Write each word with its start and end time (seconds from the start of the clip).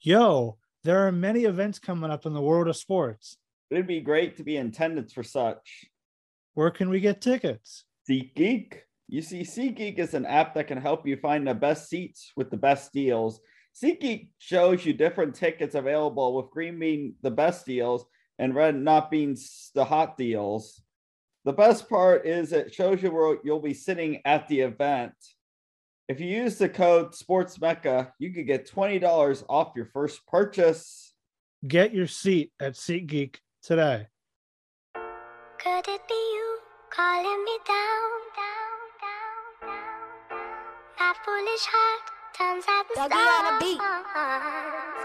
Yo, 0.00 0.56
there 0.84 1.08
are 1.08 1.12
many 1.12 1.42
events 1.42 1.80
coming 1.80 2.10
up 2.10 2.24
in 2.24 2.32
the 2.32 2.40
world 2.40 2.68
of 2.68 2.76
sports. 2.76 3.36
It'd 3.68 3.88
be 3.88 4.00
great 4.00 4.36
to 4.36 4.44
be 4.44 4.56
in 4.56 4.68
attendance 4.68 5.12
for 5.12 5.24
such. 5.24 5.86
Where 6.54 6.70
can 6.70 6.88
we 6.88 7.00
get 7.00 7.20
tickets? 7.20 7.84
SeatGeek. 8.08 8.74
You 9.08 9.22
see, 9.22 9.40
SeatGeek 9.40 9.98
is 9.98 10.14
an 10.14 10.24
app 10.24 10.54
that 10.54 10.68
can 10.68 10.80
help 10.80 11.04
you 11.04 11.16
find 11.16 11.48
the 11.48 11.54
best 11.54 11.88
seats 11.88 12.32
with 12.36 12.48
the 12.48 12.56
best 12.56 12.92
deals. 12.92 13.40
SeatGeek 13.74 14.28
shows 14.38 14.86
you 14.86 14.92
different 14.92 15.34
tickets 15.34 15.74
available, 15.74 16.36
with 16.36 16.50
green 16.50 16.78
being 16.78 17.14
the 17.22 17.30
best 17.32 17.66
deals 17.66 18.04
and 18.38 18.54
red 18.54 18.76
not 18.76 19.10
being 19.10 19.36
the 19.74 19.84
hot 19.84 20.16
deals. 20.16 20.80
The 21.44 21.52
best 21.52 21.88
part 21.88 22.24
is 22.24 22.52
it 22.52 22.72
shows 22.72 23.02
you 23.02 23.10
where 23.10 23.38
you'll 23.42 23.58
be 23.58 23.74
sitting 23.74 24.20
at 24.24 24.46
the 24.46 24.60
event. 24.60 25.14
If 26.08 26.20
you 26.20 26.26
use 26.26 26.56
the 26.56 26.70
code 26.70 27.12
SportsMecca, 27.12 28.12
you 28.18 28.32
could 28.32 28.46
get 28.46 28.66
$20 28.66 29.44
off 29.46 29.72
your 29.76 29.84
first 29.84 30.26
purchase. 30.26 31.12
Get 31.66 31.92
your 31.92 32.06
seat 32.06 32.52
at 32.58 32.72
SeatGeek 32.72 33.36
today. 33.62 34.06
Could 34.94 35.86
it 35.86 36.08
be 36.08 36.14
you 36.14 36.58
calling 36.88 37.44
me 37.44 37.58
down, 37.66 38.10
down, 38.40 38.80
down, 39.04 39.44
down? 39.60 40.48
My 40.98 41.12
foolish 41.26 41.66
heart 41.68 42.08
turns 42.38 42.64
at 42.64 42.88
the 42.88 42.94
Dougie 42.94 43.12
on 43.12 43.52
a 43.52 43.60
stars. 43.60 45.04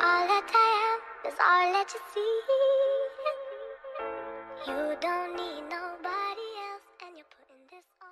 All 0.00 0.24
that 0.26 0.48
I 0.54 0.68
am 0.88 1.00
is 1.28 1.36
all 1.38 1.68
that 1.74 1.92
you 1.92 2.00
see. 2.14 2.32
You 4.72 4.96
don't 5.02 5.36
need 5.36 5.68
nobody 5.68 5.95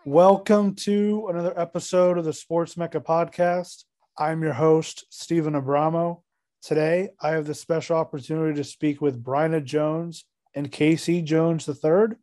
Welcome 0.07 0.75
to 0.77 1.29
another 1.31 1.59
episode 1.59 2.19
of 2.19 2.25
the 2.25 2.33
Sports 2.33 2.77
Mecca 2.77 3.01
podcast. 3.01 3.85
I'm 4.19 4.43
your 4.43 4.53
host, 4.53 5.07
Steven 5.09 5.55
Abramo. 5.55 6.23
Today, 6.63 7.09
I 7.21 7.31
have 7.31 7.47
the 7.47 7.55
special 7.55 7.97
opportunity 7.97 8.55
to 8.57 8.65
speak 8.65 9.01
with 9.01 9.23
Bryna 9.23 9.65
Jones 9.65 10.25
and 10.55 10.71
KC 10.71 11.25
Jones 11.25 11.69
III. 11.69 12.17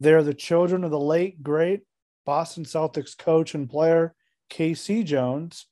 They 0.00 0.12
are 0.12 0.22
the 0.24 0.34
children 0.34 0.82
of 0.82 0.90
the 0.90 0.98
late, 0.98 1.40
great 1.42 1.82
Boston 2.26 2.64
Celtics 2.64 3.16
coach 3.16 3.54
and 3.54 3.70
player, 3.70 4.14
KC 4.50 5.04
Jones. 5.04 5.66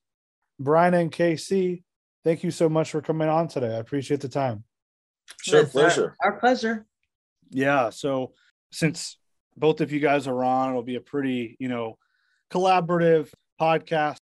Bryna 0.63 1.01
and 1.01 1.13
KC, 1.13 1.83
thank 2.25 2.45
you 2.45 2.51
so 2.53 2.69
much 2.69 2.91
for 2.93 3.01
coming 3.01 3.29
on 3.29 3.49
today. 3.49 3.75
I 3.75 3.79
appreciate 3.79 4.21
the 4.21 4.29
time. 4.29 4.65
Sure, 5.43 5.61
It's 5.61 5.75
our- 5.75 5.83
pleasure. 5.83 6.17
Our, 6.23 6.39
pleasure. 6.39 6.87
Yeah. 7.51 7.91
So 7.91 8.33
since 8.71 9.17
both 9.59 9.81
of 9.81 9.93
you 9.93 10.01
guys 10.01 10.27
are 10.27 10.45
on, 10.45 10.71
it'll 10.71 10.83
be 10.83 10.97
a 10.97 11.01
pretty, 11.01 11.57
you 11.59 11.69
know, 11.69 11.99
collaborative 12.51 13.31
podcast 13.61 14.19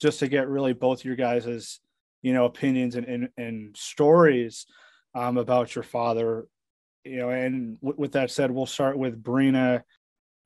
just 0.00 0.18
to 0.20 0.28
get 0.28 0.48
really 0.48 0.72
both 0.72 1.04
your 1.04 1.16
guys' 1.16 1.80
you 2.22 2.32
know, 2.32 2.44
opinions 2.44 2.94
and, 2.94 3.06
and, 3.06 3.28
and 3.36 3.76
stories 3.76 4.66
um, 5.14 5.36
about 5.36 5.74
your 5.74 5.82
father. 5.82 6.46
You 7.04 7.16
know, 7.16 7.30
and 7.30 7.80
w- 7.80 7.96
with 7.98 8.12
that 8.12 8.30
said, 8.30 8.50
we'll 8.50 8.66
start 8.66 8.96
with 8.96 9.22
Bryna. 9.22 9.82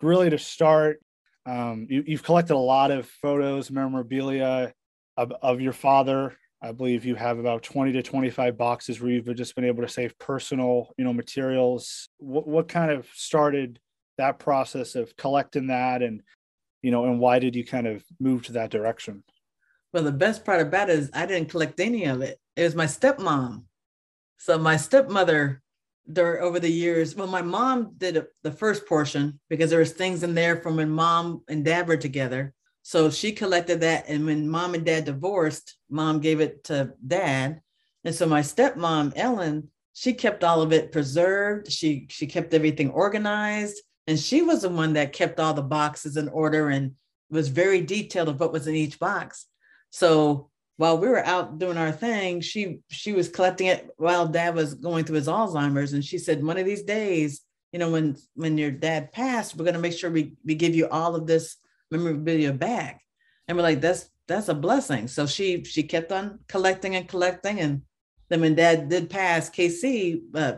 Really 0.02 0.30
to 0.30 0.38
start, 0.38 1.00
um, 1.44 1.86
you, 1.88 2.02
you've 2.06 2.22
collected 2.22 2.54
a 2.54 2.58
lot 2.58 2.90
of 2.90 3.06
photos, 3.06 3.70
memorabilia 3.70 4.72
of, 5.16 5.32
of 5.42 5.60
your 5.60 5.72
father. 5.72 6.36
I 6.62 6.72
believe 6.72 7.04
you 7.04 7.14
have 7.14 7.38
about 7.38 7.62
20 7.62 7.92
to 7.92 8.02
25 8.02 8.56
boxes 8.56 9.00
where 9.00 9.10
you've 9.10 9.34
just 9.36 9.54
been 9.54 9.64
able 9.64 9.82
to 9.82 9.88
save 9.88 10.18
personal, 10.18 10.92
you 10.96 11.04
know, 11.04 11.12
materials. 11.12 12.08
What, 12.18 12.48
what 12.48 12.68
kind 12.68 12.90
of 12.90 13.06
started 13.14 13.78
that 14.18 14.38
process 14.38 14.94
of 14.94 15.16
collecting 15.16 15.68
that 15.68 16.02
and, 16.02 16.22
you 16.82 16.90
know, 16.90 17.04
and 17.04 17.18
why 17.18 17.38
did 17.38 17.56
you 17.56 17.64
kind 17.64 17.86
of 17.86 18.04
move 18.20 18.42
to 18.44 18.52
that 18.52 18.70
direction? 18.70 19.22
Well, 19.92 20.04
the 20.04 20.12
best 20.12 20.44
part 20.44 20.60
about 20.60 20.90
it 20.90 20.98
is 20.98 21.10
I 21.14 21.26
didn't 21.26 21.50
collect 21.50 21.80
any 21.80 22.04
of 22.04 22.22
it. 22.22 22.38
It 22.54 22.62
was 22.62 22.74
my 22.74 22.86
stepmom. 22.86 23.64
So 24.38 24.58
my 24.58 24.76
stepmother, 24.76 25.62
there 26.06 26.40
over 26.40 26.60
the 26.60 26.70
years, 26.70 27.16
well, 27.16 27.26
my 27.26 27.42
mom 27.42 27.94
did 27.96 28.24
the 28.42 28.52
first 28.52 28.86
portion 28.86 29.40
because 29.48 29.70
there 29.70 29.80
was 29.80 29.92
things 29.92 30.22
in 30.22 30.34
there 30.34 30.56
from 30.56 30.76
when 30.76 30.90
mom 30.90 31.42
and 31.48 31.64
dad 31.64 31.88
were 31.88 31.96
together. 31.96 32.54
So 32.82 33.10
she 33.10 33.32
collected 33.32 33.80
that, 33.80 34.04
and 34.06 34.24
when 34.26 34.48
mom 34.48 34.74
and 34.74 34.86
dad 34.86 35.06
divorced, 35.06 35.76
mom 35.90 36.20
gave 36.20 36.40
it 36.40 36.62
to 36.64 36.92
dad, 37.04 37.60
and 38.04 38.14
so 38.14 38.26
my 38.26 38.42
stepmom 38.42 39.12
Ellen, 39.16 39.68
she 39.92 40.12
kept 40.12 40.44
all 40.44 40.62
of 40.62 40.72
it 40.72 40.92
preserved. 40.92 41.72
She 41.72 42.06
she 42.10 42.28
kept 42.28 42.54
everything 42.54 42.90
organized, 42.90 43.82
and 44.06 44.18
she 44.18 44.42
was 44.42 44.62
the 44.62 44.68
one 44.68 44.92
that 44.94 45.12
kept 45.12 45.40
all 45.40 45.54
the 45.54 45.62
boxes 45.62 46.16
in 46.16 46.28
order 46.28 46.68
and 46.68 46.92
was 47.30 47.48
very 47.48 47.80
detailed 47.80 48.28
of 48.28 48.38
what 48.38 48.52
was 48.52 48.66
in 48.66 48.74
each 48.74 48.98
box. 48.98 49.46
So 49.90 50.50
while 50.76 50.98
we 50.98 51.08
were 51.08 51.24
out 51.24 51.58
doing 51.58 51.76
our 51.76 51.90
thing, 51.90 52.40
she 52.40 52.80
she 52.90 53.12
was 53.12 53.28
collecting 53.28 53.66
it 53.66 53.88
while 53.96 54.28
dad 54.28 54.54
was 54.54 54.74
going 54.74 55.04
through 55.04 55.16
his 55.16 55.28
Alzheimer's. 55.28 55.92
And 55.92 56.04
she 56.04 56.18
said, 56.18 56.44
one 56.44 56.58
of 56.58 56.66
these 56.66 56.82
days, 56.82 57.40
you 57.72 57.78
know, 57.78 57.90
when 57.90 58.16
when 58.34 58.58
your 58.58 58.70
dad 58.70 59.12
passed, 59.12 59.56
we're 59.56 59.64
gonna 59.64 59.78
make 59.78 59.94
sure 59.94 60.10
we, 60.10 60.34
we 60.44 60.54
give 60.54 60.74
you 60.74 60.88
all 60.88 61.16
of 61.16 61.26
this 61.26 61.56
memorabilia 61.90 62.52
back. 62.52 63.00
And 63.48 63.56
we're 63.56 63.62
like, 63.62 63.80
that's 63.80 64.08
that's 64.28 64.48
a 64.48 64.54
blessing. 64.54 65.08
So 65.08 65.26
she 65.26 65.64
she 65.64 65.82
kept 65.82 66.12
on 66.12 66.40
collecting 66.48 66.94
and 66.94 67.08
collecting. 67.08 67.58
And 67.60 67.82
then 68.28 68.40
when 68.40 68.54
dad 68.54 68.88
did 68.88 69.10
pass, 69.10 69.50
KC, 69.50 70.20
uh, 70.34 70.56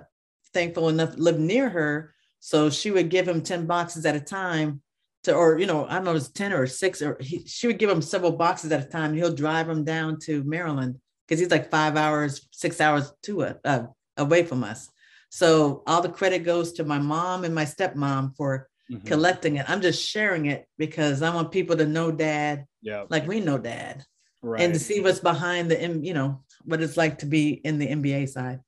thankful 0.52 0.88
enough, 0.88 1.16
lived 1.16 1.40
near 1.40 1.68
her. 1.68 2.14
So 2.40 2.70
she 2.70 2.90
would 2.90 3.08
give 3.08 3.26
him 3.26 3.42
10 3.42 3.66
boxes 3.66 4.06
at 4.06 4.16
a 4.16 4.20
time 4.20 4.80
to, 5.24 5.34
or, 5.34 5.58
you 5.58 5.66
know, 5.66 5.86
I 5.86 5.94
don't 5.96 6.04
know, 6.04 6.14
it's 6.14 6.28
10 6.30 6.52
or 6.52 6.66
six, 6.66 7.02
or 7.02 7.16
he, 7.20 7.44
she 7.46 7.66
would 7.66 7.78
give 7.78 7.90
him 7.90 8.02
several 8.02 8.32
boxes 8.32 8.70
at 8.72 8.80
a 8.84 8.88
time. 8.88 9.14
He'll 9.14 9.34
drive 9.34 9.68
him 9.68 9.84
down 9.84 10.18
to 10.20 10.44
Maryland 10.44 10.98
because 11.26 11.40
he's 11.40 11.50
like 11.50 11.70
five 11.70 11.96
hours, 11.96 12.48
six 12.52 12.80
hours 12.80 13.12
to 13.24 13.42
it, 13.42 13.58
uh, 13.64 13.84
away 14.16 14.44
from 14.44 14.62
us. 14.64 14.88
So 15.30 15.82
all 15.86 16.00
the 16.00 16.08
credit 16.08 16.44
goes 16.44 16.72
to 16.74 16.84
my 16.84 16.98
mom 16.98 17.44
and 17.44 17.54
my 17.54 17.64
stepmom 17.64 18.34
for 18.36 18.68
collecting 19.04 19.56
it. 19.56 19.68
I'm 19.68 19.82
just 19.82 20.02
sharing 20.08 20.46
it 20.46 20.66
because 20.78 21.20
I 21.20 21.34
want 21.34 21.52
people 21.52 21.76
to 21.76 21.84
know 21.86 22.10
dad 22.10 22.64
Yeah. 22.80 23.04
like 23.10 23.26
we 23.26 23.40
know 23.40 23.58
dad 23.58 24.04
Right. 24.40 24.62
and 24.62 24.72
to 24.72 24.80
see 24.80 25.00
what's 25.02 25.18
behind 25.18 25.70
the, 25.70 26.00
you 26.02 26.14
know, 26.14 26.42
what 26.64 26.80
it's 26.80 26.96
like 26.96 27.18
to 27.18 27.26
be 27.26 27.50
in 27.50 27.78
the 27.78 27.88
NBA 27.88 28.28
side. 28.30 28.60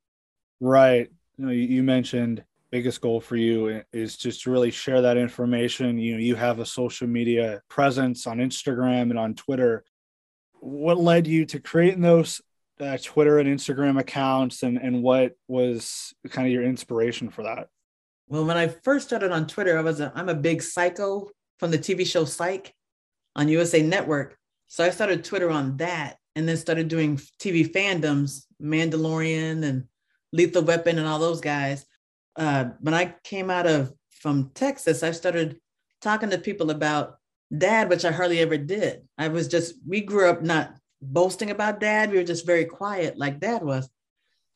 Right. 0.60 1.08
You, 1.38 1.47
know, 1.47 1.52
you, 1.52 1.62
you 1.62 1.82
mentioned 1.82 2.44
biggest 2.70 3.00
goal 3.00 3.20
for 3.20 3.36
you 3.36 3.82
is 3.92 4.16
just 4.16 4.42
to 4.42 4.50
really 4.50 4.70
share 4.70 5.03
that 5.03 5.16
information. 5.16 5.98
You 5.98 6.14
know, 6.14 6.20
you 6.20 6.36
have 6.36 6.58
a 6.58 6.66
social 6.66 7.06
media 7.06 7.62
presence 7.69 8.26
on 8.26 8.38
Instagram 8.38 9.10
and 9.10 9.19
on 9.19 9.34
Twitter. 9.34 9.84
What 10.60 10.98
led 10.98 11.26
you 11.26 11.47
to 11.47 11.60
creating 11.60 12.03
those 12.03 12.41
uh, 12.81 12.98
Twitter 13.03 13.38
and 13.38 13.48
Instagram 13.48 13.98
accounts, 13.98 14.62
and 14.62 14.78
and 14.78 15.03
what 15.03 15.32
was 15.48 16.14
kind 16.31 16.47
of 16.47 16.53
your 16.53 16.64
inspiration 16.64 17.28
for 17.28 17.42
that? 17.42 17.69
Well, 18.28 18.44
when 18.44 18.56
I 18.56 18.69
first 18.69 19.08
started 19.08 19.32
on 19.32 19.47
Twitter, 19.47 19.76
I 19.76 19.82
was 19.82 20.00
a, 20.00 20.12
I'm 20.14 20.28
a 20.28 20.34
big 20.34 20.62
psycho 20.62 21.28
from 21.58 21.70
the 21.70 21.78
TV 21.78 22.06
show 22.06 22.25
Psych 22.25 22.72
on 23.37 23.48
USA 23.48 23.82
Network. 23.82 24.37
So 24.69 24.84
I 24.84 24.91
started 24.91 25.25
Twitter 25.25 25.50
on 25.50 25.76
that 25.78 26.16
and 26.37 26.48
then 26.48 26.56
started 26.56 26.88
doing 26.88 27.16
TV 27.41 27.70
fandoms, 27.70 28.44
Mandalorian 28.62 29.64
and 29.64 29.84
Lethal 30.32 30.62
Weapon 30.62 30.98
and 30.98 31.08
all 31.08 31.19
those 31.19 31.41
guys. 31.41 31.84
Uh, 32.37 32.71
when 32.81 32.95
I 32.95 33.15
came 33.25 33.51
out 33.51 33.67
of 33.67 33.93
from 34.11 34.51
Texas, 34.55 35.03
I 35.03 35.13
started 35.13 35.61
talking 36.01 36.31
to 36.31 36.39
people 36.39 36.71
about 36.71 37.17
dad, 37.57 37.89
which 37.89 38.05
I 38.05 38.13
hardly 38.13 38.41
ever 38.41 38.57
did. 38.57 39.03
I 39.19 39.29
was 39.29 39.49
just, 39.49 39.75
we 39.87 40.01
grew 40.01 40.29
up 40.29 40.43
not 40.43 40.75
boasting 41.03 41.51
about 41.51 41.81
dad. 41.81 42.11
We 42.11 42.19
were 42.19 42.25
just 42.25 42.47
very 42.47 42.65
quiet 42.65 43.19
like 43.19 43.41
dad 43.41 43.63
was. 43.63 43.89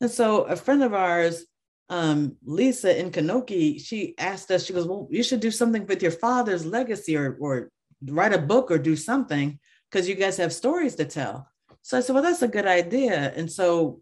And 0.01 0.11
so 0.11 0.43
a 0.43 0.57
friend 0.57 0.83
of 0.83 0.95
ours, 0.95 1.45
um, 1.89 2.37
Lisa 2.45 2.99
in 2.99 3.11
Kanoki, 3.11 3.81
she 3.81 4.15
asked 4.19 4.51
us, 4.51 4.65
she 4.65 4.73
goes, 4.73 4.87
Well, 4.87 5.09
you 5.11 5.23
should 5.23 5.41
do 5.41 5.51
something 5.51 5.87
with 5.87 6.03
your 6.03 6.13
father's 6.13 6.65
legacy 6.65 7.17
or, 7.17 7.37
or 7.41 7.71
write 8.07 8.33
a 8.33 8.39
book 8.39 8.71
or 8.71 8.79
do 8.79 8.97
something 8.97 9.59
because 9.91 10.09
you 10.09 10.15
guys 10.15 10.37
have 10.37 10.53
stories 10.53 10.95
to 10.97 11.05
tell. 11.05 11.49
So 11.83 11.99
I 11.99 12.01
said, 12.01 12.15
Well, 12.15 12.23
that's 12.23 12.43
a 12.43 12.49
good 12.49 12.67
idea. 12.67 13.33
And 13.37 13.51
so 13.51 14.01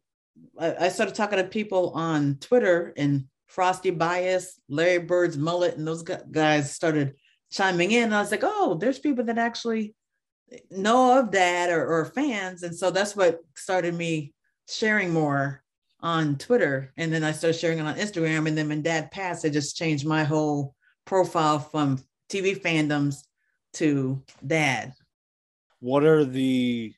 I, 0.59 0.87
I 0.87 0.89
started 0.89 1.15
talking 1.15 1.39
to 1.39 1.45
people 1.45 1.91
on 1.91 2.37
Twitter 2.41 2.93
and 2.97 3.25
Frosty 3.53 3.91
Bias, 3.91 4.59
Larry 4.71 4.99
Bird's 4.99 5.37
mullet, 5.37 5.77
and 5.77 5.87
those 5.87 6.03
guys 6.03 6.75
started 6.75 7.15
chiming 7.51 7.91
in. 7.91 8.13
I 8.13 8.21
was 8.21 8.31
like, 8.31 8.43
Oh, 8.43 8.79
there's 8.81 8.99
people 8.99 9.25
that 9.25 9.37
actually 9.37 9.95
know 10.71 11.19
of 11.19 11.31
that 11.33 11.71
or, 11.71 11.87
or 11.87 12.07
fans. 12.07 12.63
And 12.63 12.75
so 12.75 12.91
that's 12.91 13.15
what 13.15 13.41
started 13.55 13.95
me 13.95 14.33
sharing 14.69 15.13
more 15.13 15.63
on 16.01 16.37
Twitter. 16.37 16.93
And 16.97 17.13
then 17.13 17.25
I 17.25 17.33
started 17.33 17.59
sharing 17.59 17.79
it 17.79 17.87
on 17.87 17.97
Instagram. 17.97 18.49
And 18.49 18.57
then 18.57 18.69
when 18.69 18.81
dad 18.81 19.11
passed, 19.11 19.45
I 19.45 19.51
just 19.51 19.77
changed 19.77 20.07
my 20.07 20.25
whole 20.25 20.75
profile 21.05 21.59
from 21.59 22.03
TV 22.31 22.59
fandoms 22.59 23.17
to 23.75 24.23
dad. 24.47 24.95
What 25.81 26.05
are 26.05 26.25
the 26.25 26.95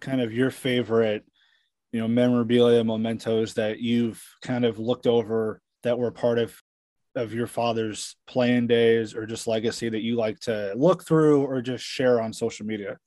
kind 0.00 0.20
of 0.20 0.32
your 0.32 0.50
favorite, 0.50 1.24
you 1.92 2.00
know, 2.00 2.08
memorabilia 2.08 2.82
mementos 2.82 3.54
that 3.54 3.78
you've 3.78 4.20
kind 4.42 4.64
of 4.64 4.80
looked 4.80 5.06
over 5.06 5.60
that 5.82 5.98
were 5.98 6.10
part 6.10 6.38
of 6.38 6.60
of 7.14 7.32
your 7.32 7.46
father's 7.46 8.16
playing 8.26 8.66
days 8.66 9.14
or 9.14 9.26
just 9.26 9.46
legacy 9.46 9.88
that 9.88 10.02
you 10.02 10.14
like 10.14 10.38
to 10.38 10.72
look 10.76 11.04
through 11.04 11.44
or 11.44 11.60
just 11.60 11.84
share 11.84 12.20
on 12.20 12.32
social 12.32 12.64
media? 12.64 12.98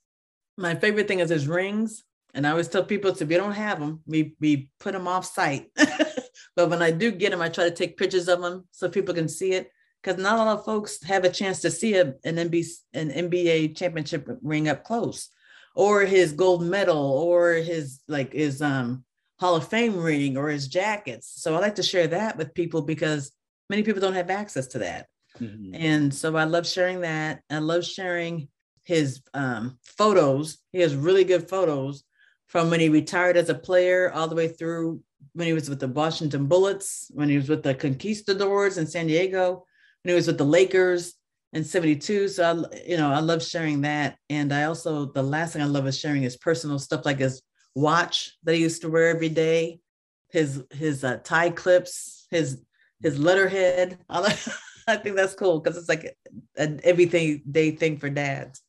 My 0.57 0.75
favorite 0.75 1.07
thing 1.07 1.19
is 1.19 1.29
his 1.29 1.47
rings 1.47 2.03
And 2.33 2.45
I 2.45 2.51
always 2.51 2.67
tell 2.67 2.83
people 2.83 3.11
if 3.11 3.19
we 3.21 3.35
don't 3.35 3.53
have 3.53 3.79
them, 3.79 4.01
we 4.05 4.35
we 4.39 4.69
put 4.79 4.93
them 4.93 5.07
off 5.07 5.25
site. 5.25 5.67
but 6.55 6.69
when 6.69 6.81
I 6.81 6.91
do 6.91 7.11
get 7.11 7.31
them, 7.31 7.41
I 7.41 7.49
try 7.49 7.65
to 7.65 7.75
take 7.75 7.97
pictures 7.97 8.27
of 8.27 8.41
them 8.41 8.67
so 8.71 8.89
people 8.89 9.13
can 9.13 9.27
see 9.27 9.53
it. 9.53 9.69
Because 10.01 10.21
not 10.21 10.35
a 10.35 10.37
lot 10.37 10.57
of 10.57 10.65
folks 10.65 11.03
have 11.03 11.25
a 11.25 11.29
chance 11.29 11.61
to 11.61 11.69
see 11.69 11.95
a, 11.95 12.15
an 12.23 12.35
NBA 12.37 12.65
an 12.93 13.11
NBA 13.11 13.75
championship 13.77 14.27
ring 14.41 14.67
up 14.67 14.83
close, 14.83 15.29
or 15.75 16.01
his 16.05 16.33
gold 16.33 16.63
medal, 16.63 16.97
or 16.97 17.53
his 17.53 18.01
like 18.07 18.33
his 18.33 18.61
um 18.61 19.03
Hall 19.41 19.55
of 19.55 19.67
Fame 19.67 19.97
ring, 19.97 20.37
or 20.37 20.49
his 20.49 20.67
jackets. 20.67 21.33
So 21.41 21.55
I 21.55 21.59
like 21.59 21.75
to 21.75 21.83
share 21.83 22.07
that 22.07 22.37
with 22.37 22.53
people 22.53 22.83
because 22.83 23.31
many 23.71 23.81
people 23.81 23.99
don't 23.99 24.13
have 24.13 24.29
access 24.29 24.67
to 24.67 24.79
that. 24.79 25.07
Mm-hmm. 25.39 25.73
And 25.73 26.13
so 26.13 26.37
I 26.37 26.43
love 26.43 26.67
sharing 26.67 27.01
that. 27.01 27.41
I 27.49 27.57
love 27.57 27.83
sharing 27.83 28.49
his 28.83 29.19
um, 29.33 29.79
photos. 29.83 30.59
He 30.71 30.79
has 30.81 30.95
really 30.95 31.23
good 31.23 31.49
photos 31.49 32.03
from 32.49 32.69
when 32.69 32.79
he 32.79 32.89
retired 32.89 33.35
as 33.35 33.49
a 33.49 33.55
player 33.55 34.11
all 34.13 34.27
the 34.27 34.35
way 34.35 34.47
through 34.47 35.01
when 35.33 35.47
he 35.47 35.53
was 35.53 35.69
with 35.69 35.79
the 35.79 35.87
Washington 35.87 36.45
Bullets, 36.45 37.09
when 37.11 37.27
he 37.27 37.37
was 37.37 37.49
with 37.49 37.63
the 37.63 37.73
Conquistadors 37.73 38.77
in 38.77 38.85
San 38.85 39.07
Diego, 39.07 39.65
when 40.03 40.11
he 40.11 40.15
was 40.15 40.27
with 40.27 40.37
the 40.37 40.43
Lakers 40.43 41.15
in 41.53 41.63
72. 41.63 42.27
So, 42.27 42.43
I, 42.43 42.77
you 42.87 42.97
know, 42.97 43.11
I 43.11 43.19
love 43.19 43.41
sharing 43.41 43.81
that. 43.81 44.17
And 44.29 44.53
I 44.53 44.65
also, 44.65 45.05
the 45.05 45.23
last 45.23 45.53
thing 45.53 45.63
I 45.63 45.65
love 45.65 45.87
is 45.87 45.97
sharing 45.97 46.21
his 46.21 46.37
personal 46.37 46.77
stuff 46.77 47.05
like 47.05 47.19
his 47.19 47.41
watch 47.75 48.37
that 48.43 48.55
he 48.55 48.61
used 48.61 48.81
to 48.81 48.89
wear 48.89 49.09
every 49.09 49.29
day, 49.29 49.81
his, 50.29 50.63
his 50.71 51.03
uh, 51.03 51.17
tie 51.23 51.49
clips, 51.49 52.27
his, 52.29 52.61
his 53.01 53.19
letterhead. 53.19 53.99
I 54.09 54.31
think 54.97 55.15
that's 55.15 55.35
cool 55.35 55.59
because 55.59 55.77
it's 55.77 55.89
like 55.89 56.15
an 56.57 56.79
everything 56.83 57.41
day 57.49 57.71
thing 57.71 57.97
for 57.97 58.09
dads. 58.09 58.61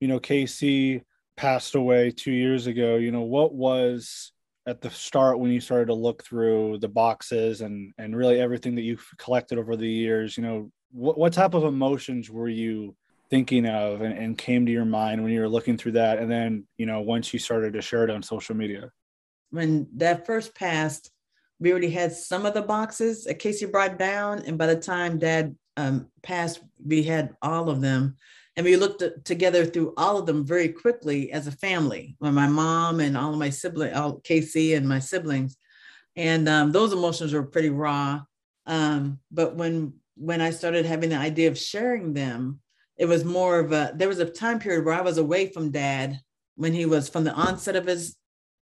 You 0.00 0.08
know, 0.08 0.20
KC 0.20 1.02
passed 1.36 1.74
away 1.74 2.10
two 2.10 2.32
years 2.32 2.66
ago. 2.66 2.96
You 2.96 3.12
know, 3.12 3.22
what 3.22 3.54
was 3.54 4.32
at 4.66 4.80
the 4.80 4.90
start 4.90 5.38
when 5.38 5.50
you 5.50 5.60
started 5.60 5.86
to 5.86 5.94
look 5.94 6.24
through 6.24 6.78
the 6.78 6.88
boxes 6.88 7.60
and 7.60 7.92
and 7.98 8.16
really 8.16 8.40
everything 8.40 8.74
that 8.76 8.82
you've 8.82 9.06
collected 9.18 9.58
over 9.58 9.76
the 9.76 9.88
years? 9.88 10.36
You 10.36 10.42
know, 10.44 10.72
what 10.90 11.18
what 11.18 11.32
type 11.32 11.54
of 11.54 11.64
emotions 11.64 12.30
were 12.30 12.48
you 12.48 12.94
thinking 13.32 13.64
of 13.66 14.02
and, 14.02 14.12
and 14.12 14.36
came 14.36 14.66
to 14.66 14.70
your 14.70 14.84
mind 14.84 15.22
when 15.22 15.32
you 15.32 15.40
were 15.40 15.48
looking 15.48 15.78
through 15.78 15.92
that? 15.92 16.18
And 16.18 16.30
then, 16.30 16.66
you 16.76 16.84
know, 16.84 17.00
once 17.00 17.32
you 17.32 17.38
started 17.38 17.72
to 17.72 17.80
share 17.80 18.04
it 18.04 18.10
on 18.10 18.22
social 18.22 18.54
media. 18.54 18.92
When 19.48 19.88
that 19.96 20.26
first 20.26 20.54
passed, 20.54 21.10
we 21.58 21.70
already 21.70 21.88
had 21.88 22.12
some 22.12 22.44
of 22.44 22.52
the 22.52 22.60
boxes 22.60 23.26
at 23.26 23.38
KC 23.38 23.72
brought 23.72 23.98
down, 23.98 24.42
and 24.42 24.58
by 24.58 24.66
the 24.66 24.76
time 24.76 25.18
Dad 25.18 25.56
um, 25.78 26.08
passed, 26.22 26.60
we 26.84 27.04
had 27.04 27.34
all 27.40 27.70
of 27.70 27.80
them, 27.80 28.16
and 28.56 28.66
we 28.66 28.76
looked 28.76 29.02
together 29.24 29.64
through 29.64 29.94
all 29.96 30.18
of 30.18 30.26
them 30.26 30.44
very 30.44 30.68
quickly 30.68 31.32
as 31.32 31.46
a 31.46 31.52
family. 31.52 32.16
When 32.18 32.34
my 32.34 32.48
mom 32.48 33.00
and 33.00 33.16
all 33.16 33.32
of 33.32 33.38
my 33.38 33.48
siblings, 33.48 33.96
all 33.96 34.20
KC 34.20 34.76
and 34.76 34.86
my 34.86 34.98
siblings, 34.98 35.56
and 36.16 36.48
um, 36.50 36.70
those 36.70 36.92
emotions 36.92 37.32
were 37.32 37.44
pretty 37.44 37.70
raw. 37.70 38.20
Um, 38.66 39.20
but 39.30 39.56
when 39.56 39.94
when 40.16 40.42
I 40.42 40.50
started 40.50 40.84
having 40.84 41.10
the 41.10 41.16
idea 41.16 41.48
of 41.48 41.56
sharing 41.56 42.12
them, 42.12 42.60
it 42.96 43.06
was 43.06 43.24
more 43.24 43.58
of 43.58 43.72
a. 43.72 43.92
There 43.94 44.08
was 44.08 44.18
a 44.18 44.26
time 44.26 44.58
period 44.58 44.84
where 44.84 44.94
I 44.94 45.00
was 45.00 45.18
away 45.18 45.46
from 45.48 45.70
Dad 45.70 46.20
when 46.56 46.72
he 46.72 46.86
was 46.86 47.08
from 47.08 47.24
the 47.24 47.32
onset 47.32 47.76
of 47.76 47.86
his 47.86 48.16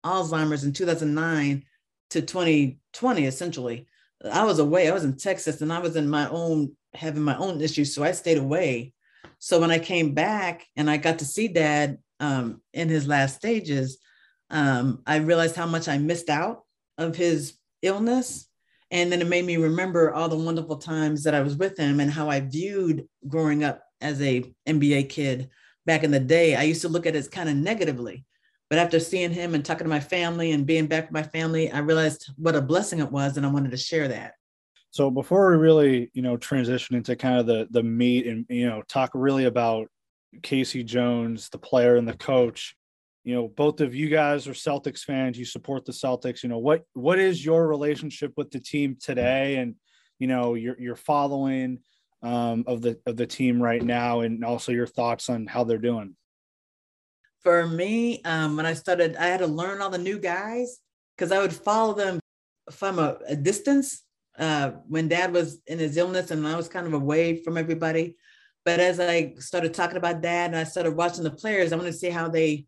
Alzheimer's 0.04 0.64
in 0.64 0.72
2009 0.72 1.64
to 2.10 2.22
2020 2.22 3.26
essentially. 3.26 3.86
I 4.30 4.44
was 4.44 4.58
away. 4.58 4.88
I 4.88 4.94
was 4.94 5.04
in 5.04 5.16
texas 5.16 5.60
and 5.60 5.72
i 5.72 5.78
was 5.78 5.96
in 5.96 6.08
my 6.08 6.28
own 6.28 6.76
having 6.94 7.22
my 7.22 7.36
own 7.36 7.60
issues 7.60 7.94
so 7.94 8.02
i 8.02 8.12
stayed 8.12 8.38
away. 8.38 8.92
So 9.38 9.60
when 9.60 9.70
i 9.70 9.78
came 9.78 10.14
back 10.14 10.64
and 10.76 10.90
i 10.90 10.96
got 10.96 11.18
to 11.18 11.24
see 11.24 11.48
dad 11.48 11.98
um, 12.20 12.62
in 12.72 12.88
his 12.88 13.06
last 13.06 13.36
stages 13.36 13.98
um, 14.50 15.02
i 15.06 15.16
realized 15.16 15.56
how 15.56 15.66
much 15.66 15.88
i 15.88 15.98
missed 15.98 16.30
out 16.30 16.62
of 16.98 17.16
his 17.16 17.58
illness. 17.82 18.48
And 18.92 19.10
then 19.10 19.20
it 19.20 19.26
made 19.26 19.44
me 19.44 19.56
remember 19.56 20.14
all 20.14 20.28
the 20.28 20.36
wonderful 20.36 20.76
times 20.76 21.24
that 21.24 21.34
i 21.34 21.40
was 21.40 21.56
with 21.56 21.76
him 21.78 22.00
and 22.00 22.10
how 22.10 22.30
i 22.30 22.40
viewed 22.40 23.06
growing 23.28 23.64
up 23.64 23.82
as 24.00 24.20
a 24.20 24.42
nba 24.68 25.08
kid 25.08 25.48
back 25.84 26.04
in 26.04 26.10
the 26.10 26.20
day 26.20 26.54
i 26.54 26.62
used 26.62 26.82
to 26.82 26.88
look 26.88 27.06
at 27.06 27.16
it 27.16 27.30
kind 27.30 27.48
of 27.48 27.56
negatively 27.56 28.24
but 28.68 28.78
after 28.78 28.98
seeing 28.98 29.30
him 29.32 29.54
and 29.54 29.64
talking 29.64 29.84
to 29.84 29.88
my 29.88 30.00
family 30.00 30.50
and 30.50 30.66
being 30.66 30.86
back 30.86 31.04
with 31.04 31.12
my 31.12 31.22
family, 31.22 31.70
I 31.70 31.78
realized 31.78 32.30
what 32.36 32.56
a 32.56 32.60
blessing 32.60 32.98
it 32.98 33.12
was, 33.12 33.36
and 33.36 33.46
I 33.46 33.48
wanted 33.48 33.70
to 33.70 33.76
share 33.76 34.08
that. 34.08 34.34
So 34.90 35.10
before 35.10 35.50
we 35.50 35.56
really, 35.56 36.10
you 36.14 36.22
know, 36.22 36.36
transition 36.36 36.96
into 36.96 37.14
kind 37.16 37.38
of 37.38 37.46
the 37.46 37.68
the 37.70 37.82
meat 37.82 38.26
and 38.26 38.44
you 38.48 38.66
know 38.68 38.82
talk 38.88 39.10
really 39.14 39.44
about 39.44 39.88
KC 40.40 40.84
Jones, 40.84 41.48
the 41.48 41.58
player 41.58 41.96
and 41.96 42.08
the 42.08 42.16
coach, 42.16 42.74
you 43.22 43.34
know, 43.34 43.48
both 43.48 43.80
of 43.80 43.94
you 43.94 44.08
guys 44.08 44.48
are 44.48 44.52
Celtics 44.52 45.00
fans. 45.00 45.38
You 45.38 45.44
support 45.44 45.84
the 45.84 45.92
Celtics. 45.92 46.42
You 46.42 46.48
know, 46.48 46.58
what 46.58 46.82
what 46.94 47.18
is 47.18 47.44
your 47.44 47.68
relationship 47.68 48.32
with 48.36 48.50
the 48.50 48.60
team 48.60 48.96
today, 49.00 49.56
and 49.56 49.76
you 50.18 50.26
know, 50.26 50.54
you're 50.54 50.96
following 50.96 51.78
um, 52.22 52.64
of 52.66 52.82
the 52.82 52.98
of 53.06 53.16
the 53.16 53.26
team 53.26 53.62
right 53.62 53.82
now, 53.82 54.20
and 54.20 54.44
also 54.44 54.72
your 54.72 54.86
thoughts 54.86 55.28
on 55.28 55.46
how 55.46 55.64
they're 55.64 55.78
doing 55.78 56.16
for 57.46 57.64
me, 57.64 58.20
um, 58.24 58.56
when 58.56 58.66
I 58.66 58.72
started, 58.72 59.14
I 59.14 59.26
had 59.26 59.38
to 59.38 59.46
learn 59.46 59.80
all 59.80 59.88
the 59.88 59.98
new 59.98 60.18
guys 60.18 60.80
because 61.16 61.30
I 61.30 61.38
would 61.38 61.52
follow 61.52 61.94
them 61.94 62.18
from 62.72 62.98
a, 62.98 63.18
a 63.28 63.36
distance 63.36 64.02
uh, 64.36 64.72
when 64.88 65.06
dad 65.06 65.32
was 65.32 65.60
in 65.68 65.78
his 65.78 65.96
illness 65.96 66.32
and 66.32 66.44
I 66.44 66.56
was 66.56 66.66
kind 66.66 66.88
of 66.88 66.92
away 66.92 67.44
from 67.44 67.56
everybody. 67.56 68.16
But 68.64 68.80
as 68.80 68.98
I 68.98 69.34
started 69.38 69.74
talking 69.74 69.96
about 69.96 70.22
dad 70.22 70.50
and 70.50 70.56
I 70.56 70.64
started 70.64 70.96
watching 70.96 71.22
the 71.22 71.30
players, 71.30 71.72
I 71.72 71.76
wanted 71.76 71.92
to 71.92 71.96
see 71.96 72.10
how 72.10 72.28
they, 72.28 72.66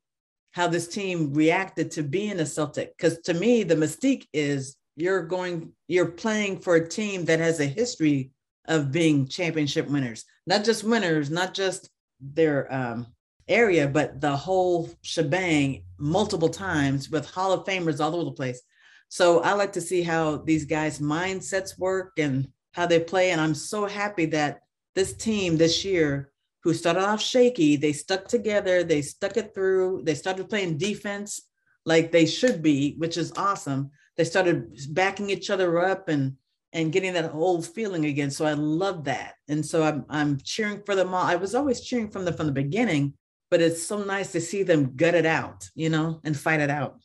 how 0.53 0.69
this 0.69 0.87
team 0.87 1.35
reacted 1.35 1.91
to 1.91 2.05
being 2.05 2.39
a 2.39 2.47
Celtic. 2.47 2.97
Because 2.97 3.19
to 3.23 3.35
me, 3.35 3.65
the 3.65 3.75
mystique 3.75 4.29
is 4.33 4.77
you're 4.95 5.27
going, 5.27 5.73
you're 5.89 6.13
playing 6.13 6.61
for 6.61 6.77
a 6.77 6.89
team 6.89 7.25
that 7.25 7.41
has 7.41 7.59
a 7.59 7.67
history 7.67 8.31
of 8.69 8.93
being 8.93 9.27
championship 9.27 9.89
winners, 9.89 10.25
not 10.47 10.65
just 10.65 10.85
winners, 10.85 11.31
not 11.31 11.55
just 11.55 11.91
their 12.21 12.73
um, 12.73 13.07
area, 13.49 13.89
but 13.89 14.21
the 14.21 14.37
whole 14.37 14.91
shebang 15.03 15.85
multiple 15.99 16.49
times 16.49 17.11
with 17.11 17.29
Hall 17.29 17.53
of 17.53 17.65
Famers 17.65 18.01
all 18.01 18.15
over 18.15 18.25
the 18.25 18.33
place. 18.33 18.61
So 19.09 19.41
I 19.41 19.55
like 19.55 19.73
to 19.73 19.81
see 19.81 20.03
how 20.03 20.37
these 20.37 20.67
guys' 20.67 20.99
mindsets 20.99 21.79
work 21.79 22.13
and 22.19 22.49
how 22.73 22.87
they 22.87 23.01
play. 23.01 23.31
And 23.31 23.41
I'm 23.41 23.55
so 23.55 23.87
happy 23.87 24.27
that 24.27 24.61
this 24.95 25.15
team 25.15 25.57
this 25.57 25.85
year, 25.85 26.31
who 26.63 26.75
started 26.75 27.05
off 27.05 27.23
shaky, 27.23 27.77
they 27.77 27.93
stuck 27.93 28.29
together, 28.29 28.85
they 28.85 29.01
stuck 29.01 29.37
it 29.37 29.55
through, 29.55 30.03
they 30.05 30.15
started 30.15 30.51
playing 30.51 30.77
defense 30.77 31.41
like 31.87 32.13
they 32.13 32.27
should 32.27 32.63
be, 32.63 32.97
which 32.99 33.17
is 33.17 33.33
awesome. 33.37 33.91
They 34.17 34.25
started 34.25 34.77
backing 34.91 35.31
each 35.31 35.49
other 35.49 35.79
up 35.79 36.09
and 36.09 36.37
and 36.79 36.93
getting 36.93 37.13
that 37.13 37.35
old 37.35 37.67
feeling 37.67 38.05
again. 38.05 38.31
So 38.31 38.47
I 38.47 38.53
love 38.53 39.05
that. 39.05 39.35
And 39.49 39.67
so 39.67 39.83
I'm 39.83 40.05
I'm 40.09 40.39
cheering 40.39 40.81
for 40.87 40.95
them 40.95 41.13
all. 41.13 41.25
I 41.25 41.35
was 41.35 41.55
always 41.55 41.81
cheering 41.81 42.09
from 42.09 42.25
them 42.25 42.35
from 42.35 42.47
the 42.47 42.53
beginning, 42.53 43.15
but 43.51 43.61
it's 43.61 43.83
so 43.83 44.05
nice 44.05 44.31
to 44.33 44.41
see 44.41 44.63
them 44.63 44.95
gut 44.95 45.17
it 45.17 45.27
out, 45.27 45.69
you 45.75 45.89
know, 45.91 46.21
and 46.23 46.39
fight 46.39 46.61
it 46.61 46.71
out. 46.71 47.01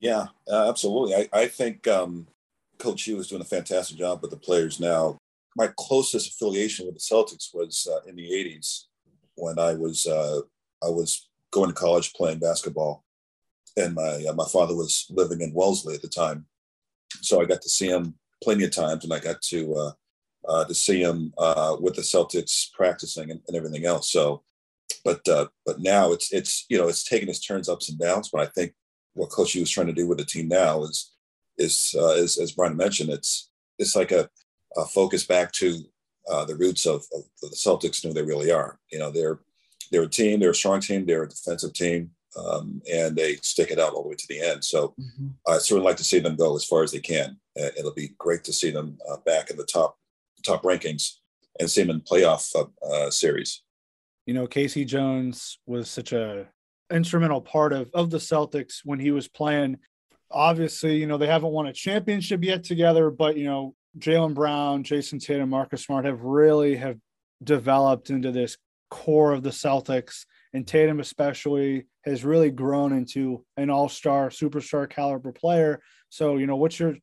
Yeah, 0.00 0.28
uh, 0.50 0.70
absolutely. 0.70 1.14
I, 1.14 1.28
I 1.34 1.48
think 1.48 1.86
um, 1.86 2.28
Coach 2.78 3.02
Hugh 3.02 3.18
is 3.18 3.28
doing 3.28 3.42
a 3.42 3.44
fantastic 3.44 3.98
job 3.98 4.22
with 4.22 4.30
the 4.30 4.38
players 4.38 4.80
now. 4.80 5.18
My 5.54 5.68
closest 5.76 6.28
affiliation 6.28 6.86
with 6.86 6.94
the 6.94 7.00
Celtics 7.00 7.52
was 7.52 7.86
uh, 7.92 8.08
in 8.08 8.16
the 8.16 8.30
'80s 8.30 8.84
when 9.34 9.58
I 9.58 9.74
was 9.74 10.06
uh, 10.06 10.40
I 10.82 10.88
was 10.88 11.28
going 11.50 11.68
to 11.68 11.74
college 11.74 12.14
playing 12.14 12.38
basketball, 12.38 13.04
and 13.76 13.94
my 13.94 14.24
uh, 14.26 14.32
my 14.32 14.46
father 14.50 14.74
was 14.74 15.06
living 15.10 15.42
in 15.42 15.52
Wellesley 15.52 15.94
at 15.94 16.00
the 16.00 16.08
time, 16.08 16.46
so 17.20 17.42
I 17.42 17.44
got 17.44 17.60
to 17.60 17.68
see 17.68 17.88
him 17.88 18.14
plenty 18.42 18.64
of 18.64 18.70
times, 18.74 19.04
and 19.04 19.12
I 19.12 19.18
got 19.18 19.40
to 19.42 19.74
uh, 19.74 19.92
uh, 20.48 20.64
to 20.64 20.74
see 20.74 21.02
him 21.02 21.32
with 21.80 21.94
the 21.94 22.02
Celtics 22.02 22.72
practicing 22.72 23.30
and, 23.30 23.40
and 23.46 23.56
everything 23.56 23.84
else. 23.86 24.10
So 24.10 24.42
but 25.04 25.26
uh, 25.28 25.46
but 25.64 25.80
now 25.80 26.12
it's 26.12 26.32
it's 26.32 26.66
you 26.68 26.78
know 26.78 26.88
it's 26.88 27.04
taking 27.04 27.28
its 27.28 27.40
turns 27.40 27.68
ups 27.68 27.88
and 27.88 27.98
downs. 27.98 28.30
But 28.32 28.42
I 28.42 28.46
think 28.46 28.72
what 29.14 29.30
Coach 29.30 29.54
was 29.54 29.70
trying 29.70 29.86
to 29.88 29.92
do 29.92 30.06
with 30.06 30.18
the 30.18 30.24
team 30.24 30.48
now 30.48 30.82
is 30.82 31.12
is 31.58 31.94
uh, 31.98 32.14
is 32.14 32.38
as 32.38 32.54
Bryna 32.54 32.76
mentioned, 32.76 33.10
it's 33.10 33.50
it's 33.78 33.96
like 33.96 34.12
a, 34.12 34.28
a 34.76 34.84
focus 34.86 35.24
back 35.24 35.52
to 35.52 35.82
uh, 36.30 36.44
the 36.44 36.56
roots 36.56 36.86
of, 36.86 37.02
of, 37.14 37.22
the 37.40 37.48
Celtics 37.48 38.04
and 38.04 38.12
who 38.12 38.14
they 38.14 38.26
really 38.26 38.52
are. 38.52 38.78
You 38.92 38.98
know, 38.98 39.10
they're 39.10 39.40
they're 39.90 40.02
a 40.02 40.08
team, 40.08 40.40
they're 40.40 40.50
a 40.50 40.54
strong 40.54 40.80
team, 40.80 41.06
they're 41.06 41.24
a 41.24 41.28
defensive 41.28 41.72
team, 41.72 42.10
um, 42.36 42.82
and 42.92 43.16
they 43.16 43.36
stick 43.36 43.70
it 43.70 43.78
out 43.78 43.94
all 43.94 44.02
the 44.02 44.08
way 44.08 44.16
to 44.16 44.28
the 44.28 44.40
end. 44.40 44.64
So 44.64 44.94
mm-hmm. 45.00 45.28
I 45.48 45.58
certainly 45.58 45.84
like 45.84 45.96
to 45.96 46.04
see 46.04 46.20
them 46.20 46.36
go 46.36 46.54
as 46.56 46.64
far 46.64 46.82
as 46.82 46.92
they 46.92 47.00
can. 47.00 47.39
It'll 47.56 47.94
be 47.94 48.14
great 48.18 48.44
to 48.44 48.52
see 48.52 48.70
them 48.70 48.98
uh, 49.10 49.16
back 49.26 49.50
in 49.50 49.56
the 49.56 49.64
top 49.64 49.96
top 50.44 50.62
rankings 50.62 51.16
and 51.58 51.70
see 51.70 51.82
them 51.82 51.90
in 51.90 52.00
playoff 52.00 52.54
uh, 52.54 52.86
uh, 52.86 53.10
series 53.10 53.62
you 54.30 54.34
know, 54.34 54.46
KC 54.46 54.86
Jones 54.86 55.58
was 55.66 55.90
such 55.90 56.12
a 56.12 56.46
instrumental 56.88 57.40
part 57.40 57.72
of 57.72 57.90
of 57.94 58.10
the 58.10 58.18
Celtics 58.18 58.80
when 58.84 59.00
he 59.00 59.10
was 59.10 59.26
playing. 59.26 59.78
Obviously, 60.30 60.98
you 60.98 61.08
know, 61.08 61.18
they 61.18 61.26
haven't 61.26 61.50
won 61.50 61.66
a 61.66 61.72
championship 61.72 62.44
yet 62.44 62.62
together, 62.62 63.10
but 63.10 63.36
you 63.36 63.46
know, 63.46 63.74
Jaylen 63.98 64.34
Brown, 64.34 64.84
Jayson 64.84 65.18
Tatum, 65.18 65.50
Marcus 65.50 65.82
Smart 65.82 66.04
have 66.04 66.20
really 66.22 66.76
have 66.76 66.96
developed 67.42 68.10
into 68.10 68.30
this 68.30 68.56
core 68.88 69.32
of 69.32 69.42
the 69.42 69.50
Celtics. 69.50 70.26
and 70.52 70.64
Tatum 70.64 71.00
especially 71.00 71.86
has 72.04 72.24
really 72.24 72.52
grown 72.52 72.92
into 72.92 73.44
an 73.56 73.68
all-star, 73.68 74.30
superstar 74.30 74.88
caliber 74.88 75.32
player. 75.32 75.80
So, 76.08 76.36
you 76.36 76.46
know, 76.46 76.56
what's 76.56 76.78
your 76.78 76.94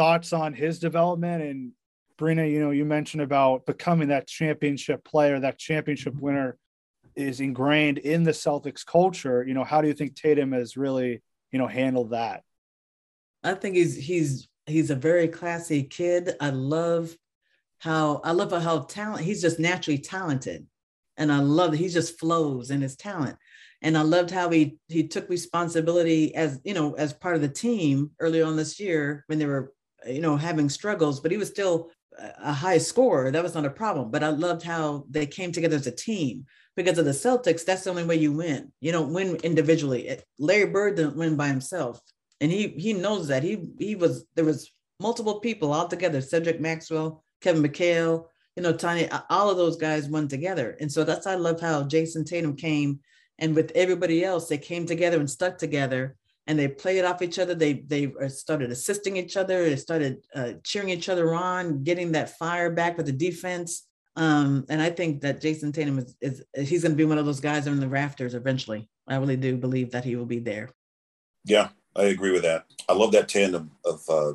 thoughts 0.00 0.32
on 0.32 0.54
his 0.54 0.78
development 0.78 1.42
and 1.42 1.72
Bryna, 2.18 2.50
you 2.50 2.58
know, 2.58 2.70
you 2.70 2.86
mentioned 2.86 3.22
about 3.22 3.66
becoming 3.66 4.08
that 4.08 4.26
championship 4.26 5.04
player, 5.04 5.38
that 5.38 5.58
championship 5.58 6.14
mm-hmm. 6.14 6.24
winner 6.24 6.56
is 7.14 7.40
ingrained 7.40 7.98
in 7.98 8.22
the 8.22 8.30
Celtics 8.30 8.84
culture. 8.84 9.44
You 9.46 9.52
know, 9.52 9.62
how 9.62 9.82
do 9.82 9.88
you 9.88 9.92
think 9.92 10.16
Tatum 10.16 10.52
has 10.52 10.74
really, 10.74 11.22
you 11.52 11.58
know, 11.58 11.66
handled 11.66 12.12
that? 12.12 12.44
I 13.44 13.52
think 13.52 13.76
he's 13.76 13.94
he's 13.94 14.48
he's 14.64 14.88
a 14.88 14.94
very 14.94 15.28
classy 15.28 15.82
kid. 15.82 16.34
I 16.40 16.48
love 16.48 17.14
how 17.76 18.22
I 18.24 18.30
love 18.30 18.52
how 18.52 18.80
talent 18.80 19.22
he's 19.22 19.42
just 19.42 19.60
naturally 19.60 19.98
talented. 19.98 20.66
And 21.18 21.30
I 21.30 21.40
love 21.40 21.72
that 21.72 21.76
he 21.76 21.90
just 21.90 22.18
flows 22.18 22.70
in 22.70 22.80
his 22.80 22.96
talent. 22.96 23.36
And 23.82 23.98
I 23.98 24.02
loved 24.02 24.30
how 24.30 24.48
he 24.48 24.78
he 24.88 25.08
took 25.08 25.28
responsibility 25.28 26.34
as 26.34 26.58
you 26.64 26.72
know 26.72 26.94
as 26.94 27.12
part 27.12 27.34
of 27.34 27.42
the 27.42 27.50
team 27.50 28.12
early 28.18 28.40
on 28.40 28.56
this 28.56 28.80
year 28.80 29.24
when 29.26 29.38
they 29.38 29.44
were 29.44 29.74
you 30.06 30.20
know 30.20 30.36
having 30.36 30.68
struggles, 30.68 31.20
but 31.20 31.30
he 31.30 31.36
was 31.36 31.48
still 31.48 31.90
a 32.18 32.52
high 32.52 32.78
scorer. 32.78 33.30
That 33.30 33.42
was 33.42 33.54
not 33.54 33.64
a 33.64 33.70
problem. 33.70 34.10
But 34.10 34.24
I 34.24 34.28
loved 34.28 34.62
how 34.62 35.04
they 35.10 35.26
came 35.26 35.52
together 35.52 35.76
as 35.76 35.86
a 35.86 35.92
team 35.92 36.44
because 36.76 36.98
of 36.98 37.04
the 37.04 37.12
Celtics. 37.12 37.64
That's 37.64 37.84
the 37.84 37.90
only 37.90 38.04
way 38.04 38.16
you 38.16 38.32
win. 38.32 38.72
You 38.80 38.92
don't 38.92 39.12
win 39.12 39.36
individually. 39.36 40.18
Larry 40.38 40.70
Bird 40.70 40.96
didn't 40.96 41.16
win 41.16 41.36
by 41.36 41.48
himself, 41.48 42.00
and 42.40 42.50
he 42.50 42.68
he 42.68 42.92
knows 42.92 43.28
that. 43.28 43.42
He 43.42 43.68
he 43.78 43.94
was 43.94 44.26
there 44.34 44.44
was 44.44 44.70
multiple 45.00 45.40
people 45.40 45.72
all 45.72 45.88
together. 45.88 46.20
Cedric 46.20 46.60
Maxwell, 46.60 47.24
Kevin 47.40 47.62
McHale, 47.62 48.26
you 48.56 48.62
know, 48.62 48.72
Tiny. 48.72 49.08
All 49.30 49.50
of 49.50 49.56
those 49.56 49.76
guys 49.76 50.08
won 50.08 50.28
together, 50.28 50.76
and 50.80 50.90
so 50.90 51.04
that's 51.04 51.26
I 51.26 51.36
love 51.36 51.60
how 51.60 51.84
Jayson 51.84 52.24
Tatum 52.24 52.56
came, 52.56 53.00
and 53.38 53.54
with 53.54 53.72
everybody 53.74 54.24
else, 54.24 54.48
they 54.48 54.58
came 54.58 54.86
together 54.86 55.18
and 55.18 55.30
stuck 55.30 55.58
together 55.58 56.16
and 56.50 56.58
they 56.58 56.66
played 56.66 57.04
off 57.04 57.22
each 57.22 57.38
other. 57.38 57.54
They 57.54 57.74
they 57.74 58.12
uh, 58.20 58.28
started 58.28 58.72
assisting 58.72 59.16
each 59.16 59.36
other. 59.36 59.64
They 59.64 59.76
started 59.76 60.26
uh, 60.34 60.54
cheering 60.64 60.88
each 60.88 61.08
other 61.08 61.32
on, 61.32 61.84
getting 61.84 62.10
that 62.12 62.36
fire 62.38 62.70
back 62.70 62.96
with 62.96 63.06
the 63.06 63.12
defense. 63.12 63.86
Um, 64.16 64.64
and 64.68 64.82
I 64.82 64.90
think 64.90 65.20
that 65.20 65.40
Jayson 65.40 65.72
Tatum 65.72 66.00
is, 66.00 66.16
is 66.20 66.42
he's 66.68 66.82
going 66.82 66.90
to 66.90 66.96
be 66.96 67.04
one 67.04 67.18
of 67.18 67.24
those 67.24 67.38
guys 67.38 67.68
in 67.68 67.78
the 67.78 67.88
rafters 67.88 68.34
eventually. 68.34 68.88
I 69.06 69.14
really 69.18 69.36
do 69.36 69.56
believe 69.56 69.92
that 69.92 70.04
he 70.04 70.16
will 70.16 70.26
be 70.26 70.40
there. 70.40 70.70
Yeah, 71.44 71.68
I 71.94 72.06
agree 72.06 72.32
with 72.32 72.42
that. 72.42 72.64
I 72.88 72.94
love 72.94 73.12
that 73.12 73.28
tandem 73.28 73.70
of 73.84 74.02
uh, 74.08 74.32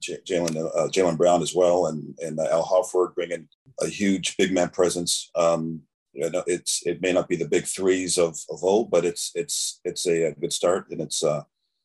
Jaylen 0.00 0.56
uh, 0.56 0.86
Jaylen 0.86 1.18
Brown 1.18 1.42
as 1.42 1.52
well, 1.52 1.86
and 1.86 2.16
and 2.20 2.38
Al 2.38 2.64
Horford 2.64 3.16
bringing 3.16 3.48
a 3.80 3.88
huge 3.88 4.36
big 4.36 4.52
man 4.52 4.68
presence. 4.68 5.32
Um, 5.34 5.82
you 6.14 6.30
know, 6.30 6.44
it's 6.46 6.82
it 6.86 7.02
may 7.02 7.12
not 7.12 7.28
be 7.28 7.36
the 7.36 7.48
big 7.48 7.66
threes 7.66 8.18
of, 8.18 8.38
of 8.50 8.64
old, 8.64 8.90
but 8.90 9.04
it's 9.04 9.32
it's 9.34 9.80
it's 9.84 10.06
a, 10.06 10.24
a 10.28 10.34
good 10.34 10.52
start, 10.52 10.88
and 10.90 11.00
it's 11.00 11.24
uh, 11.24 11.42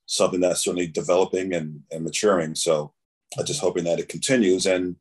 something 0.07 0.41
that's 0.41 0.63
certainly 0.63 0.87
developing 0.87 1.53
and, 1.53 1.81
and 1.91 2.03
maturing. 2.03 2.55
So 2.55 2.93
I'm 3.39 3.45
just 3.45 3.61
hoping 3.61 3.85
that 3.85 3.99
it 3.99 4.09
continues, 4.09 4.65
and 4.67 4.97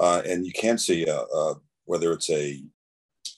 uh, 0.00 0.22
and 0.26 0.46
you 0.46 0.52
can 0.52 0.78
see 0.78 1.08
uh, 1.08 1.24
uh, 1.34 1.54
whether 1.86 2.12
it's 2.12 2.30
a 2.30 2.62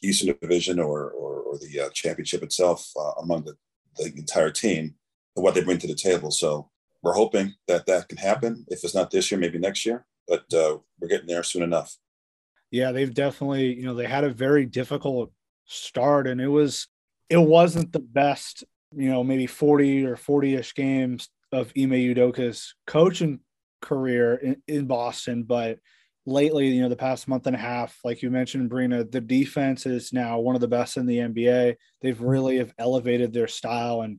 Eastern 0.02 0.36
Division 0.40 0.80
or 0.80 1.10
or, 1.10 1.40
or 1.42 1.58
the 1.58 1.80
uh, 1.80 1.90
championship 1.90 2.42
itself 2.42 2.92
among 3.20 3.44
the, 3.44 3.56
the 3.98 4.12
entire 4.16 4.50
team 4.50 4.94
and 5.36 5.44
what 5.44 5.54
they 5.54 5.64
bring 5.64 5.78
to 5.78 5.88
the 5.88 5.94
table. 5.94 6.30
So 6.30 6.70
we're 7.02 7.14
hoping 7.14 7.54
that 7.68 7.86
that 7.86 8.08
can 8.08 8.18
happen. 8.18 8.66
If 8.68 8.84
it's 8.84 8.94
not 8.94 9.10
this 9.10 9.30
year, 9.30 9.40
maybe 9.40 9.58
next 9.58 9.86
year, 9.86 10.06
but 10.28 10.44
we're 10.52 11.08
getting 11.08 11.28
there 11.28 11.42
soon 11.44 11.62
enough 11.62 11.96
yeah, 12.70 12.92
they've 12.92 13.12
definitely, 13.12 13.74
you 13.74 13.84
know, 13.84 13.94
they 13.94 14.06
had 14.06 14.24
a 14.24 14.30
very 14.30 14.66
difficult 14.66 15.32
start 15.66 16.26
and 16.26 16.40
it 16.40 16.48
was 16.48 16.88
it 17.28 17.38
wasn't 17.38 17.92
the 17.92 18.00
best, 18.00 18.64
you 18.94 19.10
know, 19.10 19.24
maybe 19.24 19.46
40 19.46 20.06
or 20.06 20.16
40-ish 20.16 20.74
games 20.74 21.28
of 21.52 21.72
Ime 21.76 21.90
Udoka's 21.90 22.74
coaching 22.86 23.40
career 23.82 24.34
in, 24.36 24.62
in 24.68 24.86
Boston, 24.86 25.42
but 25.42 25.78
lately, 26.26 26.68
you 26.68 26.82
know, 26.82 26.88
the 26.88 26.96
past 26.96 27.28
month 27.28 27.46
and 27.46 27.56
a 27.56 27.58
half, 27.58 27.98
like 28.04 28.22
you 28.22 28.30
mentioned, 28.30 28.70
Bryna, 28.70 29.10
the 29.10 29.20
defense 29.20 29.86
is 29.86 30.12
now 30.12 30.38
one 30.38 30.54
of 30.54 30.60
the 30.60 30.68
best 30.68 30.96
in 30.96 31.06
the 31.06 31.18
NBA. 31.18 31.76
They've 32.02 32.20
really 32.20 32.58
have 32.58 32.74
elevated 32.78 33.32
their 33.32 33.48
style 33.48 34.02
and 34.02 34.18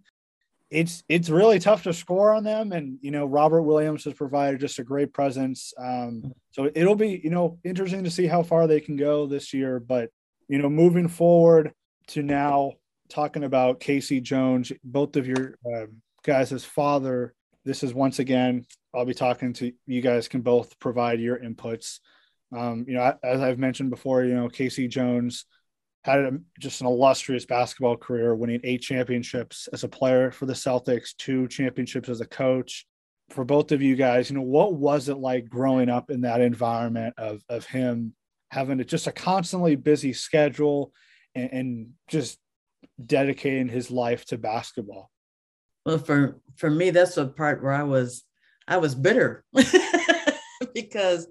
it's 0.69 1.03
it's 1.07 1.29
really 1.29 1.59
tough 1.59 1.83
to 1.83 1.93
score 1.93 2.33
on 2.33 2.43
them. 2.43 2.71
And 2.71 2.99
you 3.01 3.11
know 3.11 3.25
robert 3.25 3.61
williams 3.61 4.03
has 4.03 4.13
provided 4.13 4.59
just 4.59 4.79
a 4.79 4.83
great 4.83 5.13
presence. 5.13 5.73
Um, 5.77 6.33
so 6.51 6.69
it'll 6.73 6.95
be 6.95 7.21
you 7.23 7.29
know 7.29 7.59
interesting 7.63 8.03
to 8.03 8.11
see 8.11 8.27
how 8.27 8.43
far 8.43 8.67
they 8.67 8.79
can 8.79 8.97
go 8.97 9.27
this 9.27 9.53
year. 9.53 9.79
But 9.79 10.09
you 10.47 10.57
know 10.57 10.69
moving 10.69 11.07
forward 11.07 11.73
to 12.07 12.23
now 12.23 12.73
talking 13.09 13.43
about 13.43 13.79
KC 13.79 14.21
Jones 14.21 14.71
both 14.83 15.15
of 15.15 15.27
your 15.27 15.55
uh, 15.65 15.85
guys' 16.23 16.65
father 16.65 17.33
this 17.67 17.83
is 17.83 17.93
once 17.93 18.19
again 18.19 18.65
i'll 18.95 19.05
be 19.05 19.13
talking 19.13 19.51
to 19.51 19.71
you 19.85 20.01
guys 20.01 20.29
can 20.29 20.41
both 20.41 20.79
provide 20.79 21.19
your 21.19 21.37
inputs. 21.37 21.99
Um, 22.57 22.85
you 22.87 22.95
know 22.95 23.13
as 23.23 23.41
i've 23.41 23.59
mentioned 23.59 23.89
before 23.89 24.23
you 24.23 24.33
know 24.33 24.47
KC 24.47 24.89
Jones 24.89 25.45
had 26.03 26.19
a, 26.19 26.31
just 26.59 26.81
an 26.81 26.87
illustrious 26.87 27.45
basketball 27.45 27.97
career, 27.97 28.35
winning 28.35 28.61
eight 28.63 28.81
championships 28.81 29.67
as 29.73 29.83
a 29.83 29.89
player 29.89 30.31
for 30.31 30.45
the 30.45 30.53
Celtics, 30.53 31.15
two 31.17 31.47
championships 31.47 32.09
as 32.09 32.21
a 32.21 32.27
coach. 32.27 32.85
For 33.29 33.43
both 33.43 33.73
of 33.73 33.81
you 33.81 33.97
guys, 33.97 34.29
you 34.29 34.37
know, 34.37 34.43
what 34.43 34.75
was 34.75 35.09
it 35.09 35.17
like 35.17 35.49
growing 35.49 35.89
up 35.89 36.09
in 36.09 36.21
that 36.21 36.39
environment 36.39 37.13
of 37.17 37.41
of 37.49 37.65
him 37.65 38.13
having 38.51 38.81
just 38.85 39.07
a 39.07 39.11
constantly 39.11 39.75
busy 39.75 40.13
schedule 40.13 40.93
and, 41.35 41.51
and 41.51 41.89
just 42.07 42.39
dedicating 43.05 43.67
his 43.67 43.91
life 43.91 44.23
to 44.25 44.37
basketball? 44.37 45.11
Well, 45.85 45.97
for 45.97 46.39
for 46.55 46.69
me, 46.69 46.89
that's 46.89 47.15
the 47.15 47.27
part 47.27 47.61
where 47.61 47.73
I 47.73 47.83
was 47.83 48.23
I 48.67 48.77
was 48.77 48.95
bitter 48.95 49.43
because 50.73 51.27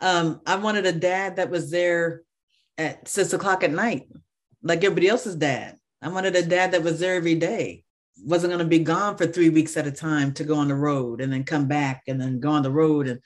um, 0.00 0.40
I 0.46 0.56
wanted 0.56 0.86
a 0.86 0.92
dad 0.92 1.36
that 1.36 1.50
was 1.50 1.70
there 1.70 2.22
at 2.78 3.06
six 3.08 3.32
o'clock 3.32 3.62
at 3.64 3.72
night, 3.72 4.08
like 4.62 4.84
everybody 4.84 5.08
else's 5.08 5.34
dad. 5.34 5.76
I 6.00 6.08
wanted 6.08 6.36
a 6.36 6.42
dad 6.42 6.72
that 6.72 6.84
was 6.84 7.00
there 7.00 7.16
every 7.16 7.34
day, 7.34 7.84
wasn't 8.24 8.52
going 8.52 8.64
to 8.64 8.64
be 8.64 8.78
gone 8.78 9.16
for 9.16 9.26
three 9.26 9.50
weeks 9.50 9.76
at 9.76 9.86
a 9.86 9.92
time 9.92 10.32
to 10.34 10.44
go 10.44 10.54
on 10.54 10.68
the 10.68 10.74
road 10.74 11.20
and 11.20 11.32
then 11.32 11.44
come 11.44 11.66
back 11.66 12.04
and 12.06 12.20
then 12.20 12.40
go 12.40 12.50
on 12.50 12.62
the 12.62 12.70
road. 12.70 13.08
And 13.08 13.20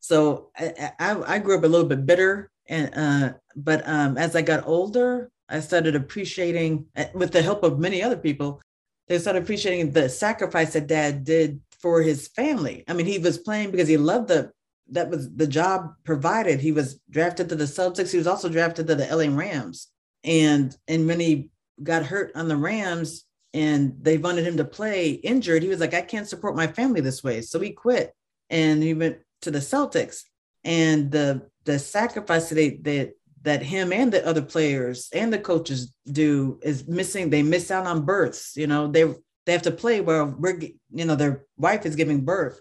so 0.00 0.50
I, 0.56 0.90
I, 0.98 1.34
I 1.34 1.38
grew 1.38 1.56
up 1.56 1.64
a 1.64 1.68
little 1.68 1.86
bit 1.88 2.04
bitter. 2.04 2.50
And, 2.68 2.90
uh, 2.94 3.34
but 3.54 3.88
um, 3.88 4.18
as 4.18 4.34
I 4.34 4.42
got 4.42 4.66
older, 4.66 5.30
I 5.48 5.60
started 5.60 5.94
appreciating, 5.94 6.86
uh, 6.96 7.04
with 7.14 7.30
the 7.30 7.42
help 7.42 7.62
of 7.62 7.78
many 7.78 8.02
other 8.02 8.16
people, 8.16 8.60
they 9.06 9.20
started 9.20 9.44
appreciating 9.44 9.92
the 9.92 10.08
sacrifice 10.08 10.72
that 10.72 10.88
dad 10.88 11.22
did 11.22 11.60
for 11.80 12.02
his 12.02 12.26
family. 12.26 12.82
I 12.88 12.94
mean, 12.94 13.06
he 13.06 13.18
was 13.18 13.38
playing 13.38 13.70
because 13.70 13.86
he 13.86 13.96
loved 13.96 14.28
the 14.28 14.50
that 14.90 15.10
was 15.10 15.34
the 15.34 15.46
job 15.46 15.94
provided. 16.04 16.60
He 16.60 16.72
was 16.72 17.00
drafted 17.10 17.48
to 17.48 17.56
the 17.56 17.64
Celtics. 17.64 18.12
He 18.12 18.18
was 18.18 18.26
also 18.26 18.48
drafted 18.48 18.86
to 18.86 18.94
the 18.94 19.06
LA 19.14 19.34
Rams. 19.34 19.88
And 20.24 20.76
and 20.88 21.06
when 21.06 21.20
he 21.20 21.50
got 21.82 22.06
hurt 22.06 22.32
on 22.34 22.48
the 22.48 22.56
Rams 22.56 23.24
and 23.52 23.96
they 24.00 24.18
wanted 24.18 24.46
him 24.46 24.56
to 24.58 24.64
play 24.64 25.10
injured, 25.10 25.62
he 25.62 25.68
was 25.68 25.80
like, 25.80 25.94
I 25.94 26.02
can't 26.02 26.28
support 26.28 26.56
my 26.56 26.66
family 26.66 27.00
this 27.00 27.22
way. 27.24 27.40
So 27.40 27.58
he 27.60 27.70
quit 27.70 28.12
and 28.50 28.82
he 28.82 28.94
went 28.94 29.18
to 29.42 29.50
the 29.50 29.58
Celtics. 29.58 30.22
And 30.64 31.10
the 31.10 31.48
the 31.64 31.78
sacrifice 31.78 32.48
that 32.50 32.84
that 32.84 33.12
that 33.42 33.62
him 33.62 33.92
and 33.92 34.12
the 34.12 34.26
other 34.26 34.42
players 34.42 35.08
and 35.12 35.32
the 35.32 35.38
coaches 35.38 35.94
do 36.10 36.58
is 36.62 36.86
missing. 36.88 37.30
They 37.30 37.42
miss 37.42 37.70
out 37.70 37.86
on 37.86 38.04
births. 38.04 38.56
You 38.56 38.66
know, 38.66 38.88
they 38.88 39.04
they 39.44 39.52
have 39.52 39.62
to 39.62 39.70
play 39.70 40.00
where 40.00 40.24
we're 40.24 40.60
you 40.92 41.04
know 41.04 41.16
their 41.16 41.44
wife 41.56 41.86
is 41.86 41.96
giving 41.96 42.24
birth 42.24 42.60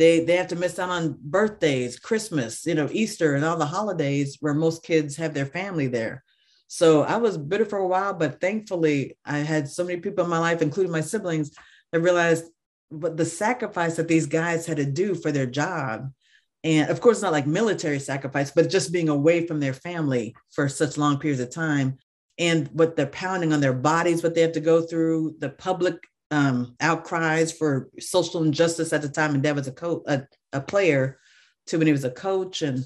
they 0.00 0.24
they 0.24 0.36
have 0.36 0.48
to 0.48 0.56
miss 0.56 0.78
out 0.78 0.88
on 0.88 1.18
birthdays 1.20 1.98
christmas 1.98 2.64
you 2.64 2.74
know 2.74 2.88
easter 2.90 3.34
and 3.34 3.44
all 3.44 3.56
the 3.56 3.66
holidays 3.66 4.38
where 4.40 4.54
most 4.54 4.82
kids 4.82 5.16
have 5.16 5.34
their 5.34 5.46
family 5.46 5.86
there. 5.86 6.24
So 6.68 7.02
i 7.02 7.16
was 7.16 7.36
bitter 7.36 7.64
for 7.64 7.78
a 7.78 7.86
while 7.86 8.14
but 8.14 8.40
thankfully 8.40 9.16
i 9.24 9.38
had 9.38 9.68
so 9.68 9.84
many 9.84 10.00
people 10.00 10.24
in 10.24 10.30
my 10.30 10.38
life 10.38 10.62
including 10.62 10.92
my 10.92 11.00
siblings 11.00 11.50
that 11.92 12.00
realized 12.00 12.44
what 12.90 13.16
the 13.16 13.24
sacrifice 13.24 13.96
that 13.96 14.08
these 14.08 14.26
guys 14.26 14.66
had 14.66 14.76
to 14.78 14.84
do 14.84 15.14
for 15.14 15.30
their 15.32 15.46
job. 15.46 16.12
And 16.64 16.90
of 16.90 17.00
course 17.00 17.22
not 17.22 17.32
like 17.32 17.46
military 17.46 17.98
sacrifice 17.98 18.50
but 18.50 18.68
just 18.68 18.92
being 18.92 19.08
away 19.08 19.46
from 19.46 19.60
their 19.60 19.72
family 19.72 20.34
for 20.50 20.68
such 20.68 20.98
long 20.98 21.18
periods 21.18 21.40
of 21.40 21.50
time 21.50 21.96
and 22.38 22.68
what 22.68 22.96
they're 22.96 23.06
pounding 23.06 23.52
on 23.52 23.60
their 23.60 23.72
bodies 23.72 24.22
what 24.22 24.34
they 24.34 24.42
have 24.42 24.52
to 24.52 24.60
go 24.60 24.82
through 24.82 25.36
the 25.38 25.48
public 25.48 25.96
um, 26.30 26.76
outcries 26.80 27.52
for 27.52 27.90
social 27.98 28.42
injustice 28.42 28.92
at 28.92 29.02
the 29.02 29.08
time, 29.08 29.34
and 29.34 29.42
Dad 29.42 29.56
was 29.56 29.68
a 29.68 29.72
co- 29.72 30.04
a, 30.06 30.22
a 30.52 30.60
player, 30.60 31.18
to 31.66 31.78
when 31.78 31.86
he 31.86 31.92
was 31.92 32.04
a 32.04 32.10
coach 32.10 32.62
and 32.62 32.84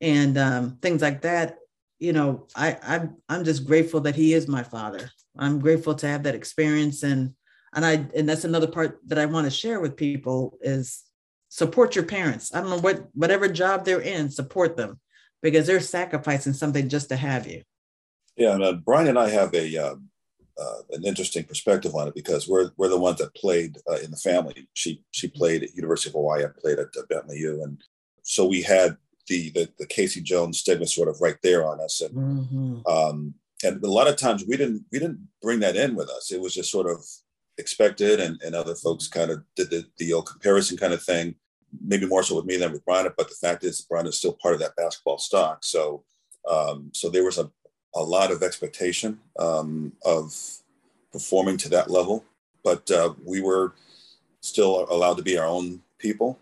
and 0.00 0.36
um, 0.38 0.78
things 0.82 1.02
like 1.02 1.22
that. 1.22 1.56
You 1.98 2.12
know, 2.12 2.46
I 2.54 2.76
I'm 2.82 3.16
I'm 3.28 3.44
just 3.44 3.66
grateful 3.66 4.00
that 4.00 4.16
he 4.16 4.34
is 4.34 4.48
my 4.48 4.62
father. 4.62 5.10
I'm 5.38 5.58
grateful 5.58 5.94
to 5.96 6.06
have 6.06 6.24
that 6.24 6.34
experience, 6.34 7.02
and 7.02 7.34
and 7.74 7.84
I 7.84 8.06
and 8.14 8.28
that's 8.28 8.44
another 8.44 8.68
part 8.68 9.00
that 9.06 9.18
I 9.18 9.26
want 9.26 9.46
to 9.46 9.50
share 9.50 9.80
with 9.80 9.96
people 9.96 10.58
is 10.60 11.02
support 11.48 11.94
your 11.94 12.04
parents. 12.04 12.54
I 12.54 12.60
don't 12.60 12.70
know 12.70 12.80
what 12.80 13.08
whatever 13.14 13.48
job 13.48 13.84
they're 13.84 14.00
in, 14.00 14.30
support 14.30 14.76
them 14.76 15.00
because 15.42 15.66
they're 15.66 15.80
sacrificing 15.80 16.52
something 16.52 16.88
just 16.88 17.08
to 17.10 17.16
have 17.16 17.46
you. 17.46 17.62
Yeah, 18.36 18.54
and, 18.54 18.64
uh, 18.64 18.74
Bryna 18.84 19.10
and 19.10 19.18
I 19.18 19.28
have 19.28 19.54
a 19.54 19.76
uh, 19.76 19.94
uh, 20.60 20.78
an 20.92 21.04
interesting 21.04 21.44
perspective 21.44 21.94
on 21.94 22.08
it 22.08 22.14
because 22.14 22.48
we're 22.48 22.70
we're 22.76 22.88
the 22.88 22.98
ones 22.98 23.18
that 23.18 23.34
played 23.34 23.78
uh, 23.90 23.98
in 24.04 24.10
the 24.10 24.16
family. 24.16 24.68
She 24.74 25.02
she 25.10 25.28
played 25.28 25.62
at 25.62 25.74
University 25.74 26.10
of 26.10 26.14
Hawaii. 26.14 26.44
I 26.44 26.48
played 26.60 26.78
at 26.78 26.88
uh, 26.96 27.02
Bentley 27.08 27.38
U, 27.38 27.62
and 27.62 27.82
so 28.22 28.46
we 28.46 28.62
had 28.62 28.96
the, 29.28 29.50
the 29.50 29.68
the 29.78 29.86
KC 29.86 30.22
Jones 30.22 30.58
stigma 30.60 30.86
sort 30.86 31.08
of 31.08 31.20
right 31.20 31.36
there 31.42 31.66
on 31.66 31.80
us, 31.80 32.00
and 32.00 32.14
Mhm. 32.14 32.88
um, 32.88 33.34
and 33.64 33.82
a 33.82 33.90
lot 33.90 34.08
of 34.08 34.16
times 34.16 34.44
we 34.46 34.56
didn't 34.56 34.84
we 34.92 34.98
didn't 34.98 35.26
bring 35.42 35.60
that 35.60 35.76
in 35.76 35.94
with 35.96 36.08
us. 36.10 36.30
It 36.30 36.40
was 36.40 36.54
just 36.54 36.70
sort 36.70 36.88
of 36.88 37.04
expected, 37.58 38.20
and, 38.20 38.40
and 38.42 38.54
other 38.54 38.74
folks 38.74 39.08
kind 39.08 39.30
of 39.30 39.42
did 39.56 39.70
the 39.70 39.84
the 39.98 40.12
old 40.12 40.26
comparison 40.26 40.76
kind 40.76 40.92
of 40.92 41.02
thing. 41.02 41.34
Maybe 41.84 42.06
more 42.06 42.22
so 42.22 42.36
with 42.36 42.44
me 42.44 42.56
than 42.56 42.70
with 42.72 42.84
Bryna, 42.84 43.12
but 43.16 43.28
the 43.28 43.34
fact 43.34 43.64
is 43.64 43.84
Bryna 43.90 44.08
is 44.08 44.18
still 44.18 44.34
part 44.40 44.54
of 44.54 44.60
that 44.60 44.76
basketball 44.76 45.18
stock. 45.18 45.64
So 45.64 46.04
um, 46.48 46.90
so 46.92 47.08
there 47.08 47.24
was 47.24 47.38
a 47.38 47.50
a 47.94 48.02
lot 48.02 48.30
of 48.30 48.42
expectation 48.42 49.18
um, 49.38 49.92
of 50.04 50.34
performing 51.12 51.56
to 51.58 51.68
that 51.68 51.90
level, 51.90 52.24
but 52.62 52.90
uh, 52.90 53.14
we 53.24 53.40
were 53.40 53.74
still 54.40 54.86
allowed 54.90 55.16
to 55.16 55.22
be 55.22 55.38
our 55.38 55.46
own 55.46 55.80
people. 55.98 56.38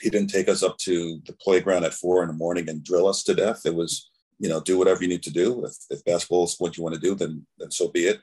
He 0.00 0.10
didn't 0.10 0.30
take 0.30 0.48
us 0.48 0.62
up 0.62 0.78
to 0.78 1.20
the 1.26 1.32
playground 1.32 1.84
at 1.84 1.94
four 1.94 2.22
in 2.22 2.28
the 2.28 2.34
morning 2.34 2.68
and 2.68 2.84
drill 2.84 3.08
us 3.08 3.22
to 3.24 3.34
death. 3.34 3.62
It 3.64 3.74
was, 3.74 4.10
you 4.38 4.48
know, 4.48 4.60
do 4.60 4.78
whatever 4.78 5.02
you 5.02 5.08
need 5.08 5.22
to 5.24 5.32
do. 5.32 5.64
If, 5.64 5.74
if 5.90 6.04
basketball 6.04 6.44
is 6.44 6.56
what 6.58 6.76
you 6.76 6.82
want 6.82 6.94
to 6.94 7.00
do, 7.00 7.14
then 7.14 7.46
then 7.58 7.70
so 7.70 7.88
be 7.88 8.06
it. 8.06 8.20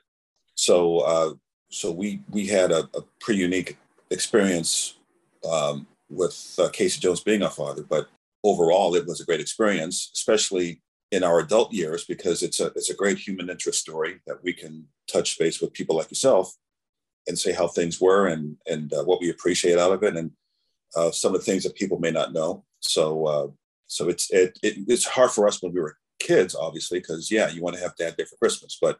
So 0.54 1.00
uh, 1.00 1.34
so 1.70 1.90
we 1.90 2.22
we 2.30 2.46
had 2.46 2.70
a, 2.70 2.88
a 2.94 3.02
pretty 3.20 3.40
unique 3.40 3.78
experience 4.10 4.94
um, 5.50 5.86
with 6.08 6.54
uh, 6.58 6.68
KC 6.68 7.00
Jones 7.00 7.20
being 7.20 7.42
our 7.42 7.50
father, 7.50 7.82
but 7.82 8.08
overall 8.44 8.94
it 8.94 9.06
was 9.06 9.20
a 9.20 9.24
great 9.24 9.40
experience, 9.40 10.10
especially 10.14 10.80
in 11.12 11.22
our 11.22 11.38
adult 11.38 11.72
years 11.72 12.04
because 12.04 12.42
it's 12.42 12.58
a 12.58 12.66
it's 12.74 12.90
a 12.90 12.96
great 12.96 13.18
human 13.18 13.50
interest 13.50 13.78
story 13.78 14.20
that 14.26 14.42
we 14.42 14.52
can 14.52 14.88
touch 15.06 15.38
base 15.38 15.60
with 15.60 15.72
people 15.74 15.94
like 15.94 16.10
yourself 16.10 16.56
and 17.28 17.38
say 17.38 17.52
how 17.52 17.68
things 17.68 18.00
were 18.00 18.26
and 18.26 18.56
and 18.66 18.92
uh, 18.92 19.04
what 19.04 19.20
we 19.20 19.30
appreciate 19.30 19.78
out 19.78 19.92
of 19.92 20.02
it 20.02 20.16
and 20.16 20.32
uh, 20.96 21.10
some 21.10 21.34
of 21.34 21.40
the 21.40 21.44
things 21.44 21.62
that 21.62 21.76
people 21.76 21.98
may 21.98 22.10
not 22.10 22.32
know. 22.32 22.64
So 22.80 23.26
uh, 23.26 23.46
so 23.86 24.08
it's 24.08 24.30
it, 24.30 24.58
it 24.62 24.78
it's 24.88 25.06
hard 25.06 25.30
for 25.30 25.46
us 25.46 25.62
when 25.62 25.72
we 25.72 25.80
were 25.80 25.98
kids, 26.18 26.54
obviously, 26.54 26.98
because 26.98 27.30
yeah, 27.30 27.50
you 27.50 27.62
want 27.62 27.76
to 27.76 27.82
have 27.82 27.94
dad 27.96 28.14
there 28.16 28.26
for 28.26 28.36
Christmas, 28.36 28.78
but 28.80 28.98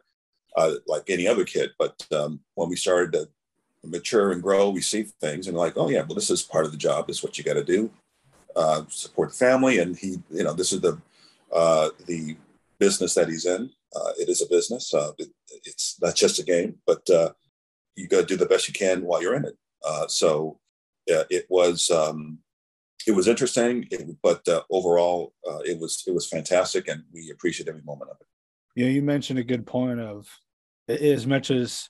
uh, 0.55 0.75
like 0.87 1.09
any 1.09 1.27
other 1.27 1.45
kid. 1.45 1.71
But 1.79 2.05
um, 2.11 2.41
when 2.53 2.69
we 2.69 2.75
started 2.75 3.13
to 3.13 3.27
mature 3.83 4.31
and 4.31 4.41
grow, 4.41 4.69
we 4.69 4.81
see 4.81 5.03
things 5.19 5.47
and 5.47 5.57
like, 5.57 5.73
oh 5.77 5.89
yeah, 5.89 6.03
well 6.03 6.15
this 6.15 6.29
is 6.29 6.43
part 6.43 6.65
of 6.65 6.71
the 6.71 6.77
job. 6.77 7.07
This 7.07 7.17
is 7.17 7.23
what 7.23 7.39
you 7.39 7.43
got 7.43 7.55
to 7.55 7.63
do. 7.63 7.89
Uh, 8.55 8.83
support 8.87 9.29
the 9.29 9.35
family, 9.35 9.79
and 9.79 9.97
he, 9.97 10.21
you 10.29 10.43
know, 10.43 10.53
this 10.53 10.71
is 10.71 10.81
the 10.81 11.01
uh, 11.53 11.89
the 12.07 12.37
business 12.79 13.13
that 13.15 13.29
he's 13.29 13.45
in. 13.45 13.69
Uh, 13.95 14.11
it 14.19 14.29
is 14.29 14.41
a 14.41 14.47
business. 14.49 14.93
Uh, 14.93 15.11
it, 15.17 15.29
it's 15.63 15.97
not 16.01 16.15
just 16.15 16.39
a 16.39 16.43
game, 16.43 16.75
but 16.85 17.07
uh, 17.09 17.31
you 17.95 18.07
got 18.07 18.21
to 18.21 18.25
do 18.25 18.37
the 18.37 18.45
best 18.45 18.67
you 18.67 18.73
can 18.73 19.03
while 19.03 19.21
you're 19.21 19.35
in 19.35 19.45
it. 19.45 19.55
Uh, 19.85 20.07
so 20.07 20.59
uh, 21.13 21.23
it 21.29 21.45
was 21.49 21.89
um, 21.91 22.39
it 23.05 23.11
was 23.11 23.27
interesting, 23.27 23.85
it, 23.91 24.07
but 24.21 24.47
overall 24.71 25.33
it 25.65 25.79
was 25.79 26.03
it 26.07 26.13
was 26.13 26.27
fantastic, 26.27 26.87
and 26.87 27.03
we 27.13 27.29
appreciate 27.31 27.69
every 27.69 27.83
moment 27.83 28.09
of 28.09 28.17
it. 28.19 28.27
Yeah, 28.75 28.87
you 28.87 29.01
mentioned 29.01 29.39
a 29.39 29.43
good 29.43 29.67
point 29.67 29.99
of 29.99 30.27
as 30.87 31.27
much 31.27 31.51
as 31.51 31.89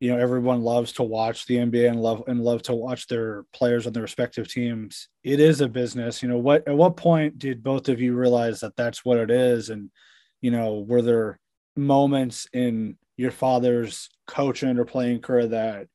you 0.00 0.10
know 0.10 0.18
everyone 0.18 0.62
loves 0.62 0.92
to 0.92 1.02
watch 1.02 1.46
the 1.46 1.56
NBA 1.56 1.90
and 1.90 2.02
love 2.02 2.24
and 2.26 2.42
love 2.42 2.62
to 2.62 2.74
watch 2.74 3.06
their 3.06 3.44
players 3.52 3.86
on 3.86 3.92
their 3.92 4.02
respective 4.02 4.50
teams. 4.50 5.08
It 5.22 5.40
is 5.40 5.60
a 5.60 5.68
business. 5.68 6.22
You 6.22 6.30
know 6.30 6.38
what? 6.38 6.66
At 6.66 6.76
what 6.76 6.96
point 6.96 7.38
did 7.38 7.62
both 7.62 7.88
of 7.88 8.00
you 8.00 8.14
realize 8.14 8.60
that 8.60 8.76
that's 8.76 9.04
what 9.04 9.18
it 9.18 9.30
is? 9.30 9.68
And 9.68 9.90
you 10.40 10.50
know, 10.50 10.80
were 10.88 11.02
there 11.02 11.38
moments 11.76 12.48
in 12.54 12.96
your 13.18 13.30
father's 13.30 14.08
coaching 14.26 14.78
or 14.78 14.86
playing 14.86 15.20
career 15.20 15.48
that 15.48 15.86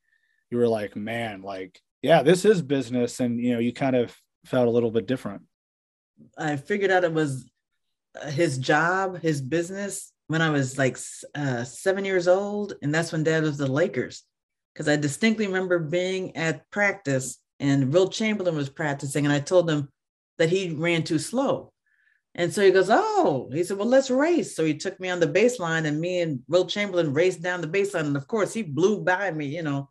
you 0.50 0.58
were 0.58 0.68
like, 0.68 0.94
man, 0.94 1.42
like, 1.42 1.80
yeah, 2.00 2.22
this 2.22 2.44
is 2.44 2.62
business, 2.62 3.18
and 3.18 3.40
you 3.40 3.54
know, 3.54 3.58
you 3.58 3.72
kind 3.72 3.96
of 3.96 4.16
felt 4.44 4.68
a 4.68 4.70
little 4.70 4.92
bit 4.92 5.06
different. 5.06 5.42
I 6.38 6.56
figured 6.56 6.92
out 6.92 7.02
it 7.02 7.12
was 7.12 7.50
uh, 8.22 8.30
his 8.30 8.56
job, 8.56 9.20
his 9.20 9.40
business 9.40 10.12
when 10.28 10.42
I 10.42 10.50
was 10.50 10.78
like 10.78 10.98
uh, 11.34 11.64
seven 11.64 12.04
years 12.04 12.28
old. 12.28 12.74
And 12.82 12.94
that's 12.94 13.12
when 13.12 13.24
dad 13.24 13.42
was 13.42 13.58
the 13.58 13.70
Lakers. 13.70 14.22
Because 14.72 14.88
I 14.88 14.96
distinctly 14.96 15.46
remember 15.46 15.78
being 15.78 16.36
at 16.36 16.68
practice 16.70 17.38
and 17.58 17.92
Wilt 17.92 18.12
Chamberlain 18.12 18.56
was 18.56 18.68
practicing. 18.68 19.24
And 19.24 19.32
I 19.32 19.40
told 19.40 19.70
him 19.70 19.88
that 20.38 20.50
he 20.50 20.70
ran 20.70 21.02
too 21.02 21.18
slow. 21.18 21.72
And 22.34 22.52
so 22.52 22.62
he 22.62 22.70
goes, 22.70 22.88
Oh, 22.90 23.48
he 23.52 23.64
said, 23.64 23.78
Well, 23.78 23.88
let's 23.88 24.10
race. 24.10 24.54
So 24.54 24.64
he 24.64 24.74
took 24.74 25.00
me 25.00 25.08
on 25.08 25.20
the 25.20 25.26
baseline 25.26 25.86
and 25.86 25.98
me 25.98 26.20
and 26.20 26.40
Wilt 26.48 26.68
Chamberlain 26.68 27.14
raced 27.14 27.42
down 27.42 27.62
the 27.62 27.66
baseline. 27.66 28.06
And 28.06 28.16
of 28.16 28.28
course, 28.28 28.52
he 28.52 28.62
blew 28.62 29.02
by 29.02 29.30
me, 29.30 29.46
you 29.46 29.62
know. 29.62 29.88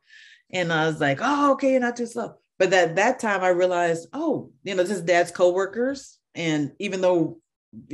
And 0.51 0.71
I 0.71 0.85
was 0.85 1.01
like, 1.01 1.19
Oh, 1.21 1.53
okay, 1.53 1.71
you're 1.71 1.79
not 1.79 1.97
too 1.97 2.05
slow. 2.05 2.35
But 2.59 2.71
at 2.71 2.95
that 2.95 3.19
time, 3.19 3.43
I 3.43 3.49
realized, 3.49 4.07
oh, 4.13 4.51
you 4.63 4.75
know, 4.75 4.83
this 4.83 4.97
is 4.97 5.01
dad's 5.01 5.31
coworkers. 5.31 6.19
And 6.35 6.71
even 6.79 7.01
though 7.01 7.39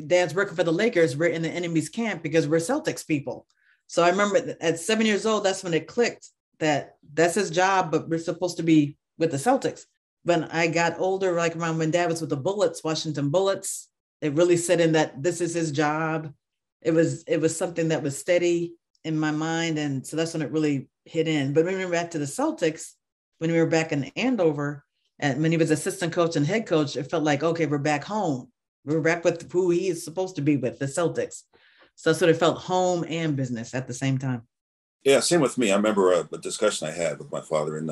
dad's 0.07 0.33
working 0.33 0.55
for 0.55 0.63
the 0.63 0.71
Lakers, 0.71 1.17
we're 1.17 1.29
in 1.29 1.41
the 1.41 1.49
enemy's 1.49 1.89
camp 1.89 2.23
because 2.23 2.47
we're 2.47 2.57
Celtics 2.57 3.05
people. 3.05 3.45
So 3.87 4.03
I 4.03 4.09
remember 4.09 4.55
at 4.61 4.79
seven 4.79 5.05
years 5.05 5.25
old, 5.25 5.43
that's 5.43 5.63
when 5.63 5.73
it 5.73 5.87
clicked 5.87 6.29
that 6.59 6.95
that's 7.13 7.35
his 7.35 7.49
job, 7.49 7.91
but 7.91 8.07
we're 8.07 8.19
supposed 8.19 8.57
to 8.57 8.63
be 8.63 8.97
with 9.17 9.31
the 9.31 9.37
Celtics. 9.37 9.85
When 10.23 10.45
I 10.45 10.67
got 10.67 10.99
older, 10.99 11.33
like 11.33 11.55
around 11.55 11.77
when 11.77 11.91
dad 11.91 12.09
was 12.09 12.21
with 12.21 12.29
the 12.29 12.37
Bullets, 12.37 12.83
Washington 12.83 13.29
Bullets, 13.29 13.89
it 14.21 14.33
really 14.33 14.55
set 14.55 14.79
in 14.79 14.93
that 14.93 15.21
this 15.21 15.41
is 15.41 15.53
his 15.53 15.71
job. 15.71 16.31
It 16.81 16.91
was 16.91 17.23
it 17.23 17.41
was 17.41 17.57
something 17.57 17.89
that 17.89 18.03
was 18.03 18.17
steady 18.17 18.75
in 19.03 19.19
my 19.19 19.31
mind, 19.31 19.77
and 19.77 20.05
so 20.05 20.15
that's 20.15 20.33
when 20.33 20.43
it 20.43 20.51
really 20.51 20.87
hit 21.05 21.27
in. 21.27 21.53
But 21.53 21.65
when 21.65 21.77
we 21.77 21.85
were 21.85 21.91
back 21.91 22.11
to 22.11 22.19
the 22.19 22.25
Celtics, 22.25 22.93
when 23.39 23.51
we 23.51 23.57
were 23.57 23.65
back 23.65 23.91
in 23.91 24.11
Andover, 24.15 24.85
and 25.19 25.41
when 25.41 25.51
he 25.51 25.57
was 25.57 25.71
assistant 25.71 26.13
coach 26.13 26.35
and 26.35 26.45
head 26.45 26.67
coach, 26.67 26.95
it 26.95 27.09
felt 27.09 27.23
like 27.23 27.43
okay, 27.43 27.65
we're 27.65 27.79
back 27.79 28.03
home. 28.03 28.51
We're 28.85 29.01
back 29.01 29.23
with 29.23 29.51
who 29.51 29.69
he 29.69 29.89
is 29.89 30.03
supposed 30.03 30.35
to 30.37 30.41
be 30.41 30.57
with, 30.57 30.79
the 30.79 30.85
Celtics. 30.85 31.43
So 31.95 32.09
that's 32.09 32.21
what 32.21 32.29
it 32.29 32.37
felt 32.37 32.57
home 32.57 33.05
and 33.07 33.35
business 33.35 33.73
at 33.75 33.87
the 33.87 33.93
same 33.93 34.17
time. 34.17 34.43
Yeah, 35.03 35.19
same 35.19 35.41
with 35.41 35.57
me. 35.57 35.71
I 35.71 35.75
remember 35.75 36.13
a, 36.13 36.27
a 36.31 36.37
discussion 36.37 36.87
I 36.87 36.91
had 36.91 37.19
with 37.19 37.31
my 37.31 37.41
father, 37.41 37.77
and 37.77 37.91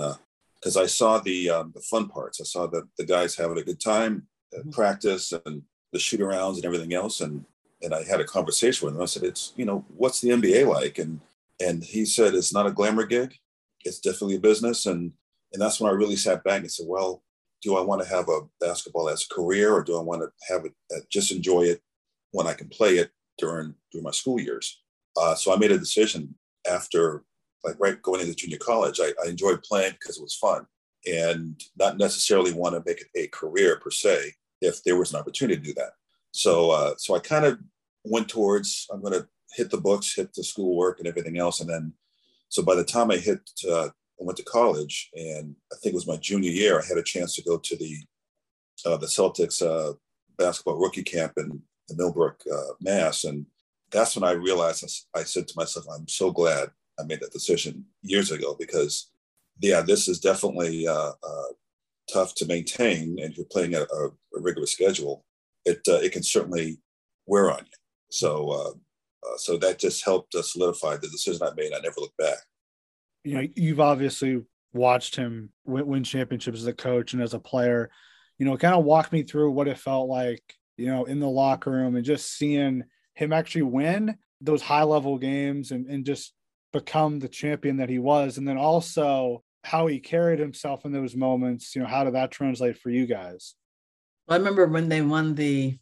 because 0.56 0.78
I 0.78 0.86
saw 0.86 1.20
the 1.20 1.50
um, 1.50 1.72
the 1.76 1.82
fun 1.82 2.08
parts, 2.08 2.40
I 2.40 2.44
saw 2.44 2.68
the 2.68 2.88
the 2.98 3.06
guys 3.06 3.36
having 3.36 3.58
a 3.58 3.64
good 3.64 3.80
time, 3.80 4.28
uh, 4.56 4.62
Mhm. 4.64 4.72
practice, 4.72 5.34
and 5.46 5.64
the 5.92 6.00
shoot 6.00 6.20
arounds 6.20 6.56
and 6.56 6.66
everything 6.66 6.94
else, 6.94 7.22
and 7.22 7.46
and 7.82 7.94
I 7.94 8.04
had 8.04 8.20
a 8.20 8.26
conversation 8.26 8.86
with 8.86 8.96
him. 8.96 9.02
I 9.02 9.06
said, 9.06 9.24
"It's 9.24 9.54
you 9.58 9.66
know, 9.66 9.86
what's 9.96 10.22
the 10.22 10.30
NBA 10.30 10.66
like?" 10.66 10.98
And 11.00 11.22
and 11.60 11.84
he 11.84 12.06
said, 12.06 12.36
"It's 12.36 12.54
not 12.54 12.68
a 12.68 12.72
glamour 12.72 13.06
gig. 13.06 13.36
It's 13.86 14.00
definitely 14.00 14.36
a 14.36 14.40
business." 14.40 14.86
And 14.86 15.14
and 15.52 15.62
that's 15.62 15.80
when 15.80 15.92
I 15.92 15.96
really 15.96 16.16
sat 16.16 16.44
back 16.44 16.62
and 16.62 16.72
said, 16.72 16.86
"Well, 16.88 17.24
do 17.62 17.78
I 17.78 17.82
want 17.82 18.02
to 18.02 18.08
have 18.08 18.30
a 18.30 18.42
basketball 18.60 19.10
as 19.10 19.26
a 19.30 19.34
career, 19.34 19.74
or 19.74 19.84
do 19.84 19.98
I 19.98 20.02
want 20.02 20.22
to 20.22 20.54
have 20.54 20.66
it 20.66 20.74
uh, 20.96 21.00
just 21.10 21.32
enjoy 21.32 21.64
it 21.64 21.82
when 22.32 22.48
I 22.48 22.54
can 22.54 22.70
play 22.70 22.98
it 22.98 23.12
during 23.38 23.76
during 23.92 24.04
my 24.04 24.12
school 24.12 24.40
years?" 24.40 24.82
Uh, 25.18 25.36
so 25.36 25.54
I 25.54 25.58
made 25.58 25.72
a 25.72 25.78
decision 25.78 26.36
after 26.70 27.24
like 27.64 27.76
right 27.80 28.02
going 28.02 28.22
into 28.22 28.36
junior 28.36 28.58
college. 28.58 29.00
I, 29.02 29.12
I 29.24 29.30
enjoyed 29.30 29.64
playing 29.64 29.94
because 29.94 30.18
it 30.18 30.24
was 30.24 30.36
fun, 30.36 30.66
and 31.06 31.62
not 31.78 31.98
necessarily 31.98 32.54
want 32.54 32.76
to 32.76 32.84
make 32.86 33.02
it 33.02 33.08
a 33.16 33.28
career 33.28 33.80
per 33.80 33.92
se. 33.92 34.34
If 34.62 34.84
there 34.84 34.98
was 34.98 35.14
an 35.14 35.20
opportunity 35.20 35.60
to 35.60 35.66
do 35.66 35.74
that, 35.76 35.92
so 36.32 36.72
uh, 36.72 36.94
so 36.98 37.16
I 37.16 37.20
kind 37.20 37.46
of 37.46 37.60
went 38.04 38.30
towards 38.30 38.88
I'm 38.92 39.02
going 39.02 39.14
to 39.14 39.28
hit 39.54 39.70
the 39.70 39.78
books, 39.78 40.16
hit 40.16 40.34
the 40.34 40.44
schoolwork, 40.44 41.00
and 41.00 41.08
everything 41.08 41.38
else, 41.38 41.60
and 41.60 41.70
then 41.70 41.94
so 42.50 42.64
by 42.64 42.76
the 42.76 42.84
time 42.84 43.12
I 43.12 43.18
hit 43.18 43.42
uh, 43.70 43.90
went 44.24 44.38
to 44.38 44.44
college, 44.44 45.10
and 45.16 45.56
I 45.72 45.76
think 45.78 45.94
it 45.94 45.96
was 45.96 46.08
my 46.08 46.18
junior 46.18 46.52
year. 46.52 46.80
I 46.80 46.86
had 46.86 46.98
a 46.98 47.04
chance 47.04 47.36
to 47.36 47.44
go 47.44 47.58
to 47.58 47.78
the 47.78 47.98
uh, 48.86 48.98
the 48.98 49.08
Celtics 49.08 49.62
uh, 49.62 49.94
basketball 50.38 50.80
rookie 50.80 51.04
camp 51.04 51.34
in, 51.38 51.62
Millbrook, 51.96 52.40
uh, 52.54 52.74
Mass, 52.80 53.24
and 53.24 53.48
that's 53.92 54.16
when 54.16 54.24
I 54.24 54.34
realized. 54.34 55.08
I 55.16 55.24
said 55.24 55.48
to 55.48 55.54
myself, 55.58 55.86
"I'm 55.92 56.08
so 56.08 56.32
glad 56.32 56.70
I 57.00 57.04
made 57.04 57.20
that 57.22 57.32
decision 57.32 57.86
years 58.04 58.30
ago 58.32 58.56
because, 58.60 59.10
yeah, 59.60 59.82
this 59.82 60.08
is 60.08 60.20
definitely 60.20 60.88
uh, 60.88 61.14
uh, 61.24 61.52
tough 62.14 62.36
to 62.36 62.46
maintain, 62.46 63.18
and 63.20 63.32
if 63.32 63.38
you're 63.38 63.46
playing 63.48 63.74
a, 63.74 63.82
a, 63.82 64.12
rigorous 64.34 64.72
schedule, 64.72 65.26
it 65.66 65.82
uh, 65.88 65.94
it 65.96 66.12
can 66.12 66.24
certainly 66.24 66.80
wear 67.26 67.52
on 67.52 67.60
you. 67.60 67.78
So." 68.12 68.80
So 69.38 69.58
that 69.58 69.80
just 69.80 70.04
helped 70.04 70.34
solidify 70.34 70.98
the 70.98 71.08
decision 71.08 71.44
I 71.44 71.54
made. 71.56 71.72
I 71.74 71.80
never 71.80 72.00
looked 72.00 72.18
back. 72.18 72.40
You 73.24 73.36
know, 73.36 73.48
you've 73.56 73.80
obviously 73.80 74.42
watched 74.74 75.16
him 75.16 75.50
win, 75.66 75.88
win 75.88 76.04
championships 76.04 76.60
as 76.60 76.68
a 76.68 76.74
coach 76.74 77.14
and 77.14 77.22
as 77.22 77.34
a 77.34 77.40
player. 77.40 77.90
You 78.38 78.46
know, 78.46 78.58
kind 78.58 78.76
of 78.76 78.86
walk 78.86 79.12
me 79.12 79.24
through 79.24 79.52
what 79.52 79.68
it 79.68 79.78
felt 79.78 80.08
like, 80.08 80.42
you 80.78 80.88
know, 80.88 81.06
in 81.06 81.20
the 81.20 81.30
locker 81.30 81.72
room 81.72 81.96
and 81.96 82.06
just 82.06 82.32
seeing 82.38 82.84
him 83.16 83.34
actually 83.34 83.64
win 83.64 84.18
those 84.42 84.62
high 84.62 84.84
level 84.84 85.18
games 85.18 85.72
and, 85.72 85.88
and 85.88 86.06
just 86.06 86.34
become 86.72 87.20
the 87.20 87.28
champion 87.28 87.78
that 87.78 87.90
he 87.90 88.00
was. 88.00 88.38
And 88.38 88.48
then 88.48 88.58
also 88.58 89.44
how 89.66 89.88
he 89.88 90.00
carried 90.00 90.40
himself 90.40 90.86
in 90.86 90.94
those 90.94 91.16
moments. 91.16 91.76
You 91.76 91.82
know, 91.82 91.88
how 91.88 92.06
did 92.06 92.14
that 92.16 92.32
translate 92.32 92.78
for 92.78 92.90
you 92.90 93.06
guys? 93.06 93.56
I 94.30 94.38
remember 94.38 94.68
when 94.68 94.88
they 94.90 95.02
won 95.02 95.36
the 95.36 95.78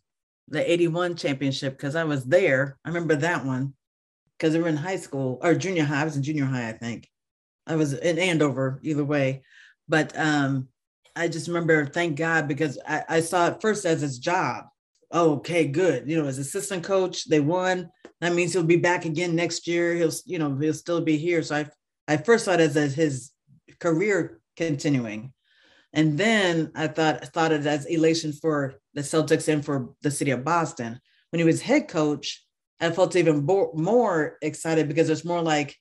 the 0.48 0.72
81 0.72 1.16
championship 1.18 1.78
because 1.78 1.96
I 1.96 2.06
was 2.06 2.24
there. 2.26 2.78
I 2.86 2.88
remember 2.90 3.16
that 3.18 3.46
one. 3.46 3.74
because 4.38 4.54
they 4.54 4.60
were 4.62 4.70
in 4.70 4.78
high 4.78 4.96
school 4.98 5.40
or 5.44 5.56
junior 5.56 5.84
high. 5.84 6.02
I 6.02 6.06
was 6.06 6.16
in 6.16 6.24
junior 6.24 6.46
high, 6.46 6.70
I 6.70 6.74
think. 6.74 7.10
I 7.68 7.76
was 7.76 7.94
in 7.94 8.18
Andover, 8.18 8.80
either 8.84 9.06
way. 9.06 9.44
But 9.88 10.18
um, 10.18 10.70
I 11.16 11.28
just 11.28 11.48
remember, 11.48 11.86
thank 11.86 12.18
God, 12.18 12.48
because 12.48 12.80
I, 12.88 13.04
I 13.10 13.20
saw 13.20 13.48
it 13.48 13.62
first 13.62 13.86
as 13.86 14.02
his 14.02 14.20
job. 14.20 14.66
Oh, 15.12 15.36
okay, 15.36 15.68
good. 15.68 16.10
You 16.10 16.22
know, 16.22 16.28
as 16.28 16.38
assistant 16.38 16.84
coach, 16.84 17.26
they 17.26 17.40
won. 17.40 17.90
That 18.22 18.34
means 18.34 18.54
he'll 18.54 18.64
be 18.64 18.78
back 18.78 19.06
again 19.06 19.36
next 19.36 19.68
year. 19.68 19.94
He'll, 19.96 20.12
you 20.26 20.40
know, 20.40 20.56
he'll 20.56 20.74
still 20.74 21.02
be 21.02 21.18
here. 21.18 21.44
So 21.44 21.56
I, 21.56 21.70
I 22.08 22.18
first 22.18 22.46
saw 22.46 22.54
it 22.54 22.60
as, 22.60 22.76
as 22.76 22.94
his 22.96 23.32
career 23.80 24.40
continuing. 24.56 25.34
And 25.94 26.18
then 26.18 26.72
I 26.76 26.88
thought 26.88 27.24
thought 27.34 27.52
it 27.52 27.66
as 27.66 27.86
elation 27.86 28.34
for 28.34 28.76
the 28.94 29.02
Celtics 29.02 29.48
and 29.52 29.64
for 29.64 29.94
the 30.02 30.12
city 30.12 30.32
of 30.32 30.44
Boston. 30.44 31.00
When 31.32 31.40
he 31.40 31.46
was 31.46 31.62
head 31.62 31.88
coach, 31.88 32.46
I 32.80 32.92
felt 32.92 33.16
even 33.16 33.46
more 33.46 34.38
excited 34.42 34.88
because 34.88 35.10
it's 35.10 35.26
more 35.26 35.42
like 35.42 35.76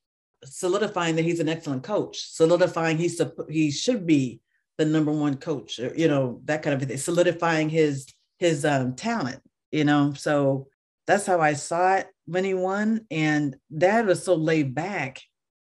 solidifying 0.44 1.16
that 1.16 1.24
he's 1.24 1.40
an 1.40 1.48
excellent 1.48 1.82
coach, 1.82 2.20
solidifying 2.20 2.98
he's 2.98 3.20
he 3.48 3.70
should 3.70 4.06
be 4.06 4.40
the 4.78 4.84
number 4.84 5.12
one 5.12 5.36
coach, 5.36 5.78
or, 5.78 5.94
you 5.96 6.08
know, 6.08 6.40
that 6.44 6.62
kind 6.62 6.80
of 6.80 6.88
thing, 6.88 6.96
solidifying 6.98 7.68
his 7.68 8.06
his 8.38 8.64
um, 8.64 8.94
talent, 8.94 9.40
you 9.70 9.84
know. 9.84 10.12
So 10.14 10.68
that's 11.06 11.26
how 11.26 11.40
I 11.40 11.54
saw 11.54 11.96
it 11.96 12.08
when 12.26 12.44
he 12.44 12.54
won. 12.54 13.06
And 13.10 13.56
dad 13.76 14.06
was 14.06 14.24
so 14.24 14.34
laid 14.34 14.74
back 14.74 15.22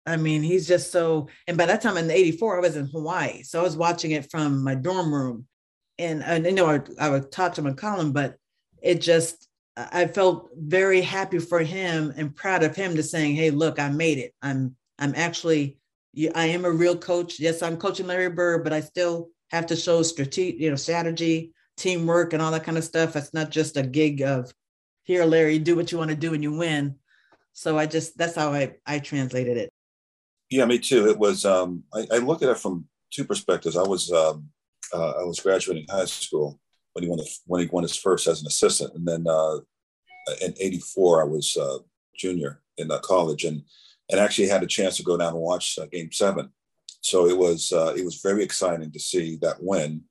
I 0.09 0.17
mean, 0.17 0.41
he's 0.41 0.67
just 0.67 0.91
so, 0.91 1.27
and 1.47 1.55
by 1.55 1.67
that 1.67 1.81
time 1.81 1.95
in 1.97 2.09
84, 2.09 2.57
I 2.57 2.61
was 2.61 2.75
in 2.75 2.87
Hawaii. 2.87 3.43
So 3.43 3.59
I 3.59 3.63
was 3.63 3.77
watching 3.77 4.11
it 4.11 4.31
from 4.31 4.63
my 4.63 4.73
dorm 4.73 5.13
room. 5.13 5.45
And, 5.99 6.23
and 6.23 6.45
you 6.45 6.53
know, 6.53 6.67
I, 6.67 6.79
I 6.99 7.09
would 7.09 7.31
talk 7.31 7.53
to 7.55 7.73
call 7.75 7.99
him, 7.99 8.11
but 8.11 8.35
it 8.81 9.01
just, 9.01 9.47
I 9.91 10.07
felt 10.07 10.49
very 10.57 11.01
happy 11.01 11.39
for 11.39 11.59
him 11.59 12.13
and 12.17 12.35
proud 12.35 12.63
of 12.63 12.75
him 12.75 12.95
to 12.95 13.03
saying, 13.03 13.35
Hey, 13.35 13.51
look, 13.51 13.79
I 13.79 13.89
made 13.89 14.17
it. 14.17 14.33
I'm, 14.41 14.75
I'm 14.97 15.13
actually, 15.15 15.77
I 16.35 16.47
am 16.47 16.65
a 16.65 16.71
real 16.71 16.97
coach. 16.97 17.39
Yes, 17.39 17.61
I'm 17.61 17.77
coaching 17.77 18.07
Larry 18.07 18.29
Bird, 18.29 18.63
but 18.63 18.73
I 18.73 18.81
still 18.81 19.29
have 19.51 19.65
to 19.67 19.75
show 19.75 20.01
strategy, 20.03 20.55
you 20.59 20.69
know, 20.69 20.75
strategy, 20.75 21.53
teamwork, 21.77 22.33
and 22.33 22.41
all 22.41 22.51
that 22.51 22.63
kind 22.63 22.77
of 22.77 22.83
stuff. 22.83 23.15
It's 23.15 23.33
not 23.33 23.51
just 23.51 23.77
a 23.77 23.83
gig 23.83 24.21
of 24.21 24.53
here, 25.03 25.25
Larry, 25.25 25.59
do 25.59 25.75
what 25.75 25.91
you 25.91 25.97
want 25.97 26.09
to 26.09 26.15
do 26.15 26.33
and 26.33 26.43
you 26.43 26.57
win. 26.57 26.95
So 27.53 27.77
I 27.77 27.85
just, 27.85 28.17
that's 28.17 28.35
how 28.35 28.53
I, 28.53 28.75
I 28.85 28.99
translated 28.99 29.57
it. 29.57 29.69
Yeah, 30.49 30.65
me 30.65 30.79
too. 30.79 31.07
It 31.09 31.17
was. 31.17 31.45
Um, 31.45 31.83
I, 31.93 32.07
I 32.11 32.17
look 32.17 32.41
at 32.41 32.49
it 32.49 32.57
from 32.57 32.87
two 33.11 33.23
perspectives. 33.23 33.77
I 33.77 33.83
was 33.83 34.11
um, 34.11 34.49
uh, 34.91 35.11
I 35.11 35.23
was 35.23 35.39
graduating 35.39 35.85
high 35.89 36.05
school 36.05 36.59
when 36.99 37.03
he 37.03 37.09
won 37.09 37.17
the, 37.17 37.37
when 37.45 37.61
he 37.61 37.67
won 37.67 37.83
his 37.83 37.95
first 37.95 38.27
as 38.27 38.41
an 38.41 38.47
assistant, 38.47 38.93
and 38.93 39.07
then 39.07 39.25
uh, 39.27 39.57
in 40.41 40.53
'84 40.59 41.21
I 41.21 41.25
was 41.25 41.55
uh, 41.57 41.79
junior 42.15 42.61
in 42.77 42.91
uh, 42.91 42.99
college, 42.99 43.43
and 43.43 43.63
and 44.09 44.19
actually 44.19 44.47
had 44.47 44.63
a 44.63 44.67
chance 44.67 44.97
to 44.97 45.03
go 45.03 45.17
down 45.17 45.33
and 45.33 45.41
watch 45.41 45.77
uh, 45.79 45.85
Game 45.85 46.11
Seven. 46.11 46.49
So 47.01 47.27
it 47.27 47.37
was 47.37 47.71
uh, 47.71 47.93
it 47.95 48.03
was 48.03 48.21
very 48.21 48.43
exciting 48.43 48.91
to 48.91 48.99
see 48.99 49.37
that 49.41 49.61
win 49.61 50.03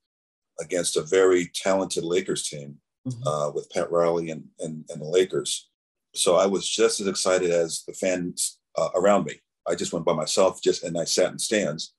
against 0.61 0.96
a 0.96 1.03
very 1.03 1.51
talented 1.55 2.05
Lakers 2.05 2.48
team 2.48 2.79
mm-hmm. 3.07 3.55
with 3.55 3.70
Pat 3.70 3.90
Riley 3.90 4.31
and, 4.31 4.44
and 4.59 4.85
and 4.88 5.01
the 5.01 5.07
Lakers. 5.07 5.68
So 6.14 6.37
I 6.37 6.46
was 6.46 6.68
just 6.68 7.01
as 7.01 7.07
excited 7.07 7.51
as 7.51 7.85
the 7.87 7.92
fans 7.92 8.59
around 8.94 9.27
me 9.27 9.40
I 9.68 9.74
just 9.74 9.92
went 9.92 10.07
by 10.07 10.14
myself, 10.14 10.62
just 10.62 10.83
and 10.83 10.98
I 10.98 11.05
sat 11.05 11.33
in 11.33 11.38
stands, 11.38 11.94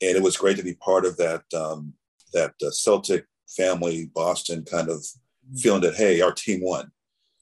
and 0.00 0.16
it 0.16 0.22
was 0.22 0.36
great 0.36 0.56
to 0.56 0.62
be 0.62 0.74
part 0.74 1.04
of 1.04 1.16
that 1.16 1.42
um, 1.54 1.94
that 2.32 2.54
uh, 2.64 2.70
Celtic 2.70 3.26
family, 3.56 4.10
Boston 4.14 4.64
kind 4.64 4.88
of 4.88 5.04
feeling 5.56 5.82
that 5.82 5.94
hey, 5.94 6.20
our 6.20 6.32
team 6.32 6.60
won. 6.62 6.90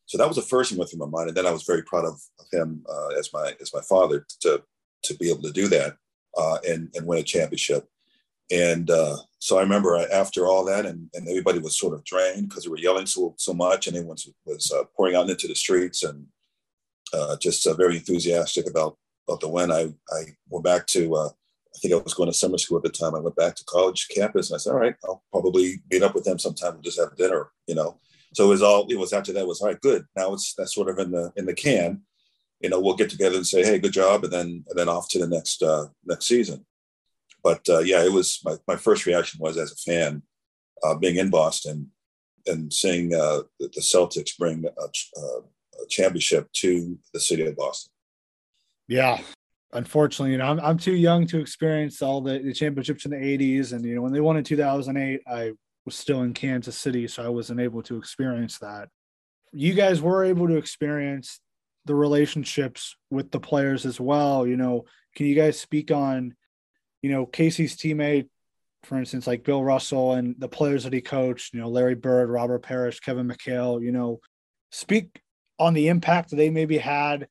So 0.07 0.19
that 0.19 0.27
was 0.27 0.37
the 0.37 0.43
first 0.43 0.71
thing 0.71 0.79
went 0.79 0.91
through 0.91 1.01
my 1.01 1.07
mind, 1.07 1.29
and 1.29 1.37
then 1.37 1.47
I 1.47 1.53
was 1.53 1.63
very 1.63 1.83
proud 1.83 2.05
of, 2.05 2.21
of 2.41 2.47
him 2.53 2.85
uh, 2.89 3.09
as 3.19 3.33
my 3.33 3.55
as 3.61 3.73
my 3.73 3.81
father 3.83 4.27
to 4.41 4.63
to 5.05 5.15
be 5.15 5.31
able 5.31 5.43
to 5.43 5.53
do 5.53 5.69
that 5.69 5.97
uh, 6.37 6.59
and 6.69 6.91
and 6.95 7.07
win 7.07 7.19
a 7.19 7.23
championship. 7.23 7.89
And 8.53 8.91
uh, 8.91 9.17
so 9.39 9.59
I 9.59 9.63
remember 9.63 9.97
after 10.13 10.49
all 10.49 10.65
that, 10.65 10.85
and, 10.85 11.09
and 11.15 11.29
everybody 11.29 11.61
was 11.61 11.79
sort 11.79 11.95
of 11.95 12.05
drained 12.05 12.49
because 12.49 12.65
they 12.65 12.71
were 12.71 12.79
yelling 12.79 13.07
so 13.07 13.35
so 13.39 13.55
much, 13.55 13.87
and 13.87 13.97
everyone 13.97 14.19
was 14.45 14.73
uh, 14.73 14.85
pouring 14.97 15.15
out 15.15 15.31
into 15.31 15.47
the 15.47 15.55
streets 15.55 16.03
and 16.03 16.27
uh, 17.13 17.37
just 17.37 17.67
uh, 17.67 17.75
very 17.75 17.97
enthusiastic 17.97 18.69
about 18.69 18.97
about 19.31 19.41
the 19.41 19.49
win, 19.49 19.71
I, 19.71 19.93
I 20.11 20.23
went 20.49 20.65
back 20.65 20.87
to, 20.89 21.15
uh, 21.15 21.29
I 21.75 21.79
think 21.79 21.95
I 21.95 21.99
was 21.99 22.15
going 22.15 22.29
to 22.29 22.33
summer 22.33 22.59
school 22.59 22.79
at 22.79 22.83
the 22.83 22.91
time. 22.91 23.15
I 23.15 23.21
went 23.21 23.37
back 23.37 23.55
to 23.57 23.65
college 23.65 24.09
campus 24.09 24.51
and 24.51 24.57
I 24.57 24.59
said, 24.59 24.73
all 24.73 24.81
right, 24.81 24.95
I'll 25.05 25.23
probably 25.31 25.81
meet 25.91 26.03
up 26.03 26.15
with 26.15 26.25
them 26.25 26.39
sometime. 26.39 26.75
We'll 26.75 26.83
just 26.83 26.99
have 26.99 27.17
dinner, 27.17 27.51
you 27.67 27.75
know? 27.75 28.01
So 28.35 28.47
it 28.47 28.49
was 28.49 28.63
all, 28.63 28.87
it 28.89 28.99
was 28.99 29.13
after 29.13 29.33
that 29.33 29.47
was, 29.47 29.61
all 29.61 29.69
right, 29.69 29.81
good. 29.81 30.05
Now 30.17 30.33
it's, 30.35 30.55
that's 30.55 30.75
sort 30.75 30.89
of 30.89 30.99
in 30.99 31.11
the, 31.11 31.33
in 31.37 31.47
the 31.47 31.55
can, 31.55 32.03
you 32.61 32.69
know, 32.69 32.81
we'll 32.81 32.97
get 32.97 33.11
together 33.11 33.37
and 33.37 33.47
say, 33.47 33.65
Hey, 33.65 33.79
good 33.79 33.93
job. 33.93 34.25
And 34.25 34.33
then, 34.33 34.65
and 34.69 34.77
then 34.79 34.89
off 34.89 35.09
to 35.11 35.19
the 35.19 35.29
next, 35.29 35.63
uh, 35.63 35.87
next 36.05 36.27
season. 36.27 36.67
But 37.43 37.67
uh, 37.69 37.81
yeah, 37.81 38.05
it 38.05 38.13
was 38.13 38.41
my, 38.45 38.57
my 38.67 38.77
first 38.77 39.07
reaction 39.07 39.41
was 39.41 39.57
as 39.57 39.73
a 39.73 39.77
fan, 39.77 40.23
uh, 40.83 40.97
being 40.97 41.17
in 41.17 41.31
Boston 41.31 41.91
and 42.47 42.73
seeing 42.73 43.15
uh, 43.15 43.43
the 43.59 43.69
Celtics 43.81 44.37
bring 44.39 44.65
a, 44.65 44.85
a 44.85 45.87
championship 45.89 46.51
to 46.55 46.99
the 47.13 47.21
city 47.21 47.47
of 47.47 47.57
Boston. 47.57 47.93
Yeah. 48.89 49.21
Unfortunately, 49.73 50.33
you 50.33 50.39
know, 50.39 50.47
I'm, 50.47 50.61
I'm 50.61 50.79
too 50.79 50.95
young 50.95 51.27
to 51.29 51.41
experience 51.41 52.03
all 52.03 52.21
the, 52.21 52.39
the 52.41 52.53
championships 52.53 53.05
in 53.05 53.13
the 53.13 53.17
80s. 53.17 53.73
And, 53.73 53.85
you 53.85 53.95
know, 53.95 54.03
when 54.03 54.13
they 54.13 54.21
won 54.21 54.37
in 54.37 54.45
2008, 54.45 55.21
I 55.27 55.53
was 55.85 55.95
still 55.95 56.23
in 56.23 56.35
Kansas 56.35 56.77
City, 56.77 57.07
so 57.07 57.25
I 57.25 57.29
wasn't 57.29 57.61
able 57.61 57.83
to 57.85 57.97
experience 57.97 58.59
that. 58.59 58.89
You 59.53 59.75
guys 59.75 60.01
were 60.01 60.25
able 60.25 60.49
to 60.49 60.57
experience 60.57 61.41
the 61.85 61.95
relationships 61.95 62.97
with 63.11 63.31
the 63.31 63.41
players 63.41 63.87
as 63.87 64.01
well. 64.01 64.47
You 64.47 64.57
know, 64.57 64.85
can 65.15 65.27
you 65.27 65.35
guys 65.35 65.59
speak 65.59 65.91
on, 65.91 66.35
you 67.03 67.11
know, 67.11 67.27
KC's 67.27 67.77
teammate, 67.77 68.29
for 68.85 68.99
instance, 68.99 69.27
like 69.27 69.45
Bill 69.45 69.63
Russell 69.63 70.13
and 70.13 70.35
the 70.39 70.49
players 70.49 70.85
that 70.85 70.93
he 70.93 71.01
coached, 71.01 71.55
you 71.55 71.61
know, 71.61 71.69
Larry 71.69 71.95
Bird, 71.95 72.31
Robert 72.31 72.63
Parish, 72.63 73.01
Kevin 73.01 73.29
McHale, 73.29 73.83
you 73.83 73.93
know, 73.93 74.21
speak 74.71 75.21
on 75.59 75.75
the 75.75 75.89
impact 75.89 76.31
they 76.31 76.51
maybe 76.51 76.79
had 76.79 77.29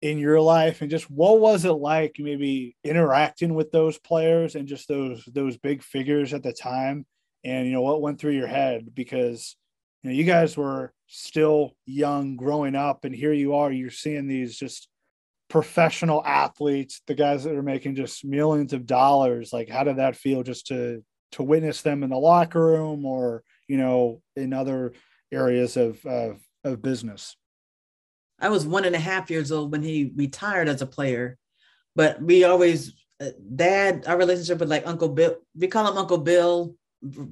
in 0.00 0.18
your 0.18 0.40
life 0.40 0.80
and 0.80 0.90
just 0.90 1.10
what 1.10 1.40
was 1.40 1.64
it 1.64 1.72
like 1.72 2.16
maybe 2.18 2.76
interacting 2.84 3.54
with 3.54 3.72
those 3.72 3.98
players 3.98 4.54
and 4.54 4.68
just 4.68 4.86
those 4.86 5.24
those 5.26 5.56
big 5.56 5.82
figures 5.82 6.32
at 6.32 6.42
the 6.42 6.52
time? 6.52 7.04
And 7.44 7.66
you 7.66 7.72
know 7.72 7.82
what 7.82 8.00
went 8.00 8.20
through 8.20 8.32
your 8.32 8.46
head? 8.46 8.94
Because 8.94 9.56
you 10.02 10.10
know 10.10 10.16
you 10.16 10.24
guys 10.24 10.56
were 10.56 10.92
still 11.08 11.74
young 11.86 12.36
growing 12.36 12.74
up 12.74 13.04
and 13.04 13.14
here 13.14 13.32
you 13.32 13.54
are 13.54 13.72
you're 13.72 13.90
seeing 13.90 14.28
these 14.28 14.56
just 14.56 14.88
professional 15.48 16.22
athletes 16.26 17.00
the 17.06 17.14
guys 17.14 17.44
that 17.44 17.54
are 17.54 17.62
making 17.62 17.96
just 17.96 18.24
millions 18.24 18.72
of 18.72 18.86
dollars. 18.86 19.52
Like 19.52 19.68
how 19.68 19.84
did 19.84 19.96
that 19.96 20.16
feel 20.16 20.42
just 20.42 20.68
to 20.68 21.02
to 21.32 21.42
witness 21.42 21.82
them 21.82 22.02
in 22.02 22.10
the 22.10 22.16
locker 22.16 22.64
room 22.64 23.04
or 23.04 23.42
you 23.66 23.76
know 23.76 24.22
in 24.36 24.52
other 24.52 24.92
areas 25.32 25.76
of 25.76 26.04
of, 26.06 26.40
of 26.64 26.82
business 26.82 27.36
I 28.40 28.48
was 28.48 28.66
one 28.66 28.84
and 28.84 28.94
a 28.94 29.00
half 29.00 29.30
years 29.30 29.50
old 29.50 29.72
when 29.72 29.82
he 29.82 30.12
retired 30.16 30.68
as 30.68 30.82
a 30.82 30.86
player, 30.86 31.38
but 31.96 32.20
we 32.22 32.44
always, 32.44 32.92
uh, 33.20 33.30
dad, 33.54 34.04
our 34.06 34.16
relationship 34.16 34.60
with 34.60 34.70
like 34.70 34.86
Uncle 34.86 35.08
Bill, 35.08 35.36
we 35.56 35.66
call 35.66 35.90
him 35.90 35.98
Uncle 35.98 36.18
Bill, 36.18 36.74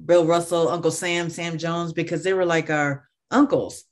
Bill 0.05 0.25
Russell, 0.25 0.69
Uncle 0.69 0.91
Sam, 0.91 1.29
Sam 1.29 1.57
Jones, 1.57 1.93
because 1.93 2.23
they 2.23 2.33
were 2.33 2.45
like 2.45 2.69
our 2.69 3.07
uncles. 3.31 3.83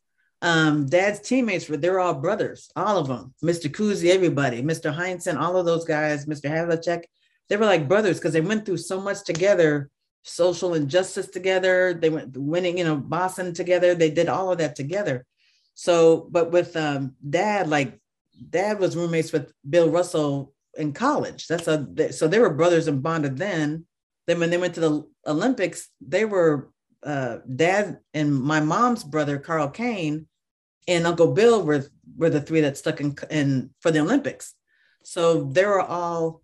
Um, 0.41 0.87
dad's 0.87 1.21
teammates 1.21 1.69
were, 1.69 1.77
they're 1.77 1.99
all 1.99 2.13
brothers, 2.13 2.69
all 2.75 2.97
of 2.97 3.07
them, 3.07 3.33
Mr. 3.43 3.71
Cousy, 3.71 4.09
everybody, 4.09 4.61
Mr. 4.61 4.95
Heinsohn, 4.95 5.39
all 5.39 5.57
of 5.57 5.65
those 5.65 5.85
guys, 5.85 6.25
Mr. 6.25 6.49
Havlicek, 6.49 7.03
they 7.49 7.57
were 7.57 7.65
like 7.65 7.87
brothers 7.87 8.17
because 8.17 8.33
they 8.33 8.41
went 8.41 8.65
through 8.65 8.77
so 8.77 8.99
much 8.99 9.23
together 9.23 9.89
social 10.25 10.73
injustice 10.73 11.27
together. 11.27 11.93
They 11.93 12.09
went 12.09 12.35
winning, 12.35 12.79
you 12.79 12.83
know, 12.83 12.97
Boston 12.97 13.53
together. 13.53 13.93
They 13.93 14.09
did 14.09 14.27
all 14.27 14.51
of 14.51 14.57
that 14.57 14.75
together. 14.75 15.25
So, 15.75 16.27
but 16.31 16.51
with 16.51 16.75
um, 16.75 17.15
dad, 17.27 17.69
like 17.69 17.99
dad 18.49 18.79
was 18.79 18.95
roommates 18.95 19.31
with 19.31 19.51
Bill 19.69 19.89
Russell 19.89 20.53
in 20.77 20.93
college. 20.93 21.47
That's 21.47 21.67
a 21.67 22.11
so 22.11 22.27
they 22.27 22.39
were 22.39 22.53
brothers 22.53 22.87
and 22.87 23.03
bonded 23.03 23.37
then. 23.37 23.85
Then 24.27 24.39
when 24.39 24.49
they 24.49 24.57
went 24.57 24.73
to 24.75 24.79
the 24.79 25.07
Olympics, 25.27 25.89
they 26.01 26.25
were 26.25 26.71
uh, 27.03 27.37
dad 27.53 27.99
and 28.13 28.33
my 28.33 28.59
mom's 28.59 29.03
brother 29.03 29.37
Carl 29.37 29.69
Cain 29.69 30.27
and 30.87 31.05
Uncle 31.05 31.33
Bill 31.33 31.63
were 31.63 31.85
were 32.17 32.29
the 32.29 32.41
three 32.41 32.61
that 32.61 32.77
stuck 32.77 33.01
in, 33.01 33.15
in 33.29 33.69
for 33.79 33.91
the 33.91 33.99
Olympics. 33.99 34.53
So 35.03 35.43
they 35.43 35.65
were 35.65 35.81
all 35.81 36.41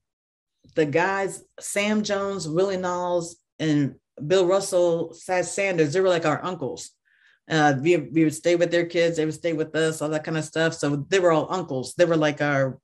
the 0.76 0.86
guys, 0.86 1.44
Sam 1.60 2.04
Jones, 2.04 2.48
Willie 2.48 2.78
Naulls, 2.78 3.36
and 3.60 3.96
Bill 4.26 4.46
Russell, 4.46 5.14
Satch 5.14 5.46
Sanders. 5.46 5.94
They 5.94 6.02
were 6.02 6.10
like 6.10 6.26
our 6.26 6.44
uncles. 6.44 6.92
Uh, 7.50 7.76
we, 7.82 7.98
we 7.98 8.24
would 8.24 8.36
stay 8.36 8.56
with 8.56 8.72
their 8.72 8.86
kids, 8.86 9.18
they 9.18 9.26
would 9.26 9.34
stay 9.34 9.54
with 9.54 9.76
us, 9.76 10.02
all 10.02 10.10
that 10.10 10.24
kind 10.24 10.38
of 10.38 10.46
stuff. 10.46 10.74
So 10.74 10.96
they 11.10 11.20
were 11.20 11.32
all 11.32 11.52
uncles. 11.52 11.94
They 11.96 12.06
were 12.06 12.18
like 12.18 12.42
our, 12.42 12.80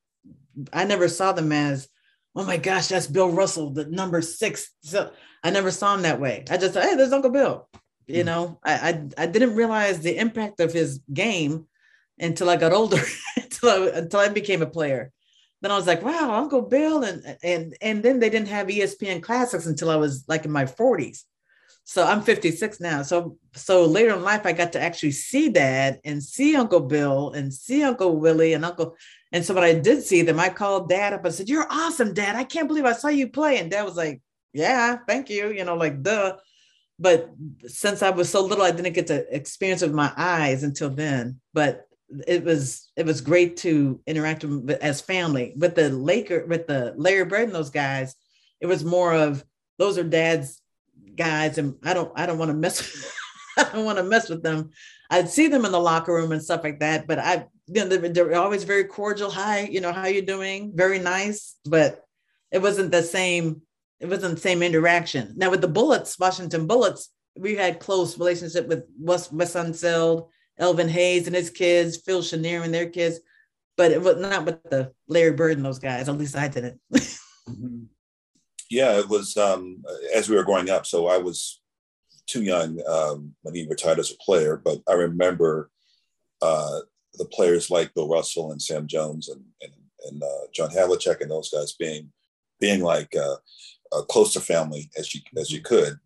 I 0.74 0.84
never 0.84 1.08
saw 1.08 1.32
them 1.32 1.52
as, 1.52 1.88
oh 2.36 2.46
my 2.46 2.58
gosh, 2.58 2.88
that's 2.88 3.08
Bill 3.08 3.30
Russell, 3.30 3.72
the 3.72 3.86
number 3.86 4.22
six. 4.22 4.74
So 4.82 5.12
I 5.44 5.52
never 5.52 5.72
saw 5.72 5.96
him 5.96 6.02
that 6.02 6.20
way. 6.20 6.44
I 6.50 6.58
just 6.58 6.74
thought, 6.74 6.84
hey, 6.84 6.96
there's 6.96 7.14
Uncle 7.14 7.32
Bill. 7.32 7.68
You 8.08 8.22
hmm. 8.22 8.26
know, 8.26 8.60
I, 8.64 8.74
I 8.74 9.24
I 9.24 9.26
didn't 9.28 9.56
realize 9.56 10.00
the 10.00 10.18
impact 10.18 10.60
of 10.60 10.74
his 10.74 11.02
game 11.14 11.68
until 12.20 12.50
I 12.50 12.56
got 12.56 12.74
older, 12.74 13.02
until 13.38 13.70
I, 13.70 13.98
until 13.98 14.20
I 14.20 14.30
became 14.30 14.62
a 14.62 14.68
player. 14.68 15.12
Then 15.62 15.72
I 15.72 15.78
was 15.78 15.88
like, 15.88 16.04
wow, 16.04 16.36
Uncle 16.36 16.62
Bill, 16.62 17.04
and 17.04 17.38
and 17.44 17.76
and 17.82 18.04
then 18.04 18.20
they 18.20 18.30
didn't 18.30 18.50
have 18.50 18.68
ESPN 18.68 19.22
Classics 19.22 19.66
until 19.66 19.90
I 19.90 19.96
was 19.96 20.24
like 20.28 20.46
in 20.46 20.52
my 20.52 20.66
40s. 20.66 21.24
So 21.90 22.04
I'm 22.04 22.22
56 22.22 22.82
now. 22.82 23.02
So 23.02 23.38
so 23.56 23.86
later 23.86 24.14
in 24.14 24.22
life, 24.22 24.46
I 24.46 24.52
got 24.52 24.74
to 24.74 24.82
actually 24.82 25.12
see 25.12 25.48
Dad 25.48 26.02
and 26.04 26.22
see 26.22 26.54
Uncle 26.58 26.82
Bill 26.82 27.32
and 27.32 27.54
see 27.54 27.82
Uncle 27.82 28.18
Willie 28.18 28.52
and 28.52 28.66
Uncle. 28.66 28.98
And 29.32 29.46
so 29.46 29.54
when 29.54 29.64
I 29.64 29.74
did 29.74 30.04
see 30.04 30.22
them, 30.22 30.38
I 30.38 30.50
called 30.50 30.90
Dad 30.90 31.14
up 31.14 31.24
and 31.24 31.34
said, 31.34 31.48
"You're 31.48 31.66
awesome, 31.70 32.14
Dad. 32.14 32.36
I 32.36 32.44
can't 32.44 32.68
believe 32.68 32.84
I 32.84 32.92
saw 32.92 33.08
you 33.08 33.30
play." 33.30 33.58
And 33.60 33.72
Dad 33.72 33.84
was 33.84 33.96
like, 33.96 34.22
"Yeah, 34.52 34.98
thank 35.08 35.30
you." 35.30 35.52
You 35.52 35.64
know, 35.64 35.76
like 35.76 36.04
duh 36.04 36.36
but 37.00 37.30
since 37.68 38.02
I 38.02 38.10
was 38.10 38.30
so 38.30 38.44
little, 38.44 38.64
I 38.64 38.72
didn't 38.72 38.94
get 38.94 39.08
to 39.08 39.36
experience 39.36 39.82
with 39.82 39.94
my 39.94 40.12
eyes 40.18 40.64
until 40.64 40.90
then. 40.90 41.40
But 41.54 41.88
it 42.26 42.44
was 42.44 42.90
it 42.96 43.06
was 43.06 43.22
great 43.22 43.58
to 43.58 44.02
interact 44.08 44.44
with 44.44 44.72
as 44.82 45.02
family. 45.02 45.54
With 45.58 45.76
the 45.76 45.90
Laker, 45.90 46.46
with 46.46 46.68
the 46.68 46.94
Larry 46.98 47.26
Bird 47.26 47.44
and 47.44 47.56
those 47.56 47.70
guys, 47.70 48.16
it 48.62 48.66
was 48.66 48.84
more 48.84 49.14
of 49.14 49.44
those 49.78 49.98
are 49.98 50.04
dad's 50.04 50.62
guys, 51.18 51.58
and 51.58 51.76
I 51.84 51.94
don't 51.94 52.12
I 52.16 52.26
don't 52.26 52.38
want 52.38 52.50
to 52.50 52.58
mess 52.58 53.12
I 53.58 53.64
don't 53.74 53.86
want 53.86 53.98
to 53.98 54.04
mess 54.04 54.30
with 54.30 54.44
them. 54.44 54.70
I'd 55.10 55.30
see 55.30 55.48
them 55.48 55.66
in 55.66 55.72
the 55.72 55.80
locker 55.80 56.14
room 56.14 56.32
and 56.32 56.44
stuff 56.44 56.64
like 56.64 56.80
that, 56.80 57.08
but 57.08 57.20
I 57.20 57.48
you 57.68 57.84
know 57.84 57.88
they're, 57.88 58.10
they're 58.10 58.36
always 58.36 58.64
very 58.64 58.86
cordial. 58.86 59.30
Hi, 59.32 59.62
you 59.62 59.82
know 59.82 59.92
how 59.92 60.08
you 60.08 60.22
doing? 60.22 60.72
Very 60.76 61.00
nice, 61.00 61.56
but 61.66 62.04
it 62.52 62.62
wasn't 62.62 62.92
the 62.92 63.04
same 63.04 63.62
it 64.00 64.08
wasn't 64.08 64.36
the 64.36 64.42
same 64.42 64.62
interaction. 64.62 65.34
Now 65.36 65.50
with 65.50 65.62
the 65.62 65.68
Bullets, 65.68 66.20
Washington 66.20 66.68
Bullets, 66.68 67.10
we 67.38 67.56
had 67.56 67.80
close 67.80 68.18
relationship 68.18 68.68
with 68.68 68.84
Wes, 69.00 69.32
Wes 69.32 69.56
Unseld, 69.56 70.30
Elvin 70.60 70.90
Hayes 70.90 71.28
and 71.28 71.36
his 71.36 71.50
kids, 71.50 71.98
Phil 71.98 72.22
Chenier 72.22 72.64
and 72.64 72.74
their 72.74 72.90
kids, 72.90 73.20
but 73.76 73.92
it 73.92 74.02
was 74.02 74.18
not 74.18 74.46
with 74.46 74.64
the 74.64 74.92
Larry 75.08 75.32
Bird 75.32 75.58
and 75.58 75.66
those 75.66 75.80
guys. 75.80 76.10
At 76.10 76.18
least 76.18 76.36
I 76.36 76.48
didn't. 76.48 76.80
mm-hmm. 76.94 77.84
Yeah, 78.70 78.98
it 79.00 79.10
was 79.10 79.38
um, 79.38 79.84
as 80.14 80.30
we 80.30 80.36
were 80.36 80.44
growing 80.44 80.70
up. 80.70 80.86
So 80.86 81.08
I 81.08 81.18
was 81.18 81.62
too 82.28 82.44
young 82.44 82.80
um, 82.88 83.34
when 83.42 83.56
he 83.56 83.66
retired 83.68 84.00
as 84.00 84.12
a 84.12 84.18
player, 84.18 84.58
but 84.58 84.82
I 84.88 84.94
remember 84.94 85.70
uh, 86.42 86.80
the 87.14 87.26
players 87.26 87.72
like 87.72 87.94
Bill 87.94 88.10
Russell 88.10 88.52
and 88.52 88.62
Sam 88.62 88.88
Jones 88.88 89.30
and 89.30 89.44
and, 89.62 89.74
and 90.08 90.24
uh, 90.24 90.48
John 90.54 90.70
Havlicek 90.70 91.22
and 91.22 91.32
those 91.32 91.50
guys 91.50 91.74
being 91.74 92.12
being 92.60 92.82
like 92.82 93.16
uh, 93.16 93.36
uh, 93.92 94.02
close 94.04 94.34
to 94.34 94.42
family 94.42 94.90
as 94.98 95.14
you 95.16 95.22
as 95.38 95.52
you 95.52 95.62
could, 95.62 95.98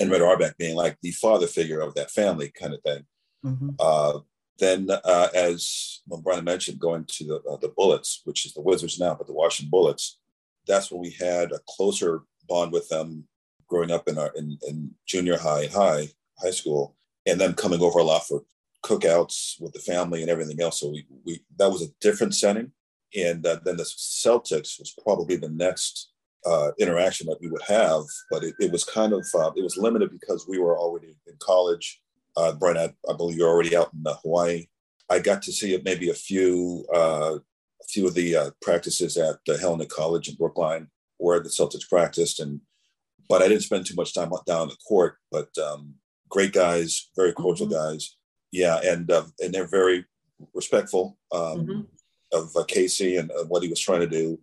and 0.00 0.10
Red 0.10 0.22
Auerbach 0.22 0.56
being 0.58 0.76
like 0.76 0.98
the 1.02 1.12
father 1.12 1.46
figure 1.46 1.80
of 1.80 1.94
that 1.94 2.10
family 2.10 2.52
kind 2.58 2.74
of 2.74 2.82
thing. 2.82 3.06
Mm-hmm. 3.44 3.70
Uh, 3.78 4.20
then, 4.58 4.88
uh, 4.90 5.28
as 5.34 6.02
Bryna 6.08 6.44
mentioned, 6.44 6.78
going 6.78 7.04
to 7.06 7.24
the 7.24 7.36
uh, 7.50 7.56
the 7.56 7.72
Bullets, 7.76 8.20
which 8.24 8.46
is 8.46 8.54
the 8.54 8.62
Wizards 8.62 9.00
now, 9.00 9.14
but 9.14 9.26
the 9.26 9.32
Washington 9.32 9.70
Bullets, 9.70 10.18
that's 10.66 10.90
when 10.90 11.00
we 11.00 11.10
had 11.10 11.52
a 11.52 11.60
closer 11.68 12.22
bond 12.48 12.72
with 12.72 12.88
them 12.88 13.24
growing 13.68 13.90
up 13.90 14.08
in 14.08 14.18
our 14.18 14.32
in, 14.36 14.58
in 14.68 14.90
junior 15.06 15.38
high 15.38 15.64
and 15.64 15.72
high 15.72 16.08
high 16.38 16.50
school, 16.50 16.96
and 17.26 17.40
then 17.40 17.54
coming 17.54 17.80
over 17.80 17.98
a 17.98 18.04
lot 18.04 18.26
for 18.26 18.42
cookouts 18.84 19.60
with 19.60 19.72
the 19.72 19.78
family 19.80 20.20
and 20.20 20.30
everything 20.30 20.60
else. 20.60 20.80
So 20.80 20.90
we 20.90 21.06
we 21.24 21.40
that 21.58 21.70
was 21.70 21.82
a 21.82 21.92
different 22.00 22.34
setting. 22.34 22.72
And 23.16 23.46
uh, 23.46 23.60
then 23.64 23.76
the 23.76 23.84
Celtics 23.84 24.78
was 24.78 24.94
probably 25.04 25.36
the 25.36 25.48
next 25.48 26.10
uh, 26.44 26.72
interaction 26.78 27.26
that 27.28 27.40
we 27.40 27.48
would 27.48 27.62
have, 27.62 28.02
but 28.30 28.42
it, 28.42 28.54
it 28.58 28.72
was 28.72 28.84
kind 28.84 29.12
of 29.12 29.24
uh, 29.34 29.52
it 29.56 29.62
was 29.62 29.76
limited 29.76 30.10
because 30.10 30.46
we 30.48 30.58
were 30.58 30.78
already 30.78 31.16
in 31.26 31.34
college. 31.38 32.00
Uh, 32.36 32.52
Bryna, 32.58 32.92
I, 33.08 33.12
I 33.12 33.16
believe 33.16 33.38
you're 33.38 33.48
already 33.48 33.76
out 33.76 33.92
in 33.94 34.04
uh, 34.06 34.14
Hawaii. 34.22 34.66
I 35.08 35.20
got 35.20 35.42
to 35.42 35.52
see 35.52 35.74
it 35.74 35.84
maybe 35.84 36.10
a 36.10 36.14
few 36.14 36.84
uh, 36.92 37.38
a 37.84 37.88
few 37.88 38.06
of 38.06 38.14
the 38.14 38.36
uh, 38.36 38.50
practices 38.62 39.16
at 39.16 39.36
uh, 39.48 39.58
Hellenic 39.58 39.88
College 39.88 40.28
in 40.28 40.34
Brookline, 40.36 40.88
where 41.18 41.40
the 41.40 41.48
Celtics 41.48 41.88
practiced, 41.88 42.40
and 42.40 42.60
but 43.28 43.42
I 43.42 43.48
didn't 43.48 43.62
spend 43.62 43.86
too 43.86 43.94
much 43.94 44.14
time 44.14 44.30
down 44.46 44.62
on 44.62 44.68
the 44.68 44.76
court. 44.86 45.16
But 45.30 45.48
um, 45.58 45.94
great 46.28 46.52
guys, 46.52 47.10
very 47.16 47.32
cordial 47.32 47.66
mm-hmm. 47.66 47.92
guys, 47.92 48.16
yeah, 48.52 48.80
and 48.84 49.10
uh, 49.10 49.24
and 49.40 49.52
they're 49.52 49.66
very 49.66 50.04
respectful 50.52 51.18
um, 51.32 51.40
mm-hmm. 51.40 51.80
of 52.32 52.56
uh, 52.56 52.64
KC 52.64 53.18
and 53.18 53.30
of 53.32 53.48
what 53.48 53.62
he 53.62 53.68
was 53.68 53.80
trying 53.80 54.00
to 54.00 54.06
do 54.06 54.38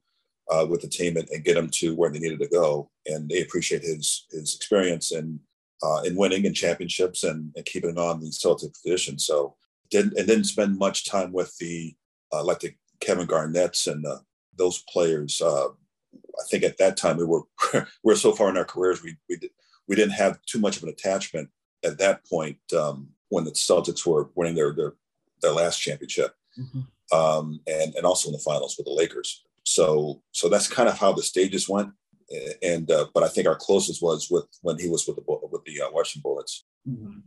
uh, 0.50 0.66
with 0.68 0.82
the 0.82 0.88
team 0.88 1.18
and, 1.18 1.30
and, 1.30 1.44
get 1.44 1.56
them 1.56 1.70
to 1.70 1.96
where 1.96 2.10
they 2.10 2.20
needed 2.20 2.40
to 2.40 2.48
go. 2.48 2.90
And 3.06 3.30
they 3.30 3.42
appreciate 3.42 3.82
his 3.82 4.26
his 4.32 4.56
experience 4.56 5.12
in 5.12 5.40
uh, 5.84 6.02
in 6.06 6.16
winning 6.16 6.46
in 6.46 6.54
championships 6.54 7.24
and, 7.24 7.52
and 7.56 7.66
keeping 7.66 7.98
on 7.98 8.20
the 8.20 8.32
Celtic 8.32 8.74
tradition. 8.74 9.18
So 9.18 9.56
didn't 9.90 10.18
and 10.18 10.28
didn't 10.28 10.46
spend 10.46 10.78
much 10.78 11.06
time 11.06 11.32
with 11.32 11.56
the 11.58 11.94
uh, 12.34 12.44
like 12.44 12.60
the 12.60 12.74
Kevin 13.02 13.26
Garnett's 13.26 13.88
and 13.88 14.06
uh, 14.06 14.20
those 14.58 14.84
players. 14.90 15.42
Uh, 15.42 15.70
I 15.70 16.44
think 16.50 16.64
at 16.64 16.78
that 16.78 16.98
time 16.98 17.18
we 17.18 17.26
were 17.26 17.42
we 17.74 17.82
were 18.04 18.16
so 18.16 18.32
far 18.32 18.50
in 18.50 18.58
our 18.58 18.66
careers 18.66 19.04
we 19.04 19.18
we 19.28 19.38
did, 19.38 19.52
we 19.88 19.96
didn't 19.96 20.14
have 20.14 20.42
too 20.44 20.60
much 20.60 20.78
of 20.78 20.84
an 20.84 20.90
attachment 20.90 21.50
at 21.84 21.98
that 21.98 22.26
point 22.26 22.60
um, 22.78 23.10
when 23.30 23.44
the 23.44 23.52
Celtics 23.52 24.06
were 24.06 24.30
winning 24.36 24.56
their 24.56 24.74
their, 24.74 24.94
their 25.42 25.52
last 25.52 25.80
championship. 25.80 26.34
Mm-hmm. 26.58 26.82
Um, 27.18 27.60
and 27.68 27.94
and 27.96 28.06
also 28.06 28.30
in 28.30 28.34
the 28.34 28.40
finals 28.40 28.76
with 28.78 28.86
the 28.86 28.94
Lakers. 28.94 29.44
So 29.66 30.22
so 30.32 30.48
that's 30.48 30.68
kind 30.68 30.88
of 30.88 30.98
how 30.98 31.12
the 31.12 31.24
stages 31.24 31.68
went. 31.68 31.92
And 32.64 32.90
uh, 32.90 33.08
but 33.14 33.24
I 33.24 33.28
think 33.28 33.48
our 33.48 33.58
closest 33.58 34.02
was 34.02 34.30
with 34.32 34.46
when 34.62 34.80
he 34.80 34.88
was 34.88 35.06
with 35.06 35.18
the 35.18 35.24
with 35.52 35.66
the 35.66 35.82
uh, 35.82 35.92
Washington 35.92 36.22
Bullets. 36.24 36.66
Mm-hmm. 36.88 37.20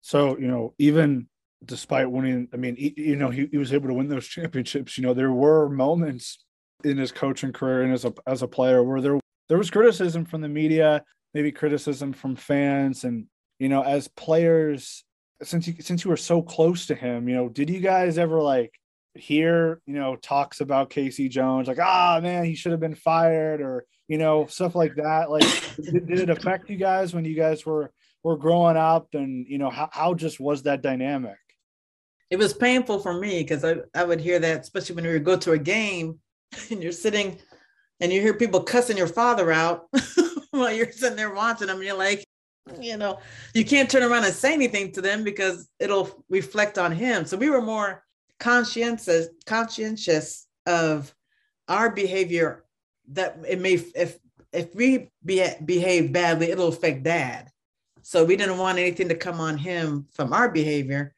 So 0.00 0.38
you 0.38 0.46
know, 0.46 0.74
even 0.78 1.28
despite 1.64 2.10
winning, 2.10 2.48
I 2.52 2.56
mean, 2.56 2.76
he, 2.76 2.94
you 2.96 3.16
know, 3.16 3.30
he, 3.30 3.46
he 3.50 3.58
was 3.58 3.72
able 3.72 3.88
to 3.88 3.94
win 3.94 4.08
those 4.08 4.26
championships. 4.28 4.96
You 4.96 5.04
know, 5.04 5.14
there 5.14 5.32
were 5.32 5.68
moments 5.68 6.44
in 6.84 6.98
his 6.98 7.12
coaching 7.12 7.52
career 7.52 7.82
and 7.82 7.92
as 7.92 8.04
a 8.04 8.12
as 8.26 8.42
a 8.42 8.48
player 8.48 8.82
where 8.82 9.00
there 9.00 9.20
there 9.48 9.58
was 9.58 9.70
criticism 9.70 10.24
from 10.24 10.40
the 10.40 10.48
media, 10.48 11.04
maybe 11.34 11.52
criticism 11.52 12.12
from 12.12 12.36
fans, 12.36 13.04
and 13.04 13.26
you 13.58 13.68
know, 13.68 13.82
as 13.82 14.08
players, 14.08 15.04
since 15.42 15.66
you 15.66 15.74
since 15.80 16.04
you 16.04 16.10
were 16.10 16.16
so 16.16 16.42
close 16.42 16.86
to 16.86 16.94
him, 16.94 17.28
you 17.28 17.34
know, 17.34 17.48
did 17.48 17.70
you 17.70 17.80
guys 17.80 18.18
ever 18.18 18.40
like 18.40 18.72
hear, 19.14 19.80
you 19.86 19.94
know, 19.94 20.16
talks 20.16 20.60
about 20.60 20.90
KC 20.90 21.30
Jones, 21.30 21.68
like, 21.68 21.78
ah, 21.78 22.18
man, 22.22 22.44
he 22.44 22.54
should 22.54 22.72
have 22.72 22.80
been 22.80 22.94
fired, 22.94 23.60
or 23.60 23.84
you 24.08 24.18
know, 24.18 24.46
stuff 24.46 24.74
like 24.74 24.94
that. 24.96 25.30
Like, 25.30 25.44
did, 25.76 26.06
did, 26.06 26.20
it 26.20 26.30
affect 26.30 26.70
you 26.70 26.76
guys 26.76 27.14
when 27.14 27.24
you 27.24 27.34
guys 27.34 27.64
were 27.64 27.92
were 28.22 28.36
growing 28.36 28.76
up, 28.76 29.08
and 29.14 29.46
you 29.48 29.58
know, 29.58 29.70
how 29.70 29.88
how 29.92 30.14
just 30.14 30.40
was 30.40 30.64
that 30.64 30.82
dynamic? 30.82 31.36
It 32.32 32.38
was 32.38 32.54
painful 32.54 32.98
for 33.00 33.12
me 33.12 33.42
because 33.42 33.62
I 33.62 33.76
I 33.94 34.04
would 34.04 34.18
hear 34.18 34.38
that, 34.38 34.60
especially 34.62 34.96
when 34.96 35.04
we 35.04 35.12
would 35.12 35.24
go 35.24 35.36
to 35.36 35.52
a 35.52 35.58
game 35.58 36.18
and 36.70 36.82
you're 36.82 36.90
sitting 36.90 37.38
and 38.00 38.10
you 38.10 38.22
hear 38.22 38.32
people 38.32 38.62
cussing 38.62 38.96
your 38.96 39.06
father 39.06 39.52
out 39.52 39.88
while 40.50 40.72
you're 40.72 40.90
sitting 40.90 41.16
there 41.16 41.34
watching 41.34 41.66
them, 41.66 41.76
and 41.76 41.86
you're 41.86 41.96
like. 41.96 42.24
You 42.80 42.96
know, 42.96 43.18
you 43.54 43.64
can't 43.64 43.90
turn 43.90 44.04
around 44.04 44.22
and 44.24 44.32
say 44.32 44.52
anything 44.52 44.92
to 44.92 45.00
them 45.00 45.24
because 45.24 45.68
it'll 45.80 46.24
reflect 46.30 46.78
on 46.78 46.92
him. 46.92 47.24
So 47.24 47.36
we 47.36 47.50
were 47.50 47.60
more 47.60 48.04
conscientious 48.38 49.28
conscientious 49.46 50.46
of 50.66 51.12
our 51.68 51.90
behavior 51.90 52.64
that 53.08 53.38
it 53.48 53.60
may 53.60 53.74
if 53.94 54.18
if 54.52 54.74
we 54.74 55.10
be, 55.24 55.44
behave 55.64 56.12
badly 56.12 56.50
it'll 56.50 56.68
affect 56.68 57.02
dad 57.02 57.48
so 58.02 58.24
we 58.24 58.36
didn't 58.36 58.58
want 58.58 58.78
anything 58.78 59.08
to 59.08 59.14
come 59.14 59.40
on 59.40 59.56
him 59.56 60.06
from 60.12 60.32
our 60.32 60.48
behavior 60.48 61.14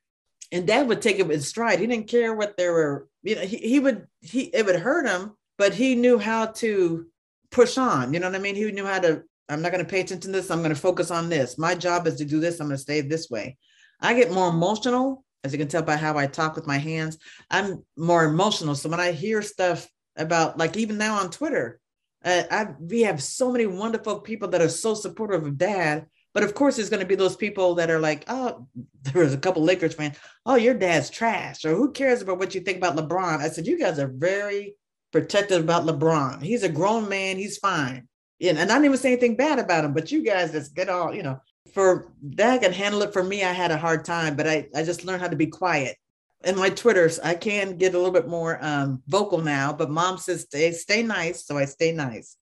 and 0.53 0.67
dad 0.67 0.89
would 0.89 1.03
take 1.03 1.19
it 1.19 1.27
with 1.27 1.45
stride. 1.45 1.81
He 1.81 1.87
didn't 1.87 2.09
care 2.09 2.35
what 2.35 2.57
there 2.57 2.73
were 2.73 3.09
you 3.23 3.35
know 3.37 3.43
he, 3.43 3.57
he 3.59 3.81
would 3.81 4.07
he 4.21 4.43
it 4.43 4.67
would 4.67 4.77
hurt 4.77 5.07
him 5.07 5.33
but 5.57 5.73
he 5.73 5.95
knew 5.95 6.19
how 6.19 6.47
to 6.47 7.07
push 7.51 7.79
on. 7.79 8.13
You 8.13 8.21
know 8.21 8.29
what 8.29 8.37
i 8.37 8.41
mean? 8.41 8.57
He 8.57 8.71
knew 8.73 8.87
how 8.87 9.01
to 9.01 9.23
i'm 9.49 9.63
not 9.63 9.73
going 9.73 9.85
to 9.85 9.91
pay 9.91 10.01
attention 10.01 10.33
to 10.33 10.39
this. 10.39 10.51
I'm 10.51 10.61
going 10.61 10.75
to 10.75 10.81
focus 10.81 11.11
on 11.11 11.29
this. 11.29 11.59
My 11.59 11.75
job 11.75 12.07
is 12.07 12.17
to 12.17 12.25
do 12.25 12.41
this. 12.41 12.61
I'm 12.61 12.67
going 12.67 12.77
to 12.77 12.83
stay 12.83 13.01
this 13.01 13.31
way. 13.31 13.57
I 14.01 14.15
get 14.15 14.33
more 14.33 14.49
emotional 14.49 15.25
as 15.45 15.53
you 15.53 15.59
can 15.59 15.69
tell 15.69 15.83
by 15.83 15.97
how 15.97 16.17
I 16.17 16.27
talk 16.27 16.57
with 16.57 16.67
my 16.67 16.79
hands, 16.79 17.19
I'm 17.51 17.85
more 17.97 18.25
emotional. 18.25 18.75
So 18.75 18.89
when 18.89 18.99
I 18.99 19.13
hear 19.13 19.43
stuff 19.43 19.87
about, 20.17 20.57
like 20.59 20.77
even 20.77 20.97
now 20.97 21.19
on 21.19 21.31
Twitter, 21.31 21.81
uh, 22.25 22.45
I 22.51 22.69
we 22.81 23.03
have 23.03 23.23
so 23.23 23.53
many 23.53 23.67
wonderful 23.67 24.21
people 24.21 24.49
that 24.49 24.63
are 24.63 24.71
so 24.71 24.95
supportive 24.95 25.45
of 25.45 25.59
dad. 25.59 26.07
But 26.35 26.43
of 26.43 26.55
course, 26.55 26.77
there's 26.77 26.91
going 26.91 27.01
to 27.01 27.07
be 27.07 27.15
those 27.15 27.37
people 27.37 27.77
that 27.77 27.91
are 27.91 28.01
like, 28.01 28.25
oh, 28.29 28.67
there 29.03 29.23
was 29.23 29.33
a 29.33 29.39
couple 29.39 29.63
Lakers 29.63 29.95
fans. 29.95 30.19
Oh, 30.45 30.57
your 30.57 30.75
dad's 30.75 31.11
trash, 31.11 31.65
or 31.65 31.75
who 31.75 31.93
cares 31.93 32.21
about 32.21 32.39
what 32.39 32.55
you 32.55 32.61
think 32.61 32.79
about 32.79 32.97
LeBron? 32.97 33.39
I 33.39 33.49
said, 33.49 33.67
you 33.67 33.79
guys 33.79 33.99
are 33.99 34.09
very 34.09 34.75
protective 35.13 35.63
about 35.63 35.87
LeBron. 35.87 36.43
He's 36.43 36.65
a 36.65 36.69
grown 36.69 37.09
man. 37.09 37.37
He's 37.37 37.59
fine. 37.59 38.09
And, 38.43 38.59
and 38.59 38.71
I 38.71 38.75
didn't 38.75 38.87
even 38.87 38.99
say 38.99 39.13
anything 39.13 39.37
bad 39.37 39.59
about 39.59 39.85
him, 39.85 39.95
but 39.95 40.11
you 40.11 40.23
guys 40.23 40.53
just 40.53 40.75
get 40.75 40.89
all, 40.89 41.15
you 41.15 41.23
know, 41.23 41.41
for 41.75 42.13
that 42.23 42.63
can 42.63 42.73
handle 42.73 43.03
it 43.03 43.13
for 43.13 43.23
me 43.23 43.43
i 43.43 43.53
had 43.53 43.71
a 43.71 43.77
hard 43.77 44.05
time 44.05 44.37
but 44.37 44.47
i, 44.47 44.67
I 44.75 44.83
just 44.85 45.05
learned 45.05 45.21
how 45.21 45.29
to 45.29 45.37
be 45.37 45.49
quiet 45.49 45.97
in 46.45 46.57
my 46.57 46.71
twitters 46.71 47.19
i 47.19 47.35
can 47.35 47.77
get 47.77 47.95
a 47.95 47.99
little 47.99 48.13
bit 48.13 48.29
more 48.29 48.59
um, 48.63 49.03
vocal 49.09 49.39
now 49.39 49.73
but 49.73 49.91
mom 49.91 50.17
says 50.19 50.43
stay 50.43 50.71
stay 50.73 51.03
nice 51.03 51.45
so 51.45 51.59
i 51.59 51.65
stay 51.65 51.93
nice 51.93 52.37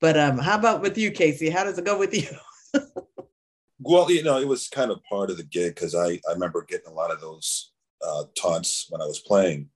but 0.00 0.18
um, 0.18 0.38
how 0.38 0.58
about 0.58 0.82
with 0.82 0.98
you 0.98 1.10
KC 1.10 1.50
how 1.50 1.64
does 1.64 1.78
it 1.78 1.84
go 1.84 1.98
with 1.98 2.14
you 2.14 2.28
well 3.80 4.10
you 4.10 4.22
know 4.22 4.38
it 4.38 4.48
was 4.48 4.68
kind 4.68 4.90
of 4.90 5.02
part 5.04 5.30
of 5.30 5.36
the 5.36 5.44
gig 5.44 5.74
because 5.74 5.94
I, 5.94 6.20
I 6.28 6.32
remember 6.32 6.64
getting 6.68 6.90
a 6.90 6.94
lot 6.94 7.10
of 7.10 7.20
those 7.20 7.72
uh, 8.04 8.24
taunts 8.36 8.86
when 8.90 9.00
I 9.00 9.06
was 9.06 9.20
playing. 9.20 9.68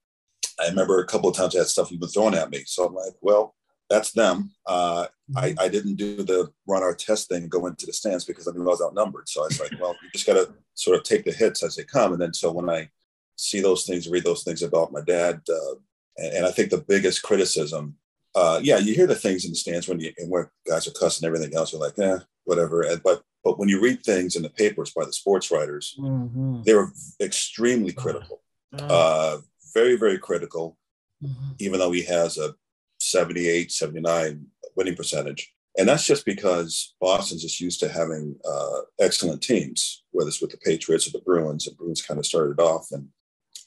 I 0.60 0.68
remember 0.68 0.98
a 0.98 1.06
couple 1.06 1.30
of 1.30 1.36
times 1.36 1.54
I 1.54 1.60
had 1.60 1.68
stuff 1.68 1.92
even 1.92 2.08
thrown 2.08 2.34
at 2.34 2.50
me. 2.50 2.64
So 2.66 2.84
I'm 2.84 2.94
like, 2.94 3.14
well, 3.20 3.54
that's 3.88 4.12
them. 4.12 4.50
Uh, 4.66 5.06
I, 5.36 5.50
mm-hmm. 5.50 5.60
I 5.60 5.68
didn't 5.68 5.96
do 5.96 6.16
the 6.16 6.50
Ron 6.66 6.82
Artest 6.82 7.28
thing 7.28 7.42
and 7.42 7.50
go 7.50 7.66
into 7.66 7.86
the 7.86 7.92
stands 7.92 8.24
because 8.24 8.46
I 8.46 8.52
knew 8.52 8.62
I 8.62 8.64
was 8.64 8.82
outnumbered. 8.82 9.28
So 9.28 9.42
I 9.42 9.46
was 9.46 9.60
like, 9.60 9.72
well, 9.80 9.96
you 10.02 10.10
just 10.12 10.26
got 10.26 10.34
to 10.34 10.52
sort 10.74 10.96
of 10.96 11.04
take 11.04 11.24
the 11.24 11.32
hits 11.32 11.62
as 11.62 11.76
they 11.76 11.84
come. 11.84 12.12
And 12.12 12.20
then 12.20 12.34
so 12.34 12.52
when 12.52 12.68
I 12.68 12.90
see 13.36 13.60
those 13.60 13.84
things, 13.84 14.08
read 14.08 14.24
those 14.24 14.42
things 14.42 14.62
about 14.62 14.92
my 14.92 15.00
dad, 15.00 15.40
uh, 15.48 15.74
and, 16.18 16.34
and, 16.38 16.46
I 16.46 16.50
think 16.50 16.70
the 16.70 16.84
biggest 16.86 17.22
criticism, 17.22 17.94
uh, 18.38 18.60
yeah, 18.62 18.78
you 18.78 18.94
hear 18.94 19.08
the 19.08 19.16
things 19.16 19.44
in 19.44 19.50
the 19.50 19.56
stands 19.56 19.88
when 19.88 19.98
you 19.98 20.12
and 20.18 20.30
where 20.30 20.52
guys 20.66 20.86
are 20.86 20.92
cussing 20.92 21.26
and 21.26 21.34
everything 21.34 21.56
else. 21.56 21.72
You're 21.72 21.80
like, 21.80 21.96
yeah, 21.96 22.18
whatever. 22.44 22.82
And, 22.82 23.02
but 23.02 23.22
but 23.42 23.58
when 23.58 23.68
you 23.68 23.80
read 23.80 24.02
things 24.02 24.36
in 24.36 24.42
the 24.42 24.50
papers 24.50 24.92
by 24.92 25.04
the 25.04 25.12
sports 25.12 25.50
writers, 25.50 25.96
mm-hmm. 25.98 26.62
they 26.62 26.74
were 26.74 26.92
extremely 27.20 27.92
critical, 27.92 28.42
uh, 28.78 29.38
very 29.74 29.96
very 29.96 30.18
critical. 30.18 30.76
Mm-hmm. 31.22 31.50
Even 31.58 31.80
though 31.80 31.90
he 31.90 32.04
has 32.04 32.38
a 32.38 32.54
78, 33.00 33.72
79 33.72 34.46
winning 34.76 34.94
percentage. 34.94 35.52
And 35.76 35.88
that's 35.88 36.06
just 36.06 36.24
because 36.24 36.94
Boston's 37.00 37.42
just 37.42 37.60
used 37.60 37.80
to 37.80 37.88
having 37.88 38.36
uh, 38.48 38.80
excellent 39.00 39.42
teams, 39.42 40.04
whether 40.12 40.28
it's 40.28 40.40
with 40.40 40.52
the 40.52 40.58
Patriots 40.58 41.08
or 41.08 41.10
the 41.10 41.24
Bruins. 41.24 41.66
And 41.66 41.76
Bruins 41.76 42.02
kind 42.02 42.18
of 42.18 42.26
started 42.26 42.60
off, 42.60 42.88
and 42.92 43.08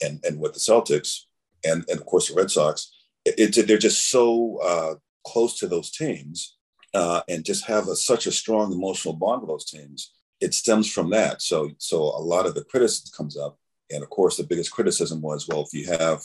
and 0.02 0.24
and 0.24 0.40
with 0.40 0.54
the 0.54 0.60
Celtics, 0.60 1.24
and 1.66 1.84
and 1.90 2.00
of 2.00 2.06
course 2.06 2.30
the 2.30 2.36
Red 2.36 2.52
Sox. 2.52 2.92
It, 3.26 3.58
it 3.58 3.68
they're 3.68 3.78
just 3.78 4.10
so 4.10 4.60
uh, 4.64 4.96
close 5.26 5.60
to 5.60 5.68
those 5.68 5.92
teams, 5.92 6.58
uh, 6.94 7.22
and 7.30 7.46
just 7.46 7.66
have 7.66 7.88
a, 7.88 7.96
such 7.96 8.26
a 8.26 8.32
strong 8.32 8.72
emotional 8.72 9.14
bond 9.14 9.42
with 9.42 9.50
those 9.50 9.66
teams. 9.66 10.14
It 10.40 10.54
stems 10.54 10.92
from 10.92 11.10
that. 11.12 11.42
So 11.42 11.72
so 11.78 12.02
a 12.02 12.22
lot 12.22 12.46
of 12.46 12.56
the 12.56 12.64
criticism 12.64 13.12
comes 13.16 13.38
up, 13.38 13.58
and 13.90 14.04
of 14.04 14.10
course 14.10 14.38
the 14.38 14.44
biggest 14.44 14.72
criticism 14.72 15.22
was, 15.22 15.48
well, 15.48 15.62
if 15.62 15.74
you 15.74 15.88
have 15.88 16.22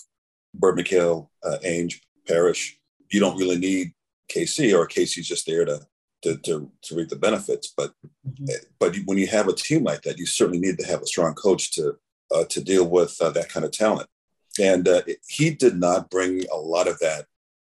Bird 0.55 0.79
McHale, 0.79 1.29
uh, 1.45 1.59
Ainge, 1.65 2.01
Parish, 2.27 2.79
you 3.11 3.21
don't 3.21 3.37
really 3.37 3.59
need 3.59 3.93
KC 4.33 4.77
or 4.77 4.89
KC's 4.89 5.29
just 5.29 5.47
there 5.47 5.65
to 5.65 5.81
to 6.23 6.37
to, 6.39 6.71
to 6.83 6.95
reap 6.95 7.09
the 7.09 7.17
benefits. 7.17 7.73
But 7.77 7.93
mm-hmm. 8.27 8.47
but 8.79 8.97
when 9.05 9.19
you 9.19 9.27
have 9.29 9.49
a 9.49 9.53
team 9.53 9.85
like 9.85 10.03
that, 10.03 10.19
you 10.19 10.27
certainly 10.27 10.61
need 10.61 10.79
to 10.79 10.87
have 10.87 11.03
a 11.03 11.07
strong 11.07 11.35
coach 11.35 11.73
to 11.73 11.97
uh, 12.35 12.45
to 12.45 12.63
deal 12.63 12.89
with 12.89 13.17
uh, 13.21 13.31
that 13.31 13.49
kind 13.49 13.65
of 13.65 13.73
talent. 13.73 14.09
And 14.59 14.87
uh, 14.89 15.03
he 15.29 15.51
did 15.51 15.79
not 15.79 16.11
bring 16.11 16.45
a 16.53 16.57
lot 16.57 16.89
of 16.89 16.99
that 17.01 17.27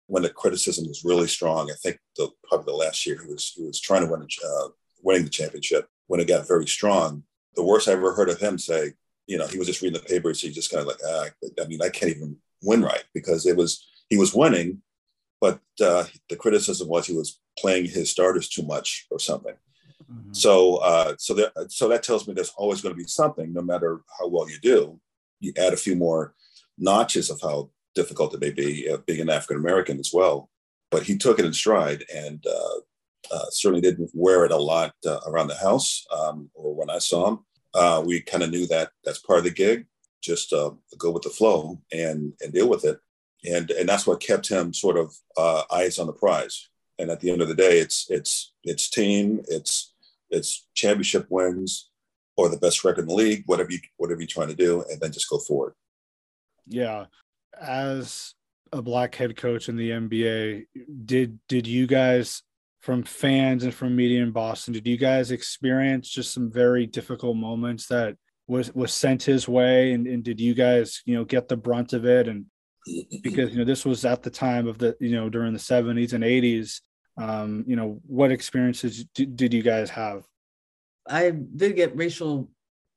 when 0.08 0.24
the 0.24 0.30
criticism 0.30 0.88
was 0.88 1.04
really 1.04 1.28
strong. 1.28 1.70
I 1.70 1.76
think 1.76 2.00
the, 2.16 2.30
probably 2.48 2.66
the 2.66 2.78
last 2.78 3.06
year 3.06 3.22
he 3.22 3.32
was 3.32 3.54
he 3.56 3.64
was 3.64 3.80
trying 3.80 4.06
to 4.06 4.12
win 4.12 4.22
uh, 4.22 4.68
winning 5.04 5.24
the 5.24 5.30
championship 5.30 5.88
when 6.08 6.20
it 6.20 6.28
got 6.28 6.48
very 6.48 6.68
strong. 6.68 7.24
The 7.56 7.64
worst 7.64 7.88
I 7.88 7.94
ever 7.94 8.14
heard 8.14 8.30
of 8.30 8.40
him 8.40 8.58
say, 8.58 8.94
you 9.26 9.38
know, 9.38 9.48
he 9.48 9.58
was 9.58 9.68
just 9.68 9.82
reading 9.82 10.00
the 10.00 10.08
papers. 10.08 10.42
He 10.42 10.50
just 10.52 10.72
kind 10.72 10.82
of 10.82 10.88
like, 10.88 11.00
ah, 11.06 11.26
I 11.62 11.68
mean, 11.68 11.82
I 11.82 11.90
can't 11.90 12.12
even 12.12 12.38
win 12.64 12.82
right 12.82 13.04
because 13.14 13.46
it 13.46 13.58
was 13.58 13.86
he 14.10 14.18
was 14.18 14.34
winning, 14.34 14.82
but 15.42 15.60
uh, 15.82 16.06
the 16.30 16.36
criticism 16.36 16.88
was 16.88 17.06
he 17.06 17.16
was 17.16 17.40
playing 17.60 17.86
his 17.86 18.10
starters 18.10 18.48
too 18.48 18.64
much 18.64 19.08
or 19.12 19.20
something. 19.20 19.56
Mm-hmm. 20.10 20.34
So, 20.34 20.78
uh, 20.78 21.16
so 21.18 21.34
that 21.34 21.72
so 21.72 21.90
that 21.90 22.04
tells 22.04 22.28
me 22.28 22.34
there's 22.34 22.54
always 22.56 22.82
going 22.82 22.96
to 22.96 22.98
be 22.98 23.08
something, 23.08 23.52
no 23.52 23.62
matter 23.62 24.02
how 24.18 24.28
well 24.28 24.50
you 24.50 24.60
do. 24.62 25.00
You 25.40 25.54
add 25.58 25.74
a 25.74 25.78
few 25.78 25.96
more 25.96 26.34
notches 26.78 27.30
of 27.30 27.40
how 27.42 27.70
difficult 27.96 28.34
it 28.34 28.42
may 28.42 28.52
be, 28.52 28.90
uh, 28.90 28.98
being 29.06 29.22
an 29.22 29.30
African 29.30 29.58
American 29.58 30.00
as 30.00 30.12
well. 30.14 30.50
But 30.92 31.04
he 31.04 31.18
took 31.18 31.40
it 31.40 31.46
in 31.46 31.54
stride 31.54 32.04
and 32.14 32.46
uh, 32.46 33.36
uh, 33.36 33.46
certainly 33.50 33.82
didn't 33.82 34.12
wear 34.14 34.46
it 34.46 34.52
a 34.52 34.58
lot 34.58 34.94
uh, 35.06 35.20
around 35.28 35.48
the 35.48 35.56
house 35.56 36.06
um, 36.16 36.50
or 36.54 36.74
when 36.74 36.90
I 36.90 37.00
saw 37.00 37.28
him. 37.28 38.06
we 38.06 38.22
kind 38.22 38.44
of 38.44 38.52
knew 38.52 38.68
that 38.68 38.92
that's 39.04 39.20
part 39.20 39.40
of 39.40 39.46
the 39.46 39.52
gig. 39.52 39.86
Just 40.22 40.52
go 40.52 41.12
with 41.12 41.24
the 41.24 41.30
flow 41.30 41.80
and 41.92 42.34
and 42.42 42.54
deal 42.54 42.70
with 42.70 42.86
it 42.86 43.00
and 43.46 43.72
and 43.72 43.88
that's 43.88 44.08
what 44.08 44.20
kept 44.20 44.50
him 44.50 44.74
sort 44.74 44.98
of 44.98 45.16
uh, 45.38 45.64
eyes 45.72 46.00
on 46.00 46.08
the 46.08 46.14
prize. 46.14 46.70
And 47.00 47.12
at 47.12 47.20
the 47.20 47.30
end 47.32 47.42
of 47.42 47.48
the 47.48 47.56
day, 47.56 47.80
it's 47.80 48.08
it's 48.10 48.54
it's 48.64 48.90
team, 48.90 49.42
it's 49.48 49.94
it's 50.30 50.68
championship 50.74 51.28
wins, 51.30 51.90
or 52.36 52.50
the 52.50 52.58
best 52.58 52.84
record 52.84 53.02
in 53.02 53.08
the 53.08 53.16
league, 53.16 53.44
whatever 53.46 53.72
you 53.72 53.80
whatever 53.98 54.22
you're 54.22 54.28
trying 54.28 54.50
to 54.50 54.56
do, 54.56 54.84
and 54.90 55.00
then 55.00 55.12
just 55.12 55.30
go 55.30 55.38
forward. 55.40 55.74
Yeah, 56.68 57.06
as 57.60 58.34
a 58.72 58.82
black 58.82 59.16
head 59.16 59.38
coach 59.38 59.70
in 59.70 59.76
the 59.76 59.92
NBA, 59.92 60.66
did 61.06 61.40
did 61.48 61.68
you 61.68 61.88
guys 61.88 62.44
from 62.88 63.04
fans 63.04 63.64
and 63.64 63.74
from 63.74 63.96
media 63.96 64.24
in 64.24 64.32
Boston, 64.32 64.74
did 64.74 64.88
you 64.88 64.98
guys 64.98 65.32
experience 65.32 66.10
just 66.10 66.34
some 66.34 66.50
very 66.50 66.86
difficult 66.86 67.36
moments 67.36 67.88
that 67.88 68.16
was 68.48 68.74
was 68.74 68.94
sent 68.94 69.24
his 69.24 69.48
way? 69.48 69.92
And, 69.92 70.08
and 70.08 70.24
did 70.24 70.40
you 70.40 70.54
guys 70.54 71.02
you 71.06 71.16
know 71.16 71.26
get 71.26 71.48
the 71.48 71.58
brunt 71.58 71.94
of 71.94 72.06
it? 72.06 72.28
And 72.28 72.46
because 73.22 73.52
you 73.52 73.58
know 73.58 73.66
this 73.66 73.86
was 73.86 74.06
at 74.06 74.24
the 74.24 74.30
time 74.30 74.68
of 74.68 74.78
the 74.78 74.96
you 75.00 75.12
know 75.12 75.30
during 75.30 75.52
the 75.52 75.60
70s 75.60 76.14
and 76.14 76.24
80s 76.24 76.80
um 77.18 77.66
you 77.68 77.76
know 77.76 78.00
what 78.06 78.32
experiences 78.32 79.04
did, 79.14 79.36
did 79.36 79.54
you 79.54 79.64
guys 79.64 79.90
have? 79.90 80.24
I 81.06 81.32
did 81.32 81.76
get 81.76 81.98
racial 81.98 82.50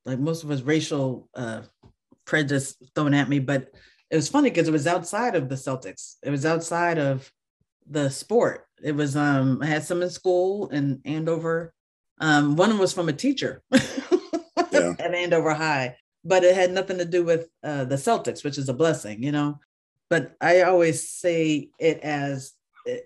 like 0.04 0.18
most 0.18 0.44
of 0.44 0.50
us 0.50 0.61
racial 0.61 1.28
uh 1.35 1.62
prejudice 2.30 2.76
thrown 2.94 3.12
at 3.12 3.28
me 3.28 3.38
but 3.38 3.70
it 4.10 4.16
was 4.16 4.28
funny 4.28 4.48
because 4.50 4.68
it 4.68 4.72
was 4.72 4.86
outside 4.86 5.34
of 5.34 5.48
the 5.48 5.54
celtics 5.54 6.16
it 6.22 6.30
was 6.30 6.46
outside 6.46 6.98
of 6.98 7.30
the 7.88 8.08
sport 8.08 8.66
it 8.82 8.92
was 8.92 9.16
um 9.16 9.58
i 9.62 9.66
had 9.66 9.82
some 9.82 10.02
in 10.02 10.08
school 10.08 10.68
in 10.68 11.00
andover 11.04 11.74
um 12.20 12.56
one 12.56 12.70
of 12.70 12.74
them 12.74 12.80
was 12.80 12.92
from 12.92 13.08
a 13.08 13.12
teacher 13.12 13.62
yeah. 14.72 14.94
at 14.98 15.14
andover 15.14 15.52
high 15.52 15.94
but 16.24 16.44
it 16.44 16.54
had 16.54 16.70
nothing 16.70 16.98
to 16.98 17.06
do 17.06 17.24
with 17.24 17.48
uh, 17.64 17.82
the 17.86 17.96
Celtics, 17.96 18.44
which 18.44 18.58
is 18.58 18.68
a 18.68 18.74
blessing, 18.74 19.22
you 19.22 19.32
know 19.32 19.58
but 20.10 20.32
I 20.40 20.62
always 20.62 21.08
say 21.08 21.70
it 21.78 22.00
as 22.00 22.52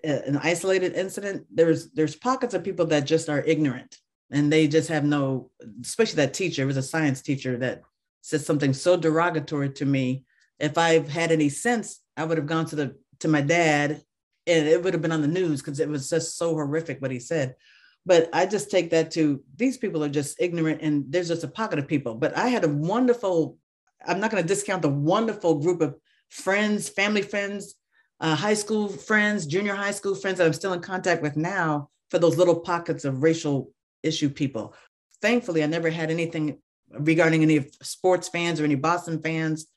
an 0.03 0.37
isolated 0.37 0.95
incident. 0.95 1.45
There's 1.53 1.91
there's 1.91 2.15
pockets 2.15 2.55
of 2.55 2.63
people 2.63 2.87
that 2.87 3.05
just 3.05 3.29
are 3.29 3.43
ignorant 3.43 3.99
and 4.31 4.51
they 4.51 4.67
just 4.67 4.89
have 4.89 5.05
no, 5.05 5.51
especially 5.81 6.17
that 6.17 6.33
teacher. 6.33 6.63
It 6.63 6.65
was 6.65 6.77
a 6.77 6.81
science 6.81 7.21
teacher 7.21 7.57
that 7.57 7.83
said 8.25 8.41
something 8.41 8.73
so 8.73 8.97
derogatory 8.97 9.69
to 9.69 9.85
me. 9.85 10.23
If 10.59 10.79
I've 10.79 11.07
had 11.07 11.31
any 11.31 11.49
sense, 11.49 12.01
I 12.17 12.23
would 12.23 12.39
have 12.39 12.47
gone 12.47 12.65
to 12.67 12.75
the 12.75 12.95
to 13.19 13.27
my 13.27 13.41
dad 13.41 14.01
and 14.47 14.67
it 14.67 14.83
would 14.83 14.93
have 14.93 15.01
been 15.01 15.11
on 15.11 15.21
the 15.21 15.27
news 15.27 15.61
because 15.61 15.79
it 15.79 15.87
was 15.87 16.09
just 16.09 16.35
so 16.35 16.55
horrific 16.55 17.01
what 17.01 17.11
he 17.11 17.19
said. 17.19 17.55
But 18.03 18.29
I 18.33 18.47
just 18.47 18.71
take 18.71 18.89
that 18.89 19.11
to 19.11 19.43
these 19.55 19.77
people 19.77 20.03
are 20.03 20.09
just 20.09 20.41
ignorant 20.41 20.81
and 20.81 21.05
there's 21.07 21.27
just 21.27 21.43
a 21.43 21.47
pocket 21.47 21.77
of 21.77 21.87
people. 21.87 22.15
But 22.15 22.35
I 22.35 22.47
had 22.47 22.63
a 22.63 22.67
wonderful, 22.67 23.57
I'm 24.05 24.19
not 24.19 24.31
going 24.31 24.41
to 24.41 24.47
discount 24.47 24.81
the 24.81 24.89
wonderful 24.89 25.59
group 25.59 25.81
of 25.81 25.95
friends, 26.29 26.89
family 26.89 27.21
friends, 27.21 27.75
uh, 28.19 28.35
high 28.35 28.55
school 28.55 28.87
friends, 28.87 29.45
junior 29.45 29.75
high 29.75 29.91
school 29.91 30.15
friends 30.15 30.39
that 30.39 30.47
I'm 30.47 30.53
still 30.53 30.73
in 30.73 30.81
contact 30.81 31.21
with 31.21 31.37
now 31.37 31.89
for 32.09 32.17
those 32.17 32.37
little 32.37 32.59
pockets 32.59 33.05
of 33.05 33.21
racial 33.21 33.71
issue 34.01 34.29
people. 34.29 34.73
Thankfully, 35.21 35.63
I 35.63 35.67
never 35.67 35.91
had 35.91 36.09
anything 36.09 36.57
regarding 36.99 37.41
any 37.41 37.69
sports 37.81 38.27
fans 38.29 38.59
or 38.59 38.65
any 38.65 38.75
Boston 38.75 39.21
fans 39.21 39.67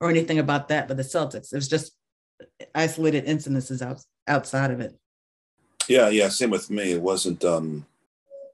or 0.00 0.10
anything 0.10 0.38
about 0.38 0.68
that, 0.68 0.88
but 0.88 0.96
the 0.96 1.02
Celtics. 1.02 1.52
It 1.52 1.56
was 1.56 1.68
just 1.68 1.92
isolated 2.74 3.26
incidences 3.26 3.82
out, 3.82 4.00
outside 4.26 4.70
of 4.70 4.80
it. 4.80 4.96
Yeah, 5.88 6.08
yeah, 6.08 6.28
same 6.28 6.50
with 6.50 6.70
me. 6.70 6.92
It 6.92 7.00
wasn't 7.00 7.44
um, 7.44 7.86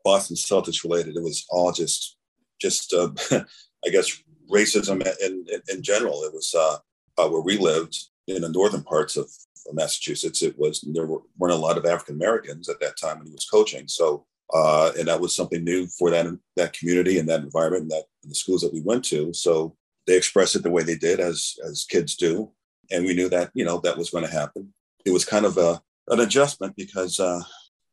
Boston 0.05 0.37
Celtics 0.37 0.85
related. 0.85 1.17
It 1.17 1.23
was 1.23 1.45
all 1.51 1.73
just, 1.73 2.17
just 2.61 2.93
uh, 2.93 3.11
I 3.85 3.91
guess, 3.91 4.23
racism 4.51 5.07
in, 5.23 5.47
in, 5.53 5.61
in 5.69 5.83
general. 5.83 6.23
It 6.23 6.33
was 6.33 6.55
uh, 6.55 6.77
uh, 7.19 7.29
where 7.29 7.41
we 7.41 7.59
lived 7.59 7.99
in 8.27 8.43
the 8.43 8.49
northern 8.49 8.83
parts 8.83 9.17
of 9.17 9.29
Massachusetts, 9.73 10.43
it 10.43 10.59
was 10.59 10.85
there 10.93 11.07
were, 11.07 11.21
not 11.39 11.51
a 11.51 11.57
lot 11.57 11.79
of 11.79 11.87
African 11.87 12.17
Americans 12.17 12.69
at 12.69 12.81
that 12.81 12.97
time 12.99 13.19
when 13.19 13.27
he 13.27 13.33
was 13.33 13.49
coaching. 13.49 13.89
So, 13.89 14.27
uh, 14.53 14.93
and 14.99 15.09
that 15.09 15.21
was 15.21 15.35
something 15.35 15.65
new 15.65 15.87
for 15.87 16.11
that 16.11 16.27
that 16.57 16.73
community 16.73 17.19
and 17.19 17.29
that 17.29 17.41
environment 17.41 17.83
and 17.83 17.91
that 17.91 18.05
and 18.23 18.31
the 18.31 18.37
schools 18.37 18.61
that 18.61 18.73
we 18.73 18.81
went 18.81 19.05
to. 19.07 19.33
So 19.33 19.77
they 20.07 20.17
expressed 20.17 20.57
it 20.57 20.63
the 20.63 20.71
way 20.71 20.83
they 20.83 20.97
did, 20.97 21.21
as 21.21 21.55
as 21.69 21.85
kids 21.85 22.17
do, 22.17 22.51
and 22.91 23.05
we 23.05 23.15
knew 23.15 23.29
that 23.31 23.51
you 23.55 23.65
know 23.65 23.79
that 23.81 23.97
was 23.97 24.11
going 24.11 24.25
to 24.25 24.31
happen. 24.31 24.73
It 25.05 25.13
was 25.13 25.25
kind 25.25 25.47
of 25.47 25.57
a 25.59 25.81
an 26.09 26.21
adjustment 26.21 26.77
because 26.77 27.19
uh, 27.19 27.43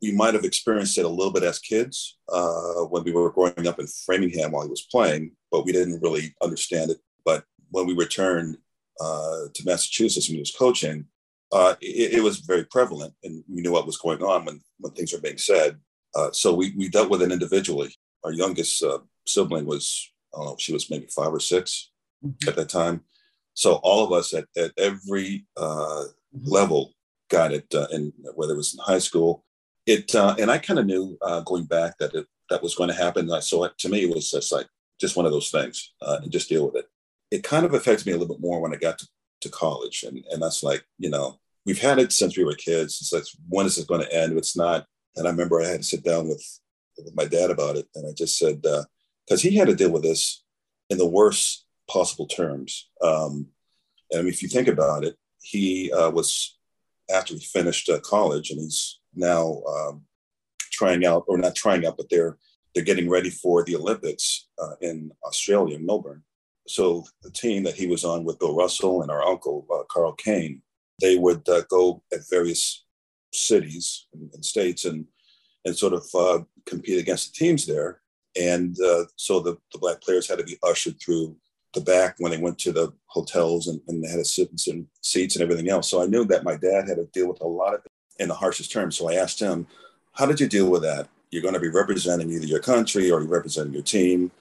we 0.02 0.12
might 0.12 0.34
have 0.34 0.44
experienced 0.44 0.98
it 0.98 1.06
a 1.06 1.10
little 1.10 1.32
bit 1.32 1.44
as 1.44 1.60
kids 1.60 2.18
uh, 2.30 2.84
when 2.90 3.04
we 3.04 3.12
were 3.12 3.32
growing 3.32 3.68
up 3.68 3.80
in 3.80 3.88
Framingham 3.88 4.52
while 4.52 4.64
he 4.64 4.70
was 4.70 4.88
playing, 4.92 5.32
but 5.52 5.64
we 5.66 5.72
didn't 5.72 6.02
really 6.02 6.36
understand 6.42 6.92
it. 6.92 6.98
But 7.24 7.46
when 7.70 7.86
we 7.86 7.94
returned 7.94 8.58
uh, 9.00 9.46
to 9.54 9.64
Massachusetts 9.66 10.28
when 10.28 10.36
he 10.36 10.42
was 10.42 10.56
coaching, 10.56 11.06
uh, 11.52 11.76
it, 11.82 12.14
it, 12.14 12.24
was 12.24 12.40
very 12.40 12.64
prevalent, 12.66 13.14
and 13.24 13.44
we 13.50 13.62
knew 13.62 13.72
what 13.72 13.86
was 13.86 13.98
going 13.98 14.24
on 14.24 14.46
when 14.46 14.62
when 14.80 14.94
things 14.94 15.14
were 15.14 15.20
being 15.20 15.38
said. 15.38 15.78
Uh, 16.16 16.32
so 16.32 16.54
we 16.54 16.74
we 16.78 16.90
dealt 16.90 17.10
with 17.10 17.22
it 17.22 17.32
individually. 17.32 17.94
Our 18.24 18.32
youngest 18.32 18.84
uh, 18.84 19.00
sibling 19.26 19.66
was 19.66 20.12
I 20.34 20.38
don't 20.38 20.46
know, 20.46 20.56
she 20.60 20.74
was 20.74 20.90
maybe 20.90 21.08
five 21.08 21.34
or 21.34 21.40
6 21.40 21.92
mm-hmm. 22.26 22.50
at 22.50 22.56
that 22.56 22.70
time. 22.70 23.02
So 23.54 23.76
all 23.84 24.06
of 24.06 24.14
us 24.14 24.34
at, 24.34 24.46
at 24.58 24.72
every 24.78 25.46
uh, 25.58 26.06
mm-hmm. 26.36 26.50
level 26.50 26.94
got 27.30 27.54
it, 27.54 27.74
and 27.74 28.14
whether 28.36 28.54
it 28.54 28.58
was 28.58 28.74
in 28.74 28.80
high 28.84 29.00
school, 29.00 29.44
it 29.86 30.14
and 30.16 30.52
I 30.52 30.58
kind 30.58 30.80
of 30.80 30.86
knew 30.86 31.18
going 31.46 31.66
back 31.66 31.98
that 32.00 32.14
it, 32.14 32.28
that 32.50 32.64
was 32.64 32.76
going 32.76 32.90
to 32.90 32.96
happen. 32.96 33.30
So 33.42 33.64
it, 33.64 33.78
to 33.80 33.90
me, 33.90 34.04
it 34.04 34.14
was 34.14 34.32
just 34.32 34.52
like 34.52 34.68
just 35.00 35.16
one 35.16 35.26
of 35.26 35.32
those 35.32 35.50
things, 35.50 35.94
and 36.02 36.32
just 36.32 36.50
deal 36.50 36.66
with 36.66 36.76
it 36.76 36.86
it 37.32 37.44
kind 37.44 37.66
of 37.66 37.74
affected 37.74 38.06
me 38.06 38.12
a 38.12 38.18
little 38.18 38.36
bit 38.36 38.42
more 38.42 38.62
when 38.62 38.74
I 38.74 38.78
got 38.78 39.00
to, 39.00 39.08
to 39.42 39.50
college. 39.50 40.04
And, 40.04 40.24
and 40.30 40.42
that's 40.42 40.62
like, 40.62 40.84
you 41.00 41.10
know, 41.10 41.40
we've 41.66 41.82
had 41.82 41.98
it 41.98 42.12
since 42.12 42.38
we 42.38 42.44
were 42.44 42.54
kids. 42.54 43.00
It's 43.02 43.14
like, 43.14 43.24
when 43.48 43.66
is 43.66 43.78
it 43.78 43.88
going 43.88 44.02
to 44.02 44.14
end? 44.14 44.38
It's 44.38 44.58
not. 44.58 44.86
And 45.16 45.28
I 45.28 45.32
remember 45.32 45.62
I 45.62 45.68
had 45.68 45.82
to 45.82 45.84
sit 45.84 46.04
down 46.04 46.28
with, 46.28 46.44
with 46.98 47.16
my 47.16 47.26
dad 47.26 47.52
about 47.52 47.76
it. 47.76 47.88
And 47.96 48.08
I 48.08 48.14
just 48.16 48.38
said, 48.38 48.62
because 48.62 49.46
uh, 49.46 49.50
he 49.50 49.56
had 49.56 49.68
to 49.68 49.76
deal 49.76 49.92
with 49.92 50.04
this 50.04 50.44
in 50.90 50.98
the 50.98 51.06
worst 51.08 51.66
possible 51.90 52.28
terms. 52.28 52.90
Um, 53.02 53.48
and 54.12 54.28
if 54.28 54.42
you 54.42 54.50
think 54.50 54.68
about 54.68 55.04
it, 55.04 55.16
he 55.42 55.92
uh, 55.92 56.12
was, 56.12 56.58
after 57.14 57.34
he 57.34 57.40
finished 57.40 57.90
uh, 57.90 58.00
college, 58.00 58.52
and 58.52 58.60
he's 58.60 59.00
now 59.16 59.62
um, 59.68 60.04
trying 60.72 61.06
out, 61.06 61.24
or 61.28 61.38
not 61.38 61.56
trying 61.56 61.86
out, 61.86 61.98
but 61.98 62.10
they're 62.10 62.38
they're 62.74 62.84
getting 62.86 63.10
ready 63.10 63.30
for 63.30 63.64
the 63.64 63.76
Olympics 63.76 64.48
uh, 64.62 64.76
in 64.82 65.12
Australia, 65.26 65.78
Melbourne. 65.78 66.24
So 66.68 67.06
the 67.22 67.32
team 67.32 67.64
that 67.64 67.76
he 67.76 67.88
was 67.88 68.06
on 68.06 68.24
with 68.24 68.40
Bill 68.40 68.56
Russell 68.56 69.02
and 69.02 69.12
our 69.12 69.24
uncle 69.24 69.68
uh, 69.74 69.84
Carl 69.90 70.14
Cain, 70.14 70.62
they 71.02 71.18
would 71.18 71.48
uh, 71.50 71.64
go 71.70 72.02
at 72.14 72.30
various 72.30 72.86
cities 73.32 74.08
and, 74.14 74.44
states 74.46 74.86
and 74.86 75.06
and 75.66 75.76
sort 75.76 75.94
of 75.94 76.06
uh, 76.16 76.40
compete 76.66 77.00
against 77.00 77.34
the 77.34 77.46
teams 77.46 77.66
there. 77.66 78.02
And 78.40 78.76
uh, 78.82 79.06
so 79.16 79.40
the, 79.40 79.58
the 79.72 79.80
black 79.80 80.02
players 80.02 80.28
had 80.28 80.40
to 80.40 80.44
be 80.44 80.58
ushered 80.64 81.00
through 81.00 81.36
the 81.74 81.82
back 81.82 82.16
when 82.18 82.32
they 82.32 82.38
went 82.38 82.58
to 82.60 82.72
the 82.72 82.94
hotels 83.06 83.68
and, 83.68 83.80
and 83.88 84.04
they 84.04 84.10
had 84.10 84.18
to 84.18 84.26
sit 84.26 84.50
in 84.68 84.88
seats 85.02 85.36
and 85.36 85.44
everything 85.44 85.70
else. 85.70 85.90
So 85.90 86.02
I 86.02 86.08
knew 86.08 86.26
that 86.26 86.44
my 86.44 86.56
dad 86.56 86.88
had 86.88 86.98
to 86.98 87.08
deal 87.14 87.28
with 87.28 87.42
a 87.42 87.48
lot 87.48 87.76
of 87.76 87.82
in 88.20 88.28
the 88.28 88.34
harshest 88.34 88.72
terms. 88.72 88.98
So 88.98 89.10
I 89.10 89.16
asked 89.16 89.40
him, 89.40 89.68
how 90.14 90.26
did 90.26 90.40
you 90.40 90.48
deal 90.48 90.70
with 90.70 90.82
that? 90.82 91.08
You're 91.30 91.42
going 91.42 91.54
to 91.54 91.60
be 91.60 91.70
representing 91.70 92.30
either 92.32 92.46
your 92.46 92.60
country 92.60 93.10
or 93.12 93.22
you're 93.22 93.30
representing 93.30 93.74
your 93.74 93.84
team. 93.84 94.32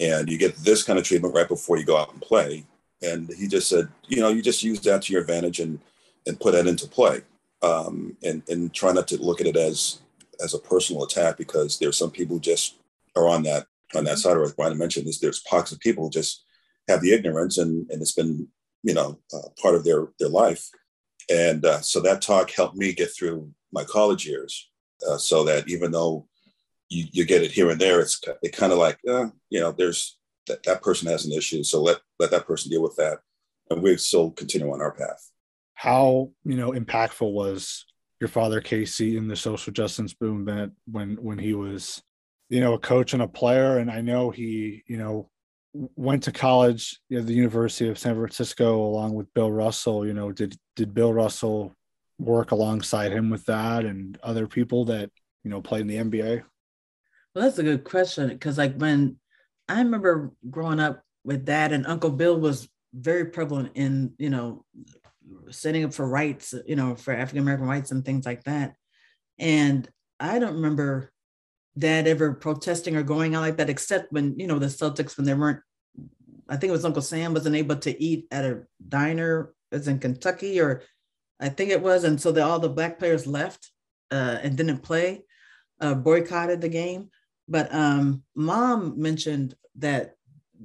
And 0.00 0.28
you 0.28 0.36
get 0.36 0.56
this 0.56 0.82
kind 0.82 0.98
of 0.98 1.04
treatment 1.04 1.34
right 1.34 1.48
before 1.48 1.78
you 1.78 1.84
go 1.84 1.96
out 1.96 2.12
and 2.12 2.20
play. 2.20 2.66
And 3.02 3.30
he 3.38 3.46
just 3.46 3.68
said, 3.68 3.88
you 4.08 4.20
know, 4.20 4.28
you 4.28 4.42
just 4.42 4.62
use 4.62 4.80
that 4.80 5.02
to 5.02 5.12
your 5.12 5.22
advantage 5.22 5.60
and, 5.60 5.78
and 6.26 6.38
put 6.38 6.52
that 6.52 6.66
into 6.66 6.86
play. 6.86 7.22
Um, 7.62 8.16
and, 8.22 8.42
and 8.48 8.72
try 8.72 8.92
not 8.92 9.08
to 9.08 9.16
look 9.16 9.40
at 9.40 9.46
it 9.46 9.56
as, 9.56 10.00
as 10.44 10.52
a 10.52 10.58
personal 10.58 11.04
attack 11.04 11.38
because 11.38 11.78
there's 11.78 11.96
some 11.96 12.10
people 12.10 12.38
just 12.38 12.76
are 13.16 13.26
on 13.26 13.42
that, 13.44 13.66
on 13.94 14.04
that 14.04 14.18
side. 14.18 14.36
Or 14.36 14.44
as 14.44 14.54
Bryna 14.54 14.76
mentioned, 14.76 15.08
is 15.08 15.18
there's 15.18 15.40
pockets 15.40 15.72
of 15.72 15.80
people 15.80 16.10
just 16.10 16.44
have 16.86 17.00
the 17.00 17.12
ignorance 17.12 17.56
and, 17.58 17.90
and 17.90 18.02
it's 18.02 18.12
been, 18.12 18.46
you 18.82 18.94
know, 18.94 19.18
uh, 19.32 19.48
part 19.60 19.74
of 19.74 19.84
their, 19.84 20.08
their 20.18 20.28
life. 20.28 20.68
And 21.30 21.64
uh, 21.64 21.80
so 21.80 22.00
that 22.00 22.20
talk 22.20 22.50
helped 22.50 22.76
me 22.76 22.92
get 22.92 23.10
through 23.16 23.50
my 23.72 23.84
college 23.84 24.26
years 24.26 24.70
uh, 25.08 25.16
so 25.16 25.42
that 25.44 25.68
even 25.68 25.90
though 25.90 26.28
you, 26.90 27.06
you 27.10 27.24
get 27.24 27.42
it 27.42 27.50
here 27.50 27.70
and 27.70 27.80
there, 27.80 28.00
it's 28.00 28.20
it 28.42 28.54
kind 28.54 28.72
of 28.72 28.78
like, 28.78 28.98
uh, 29.08 29.28
you 29.50 29.60
know, 29.60 29.72
there's 29.72 30.18
that, 30.46 30.62
that 30.64 30.82
person 30.82 31.08
has 31.08 31.24
an 31.24 31.32
issue. 31.32 31.64
So 31.64 31.82
let, 31.82 31.98
let 32.20 32.30
that 32.30 32.46
person 32.46 32.70
deal 32.70 32.82
with 32.82 32.96
that. 32.96 33.18
And 33.70 33.82
we 33.82 33.96
still 33.96 34.30
continue 34.30 34.70
on 34.70 34.80
our 34.80 34.92
path. 34.92 35.32
How, 35.76 36.30
you 36.44 36.56
know, 36.56 36.72
impactful 36.72 37.32
was 37.32 37.86
your 38.20 38.28
father, 38.28 38.60
KC, 38.60 39.16
in 39.16 39.28
the 39.28 39.36
social 39.36 39.72
justice 39.72 40.14
movement 40.20 40.72
when, 40.90 41.16
when 41.16 41.38
he 41.38 41.54
was, 41.54 42.02
you 42.48 42.60
know, 42.60 42.74
a 42.74 42.78
coach 42.78 43.12
and 43.12 43.22
a 43.22 43.28
player. 43.28 43.78
And 43.78 43.90
I 43.90 44.00
know 44.00 44.30
he, 44.30 44.82
you 44.88 44.96
know, 44.96 45.30
went 45.94 46.22
to 46.24 46.32
college 46.32 46.98
at 47.12 47.26
the 47.26 47.34
University 47.34 47.88
of 47.88 47.98
San 47.98 48.14
Francisco 48.14 48.80
along 48.80 49.14
with 49.14 49.32
Bill 49.34 49.52
Russell. 49.52 50.06
You 50.06 50.14
know, 50.14 50.32
did 50.32 50.56
did 50.74 50.94
Bill 50.94 51.12
Russell 51.12 51.74
work 52.18 52.50
alongside 52.50 53.12
him 53.12 53.30
with 53.30 53.44
that 53.46 53.84
and 53.84 54.18
other 54.22 54.46
people 54.46 54.86
that 54.86 55.10
you 55.44 55.50
know 55.50 55.60
played 55.60 55.82
in 55.82 55.86
the 55.88 55.96
NBA? 55.96 56.42
Well, 57.34 57.44
that's 57.44 57.58
a 57.58 57.62
good 57.62 57.84
question 57.84 58.28
because 58.28 58.58
like 58.58 58.76
when 58.76 59.18
I 59.68 59.78
remember 59.78 60.32
growing 60.48 60.80
up 60.80 61.02
with 61.24 61.44
dad 61.44 61.72
and 61.72 61.86
Uncle 61.86 62.10
Bill 62.10 62.38
was 62.38 62.68
very 62.94 63.26
prevalent 63.26 63.72
in 63.74 64.14
you 64.18 64.30
know 64.30 64.64
setting 65.50 65.84
up 65.84 65.94
for 65.94 66.08
rights, 66.08 66.54
you 66.66 66.76
know, 66.76 66.94
for 66.94 67.12
African 67.12 67.42
American 67.42 67.66
rights 67.66 67.90
and 67.90 68.04
things 68.04 68.26
like 68.26 68.44
that. 68.44 68.74
And 69.38 69.88
I 70.18 70.38
don't 70.38 70.54
remember 70.54 71.12
dad 71.78 72.06
ever 72.06 72.34
protesting 72.34 72.96
or 72.96 73.02
going 73.02 73.34
out 73.34 73.42
like 73.42 73.58
that, 73.58 73.70
except 73.70 74.12
when, 74.12 74.38
you 74.38 74.46
know, 74.46 74.58
the 74.58 74.66
Celtics, 74.66 75.16
when 75.16 75.26
they 75.26 75.34
weren't, 75.34 75.60
I 76.48 76.56
think 76.56 76.70
it 76.70 76.72
was 76.72 76.84
Uncle 76.84 77.02
Sam 77.02 77.34
wasn't 77.34 77.56
able 77.56 77.76
to 77.76 78.02
eat 78.02 78.26
at 78.30 78.44
a 78.44 78.62
diner, 78.88 79.52
as 79.72 79.88
in 79.88 79.98
Kentucky, 79.98 80.60
or 80.60 80.82
I 81.38 81.48
think 81.50 81.70
it 81.70 81.82
was. 81.82 82.04
And 82.04 82.20
so 82.20 82.32
the, 82.32 82.44
all 82.44 82.58
the 82.58 82.68
black 82.68 82.98
players 82.98 83.26
left 83.26 83.70
uh, 84.10 84.38
and 84.42 84.56
didn't 84.56 84.78
play, 84.78 85.24
uh, 85.80 85.94
boycotted 85.94 86.60
the 86.60 86.68
game. 86.68 87.10
But 87.48 87.72
um, 87.74 88.22
mom 88.34 89.00
mentioned 89.00 89.54
that 89.76 90.14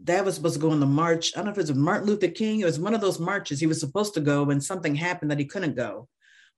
dad 0.03 0.25
was 0.25 0.35
supposed 0.35 0.55
to 0.55 0.61
go 0.61 0.71
on 0.71 0.79
the 0.79 0.85
march. 0.85 1.31
I 1.33 1.39
don't 1.39 1.45
know 1.45 1.51
if 1.51 1.57
it 1.57 1.61
was 1.61 1.73
Martin 1.73 2.07
Luther 2.07 2.27
King. 2.27 2.61
It 2.61 2.65
was 2.65 2.79
one 2.79 2.93
of 2.93 3.01
those 3.01 3.19
marches 3.19 3.59
he 3.59 3.67
was 3.67 3.79
supposed 3.79 4.13
to 4.15 4.21
go 4.21 4.43
when 4.43 4.61
something 4.61 4.95
happened 4.95 5.31
that 5.31 5.39
he 5.39 5.45
couldn't 5.45 5.75
go. 5.75 6.07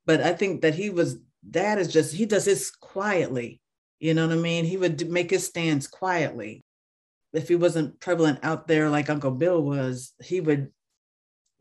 But 0.06 0.22
I 0.22 0.34
think 0.34 0.62
that 0.62 0.76
he 0.76 0.90
was, 0.90 1.18
dad 1.50 1.80
is 1.80 1.92
just, 1.92 2.14
he 2.14 2.26
does 2.26 2.46
this 2.46 2.72
quietly 2.72 3.62
you 4.04 4.14
know 4.14 4.28
what 4.28 4.38
I 4.38 4.42
mean? 4.42 4.66
He 4.66 4.76
would 4.76 5.10
make 5.10 5.30
his 5.30 5.46
stands 5.46 5.88
quietly. 5.88 6.66
If 7.32 7.48
he 7.48 7.56
wasn't 7.56 8.02
prevalent 8.02 8.40
out 8.44 8.68
there 8.68 8.90
like 8.90 9.10
Uncle 9.10 9.32
Bill 9.32 9.64
was, 9.64 10.12
he 10.22 10.42
would 10.42 10.74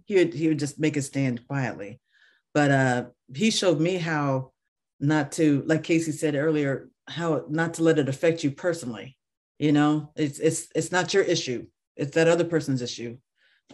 he 0.07 0.16
would 0.16 0.35
he 0.35 0.49
would 0.49 0.59
just 0.59 0.77
make 0.81 0.97
his 0.97 1.07
stand 1.07 1.47
quietly. 1.47 2.01
But 2.53 2.70
uh 2.73 3.05
he 3.33 3.53
showed 3.53 3.81
me 3.81 3.95
how 3.95 4.51
not 4.99 5.31
to, 5.33 5.62
like 5.66 5.85
KC 5.85 6.14
said 6.14 6.35
earlier, 6.35 6.89
how 7.07 7.45
not 7.49 7.75
to 7.75 7.85
let 7.85 8.01
it 8.01 8.09
affect 8.09 8.43
you 8.43 8.51
personally. 8.51 9.16
You 9.59 9.73
know, 9.73 10.13
it's 10.17 10.39
it's 10.39 10.69
it's 10.75 10.93
not 10.93 11.15
your 11.15 11.23
issue. 11.23 11.67
It's 11.97 12.15
that 12.15 12.29
other 12.29 12.45
person's 12.45 12.83
issue. 12.83 13.19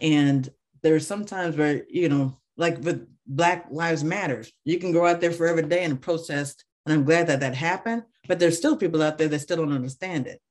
And 0.01 0.47
there's 0.81 1.07
sometimes 1.07 1.55
where, 1.55 1.83
you 1.89 2.09
know, 2.09 2.39
like 2.57 2.77
with 2.83 3.07
Black 3.25 3.67
Lives 3.71 4.03
Matters, 4.03 4.51
you 4.65 4.79
can 4.79 4.91
go 4.91 5.05
out 5.05 5.21
there 5.21 5.31
for 5.31 5.47
every 5.47 5.63
day 5.63 5.83
and 5.83 6.01
protest 6.01 6.63
and 6.85 6.93
I'm 6.93 7.05
glad 7.05 7.27
that 7.27 7.41
that 7.41 7.55
happened. 7.55 8.03
But 8.27 8.39
there's 8.39 8.57
still 8.57 8.75
people 8.75 9.01
out 9.01 9.17
there 9.17 9.27
that 9.27 9.39
still 9.39 9.57
don't 9.57 9.73
understand 9.73 10.27
it. 10.27 10.41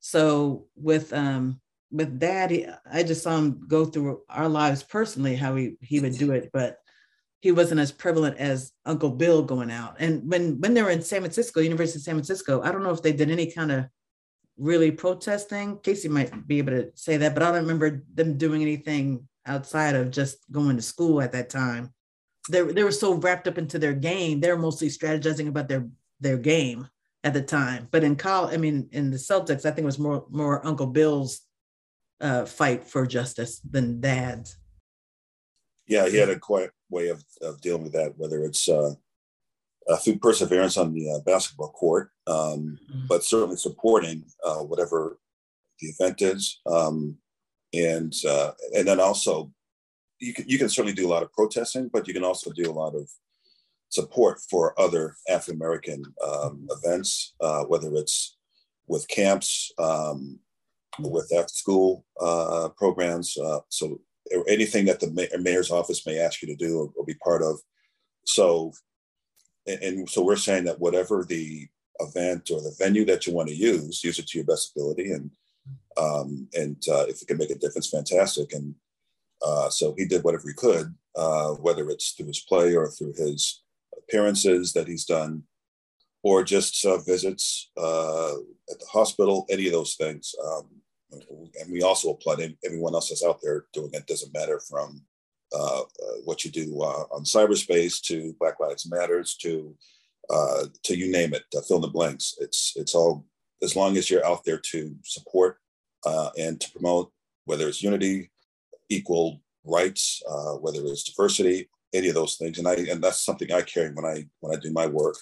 So 0.00 0.66
with 0.76 1.12
um 1.12 1.60
with 1.90 2.18
dad, 2.18 2.50
he, 2.50 2.66
I 2.90 3.04
just 3.04 3.22
saw 3.22 3.36
him 3.36 3.66
go 3.68 3.84
through 3.84 4.22
our 4.28 4.48
lives 4.48 4.82
personally, 4.82 5.36
how 5.36 5.54
he 5.54 5.76
he 5.80 6.00
would 6.00 6.18
do 6.18 6.32
it, 6.32 6.50
but 6.52 6.78
he 7.40 7.52
wasn't 7.52 7.80
as 7.80 7.92
prevalent 7.92 8.38
as 8.38 8.72
Uncle 8.84 9.10
Bill 9.10 9.42
going 9.42 9.70
out. 9.70 9.96
And 9.98 10.28
when 10.30 10.60
when 10.60 10.74
they 10.74 10.82
were 10.82 10.90
in 10.90 11.02
San 11.02 11.20
Francisco, 11.20 11.60
University 11.60 11.98
of 11.98 12.02
San 12.02 12.14
Francisco, 12.16 12.62
I 12.62 12.72
don't 12.72 12.82
know 12.82 12.90
if 12.90 13.02
they 13.02 13.12
did 13.12 13.30
any 13.30 13.50
kind 13.50 13.70
of 13.70 13.86
really 14.56 14.90
protesting. 14.90 15.78
KC 15.78 16.08
might 16.10 16.46
be 16.46 16.58
able 16.58 16.72
to 16.72 16.90
say 16.94 17.16
that, 17.16 17.34
but 17.34 17.42
I 17.42 17.52
don't 17.52 17.62
remember 17.62 18.02
them 18.12 18.38
doing 18.38 18.62
anything 18.62 19.28
outside 19.46 19.94
of 19.94 20.10
just 20.10 20.38
going 20.50 20.76
to 20.76 20.82
school 20.82 21.20
at 21.20 21.32
that 21.32 21.50
time 21.50 21.92
they 22.50 22.62
they 22.62 22.84
were 22.84 22.92
so 22.92 23.14
wrapped 23.14 23.48
up 23.48 23.58
into 23.58 23.78
their 23.78 23.94
game. 23.94 24.40
They're 24.40 24.58
mostly 24.58 24.88
strategizing 24.88 25.48
about 25.48 25.68
their 25.68 25.88
their 26.20 26.36
game 26.36 26.88
at 27.22 27.32
the 27.32 27.42
time. 27.42 27.88
But 27.90 28.04
in 28.04 28.16
college, 28.16 28.54
I 28.54 28.58
mean, 28.58 28.88
in 28.92 29.10
the 29.10 29.16
Celtics, 29.16 29.64
I 29.64 29.70
think 29.70 29.80
it 29.80 29.84
was 29.84 29.98
more 29.98 30.26
more 30.30 30.64
Uncle 30.66 30.86
Bill's 30.86 31.40
uh, 32.20 32.44
fight 32.44 32.84
for 32.84 33.06
justice 33.06 33.60
than 33.60 34.00
Dad's. 34.00 34.56
Yeah, 35.86 36.08
he 36.08 36.16
had 36.16 36.30
a 36.30 36.38
quiet 36.38 36.70
way 36.88 37.08
of, 37.08 37.22
of 37.42 37.60
dealing 37.60 37.82
with 37.82 37.92
that, 37.92 38.16
whether 38.16 38.42
it's 38.44 38.68
uh, 38.68 38.92
uh, 39.88 39.96
through 39.96 40.18
perseverance 40.18 40.76
on 40.76 40.92
the 40.92 41.10
uh, 41.10 41.18
basketball 41.20 41.70
court, 41.70 42.10
um, 42.26 42.78
mm-hmm. 42.90 43.06
but 43.08 43.24
certainly 43.24 43.56
supporting 43.56 44.24
uh, 44.44 44.58
whatever 44.58 45.18
the 45.80 45.88
event 45.88 46.22
is, 46.22 46.60
um, 46.66 47.16
and 47.72 48.14
uh, 48.28 48.52
and 48.76 48.86
then 48.86 49.00
also 49.00 49.50
you 50.20 50.32
can 50.32 50.48
you 50.48 50.58
can 50.58 50.68
certainly 50.68 50.94
do 50.94 51.06
a 51.06 51.12
lot 51.12 51.22
of 51.22 51.32
protesting, 51.32 51.90
but 51.92 52.06
you 52.08 52.14
can 52.14 52.24
also 52.24 52.50
do 52.52 52.70
a 52.70 52.72
lot 52.72 52.94
of 52.94 53.08
support 53.88 54.40
for 54.50 54.78
other 54.80 55.16
African 55.28 55.56
American 55.56 56.02
um, 56.26 56.66
events, 56.70 57.34
uh, 57.40 57.64
whether 57.64 57.94
it's 57.94 58.36
with 58.86 59.08
camps, 59.08 59.72
um, 59.78 60.38
with 60.98 61.32
after 61.36 61.52
school 61.52 62.04
uh, 62.20 62.68
programs. 62.76 63.36
Uh, 63.36 63.60
so 63.68 64.00
anything 64.48 64.86
that 64.86 65.00
the 65.00 65.38
mayor's 65.40 65.70
office 65.70 66.06
may 66.06 66.18
ask 66.18 66.42
you 66.42 66.48
to 66.48 66.56
do 66.56 66.78
or, 66.78 66.92
or 66.96 67.04
be 67.04 67.14
part 67.14 67.42
of. 67.42 67.58
So, 68.24 68.72
and, 69.66 70.08
so 70.08 70.22
we're 70.22 70.36
saying 70.36 70.64
that 70.64 70.80
whatever 70.80 71.24
the 71.24 71.68
event 72.00 72.50
or 72.50 72.60
the 72.60 72.74
venue 72.78 73.04
that 73.06 73.26
you 73.26 73.32
want 73.32 73.48
to 73.48 73.54
use, 73.54 74.02
use 74.02 74.18
it 74.18 74.26
to 74.28 74.38
your 74.38 74.46
best 74.46 74.72
ability, 74.74 75.12
and 75.12 75.30
um, 75.96 76.48
and 76.54 76.82
uh, 76.90 77.06
if 77.08 77.22
it 77.22 77.28
can 77.28 77.38
make 77.38 77.50
a 77.50 77.54
difference, 77.54 77.88
fantastic. 77.88 78.52
And 78.52 78.74
uh, 79.44 79.70
so 79.70 79.94
he 79.96 80.04
did 80.04 80.24
whatever 80.24 80.48
he 80.48 80.54
could, 80.54 80.94
uh, 81.16 81.52
whether 81.52 81.88
it's 81.90 82.12
through 82.12 82.26
his 82.26 82.40
play 82.40 82.74
or 82.74 82.88
through 82.88 83.14
his 83.16 83.62
appearances 83.96 84.72
that 84.72 84.88
he's 84.88 85.04
done, 85.04 85.44
or 86.22 86.42
just 86.42 86.84
uh, 86.84 86.98
visits 86.98 87.70
uh, 87.76 88.34
at 88.70 88.80
the 88.80 88.86
hospital, 88.90 89.46
any 89.50 89.66
of 89.66 89.72
those 89.72 89.94
things. 89.94 90.34
Um, 90.44 90.68
and 91.60 91.70
we 91.70 91.82
also 91.82 92.10
applaud 92.10 92.42
everyone 92.64 92.94
else 92.94 93.10
that's 93.10 93.24
out 93.24 93.38
there 93.42 93.66
doing 93.72 93.90
it. 93.92 94.06
Doesn't 94.06 94.34
matter 94.34 94.60
from 94.60 95.02
uh, 95.54 95.82
what 96.24 96.44
you 96.44 96.50
do 96.50 96.70
on 96.80 97.24
cyberspace 97.24 98.00
to 98.02 98.34
Black 98.38 98.60
Lives 98.60 98.90
Matters 98.90 99.36
to 99.42 99.76
to 100.82 100.96
you 100.96 101.10
name 101.10 101.34
it, 101.34 101.44
fill 101.66 101.76
in 101.76 101.82
the 101.82 101.88
blanks. 101.88 102.34
It's 102.40 102.72
it's 102.76 102.94
all 102.94 103.26
as 103.62 103.76
long 103.76 103.96
as 103.96 104.10
you're 104.10 104.26
out 104.26 104.44
there 104.44 104.58
to 104.58 104.94
support 105.04 105.58
and 106.36 106.60
to 106.60 106.70
promote, 106.72 107.12
whether 107.44 107.68
it's 107.68 107.82
unity, 107.82 108.30
equal 108.88 109.40
rights, 109.64 110.22
uh, 110.28 110.54
whether 110.54 110.80
it's 110.84 111.04
diversity, 111.04 111.68
any 111.92 112.08
of 112.08 112.14
those 112.14 112.36
things. 112.36 112.58
And 112.58 112.68
I 112.68 112.74
and 112.74 113.02
that's 113.02 113.24
something 113.24 113.52
I 113.52 113.62
carry 113.62 113.92
when 113.92 114.04
I 114.04 114.26
when 114.40 114.56
I 114.56 114.60
do 114.60 114.72
my 114.72 114.86
work, 114.86 115.16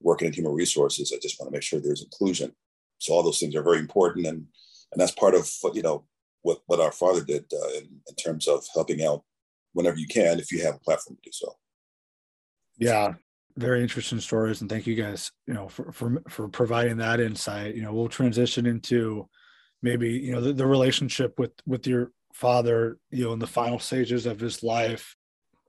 working 0.00 0.28
in 0.28 0.32
human 0.32 0.52
resources. 0.52 1.12
I 1.14 1.18
just 1.20 1.38
want 1.38 1.50
to 1.50 1.56
make 1.56 1.62
sure 1.62 1.80
there's 1.80 2.04
inclusion. 2.04 2.52
So 2.98 3.14
all 3.14 3.22
those 3.22 3.38
things 3.38 3.54
are 3.54 3.62
very 3.62 3.78
important, 3.78 4.26
and 4.26 4.46
and 4.92 5.00
that's 5.00 5.12
part 5.12 5.34
of 5.34 5.50
you 5.74 5.82
know 5.82 6.04
what 6.42 6.60
what 6.66 6.80
our 6.80 6.92
father 6.92 7.24
did 7.24 7.44
uh, 7.52 7.68
in, 7.78 8.00
in 8.08 8.14
terms 8.16 8.46
of 8.46 8.64
helping 8.74 9.04
out 9.04 9.24
whenever 9.72 9.98
you 9.98 10.06
can 10.06 10.38
if 10.38 10.52
you 10.52 10.62
have 10.62 10.74
a 10.74 10.80
platform 10.80 11.16
to 11.16 11.22
do 11.22 11.32
so. 11.32 11.52
Yeah, 12.78 13.14
very 13.56 13.82
interesting 13.82 14.20
stories, 14.20 14.60
and 14.60 14.70
thank 14.70 14.86
you 14.86 14.94
guys, 14.94 15.30
you 15.46 15.54
know, 15.54 15.68
for 15.68 15.92
for 15.92 16.22
for 16.28 16.48
providing 16.48 16.96
that 16.98 17.20
insight. 17.20 17.74
You 17.74 17.82
know, 17.82 17.92
we'll 17.92 18.08
transition 18.08 18.66
into 18.66 19.28
maybe 19.82 20.10
you 20.10 20.32
know 20.32 20.40
the, 20.40 20.52
the 20.52 20.66
relationship 20.66 21.38
with 21.38 21.52
with 21.66 21.86
your 21.86 22.12
father, 22.32 22.98
you 23.10 23.24
know, 23.24 23.32
in 23.32 23.38
the 23.38 23.46
final 23.46 23.78
stages 23.78 24.26
of 24.26 24.40
his 24.40 24.62
life. 24.62 25.14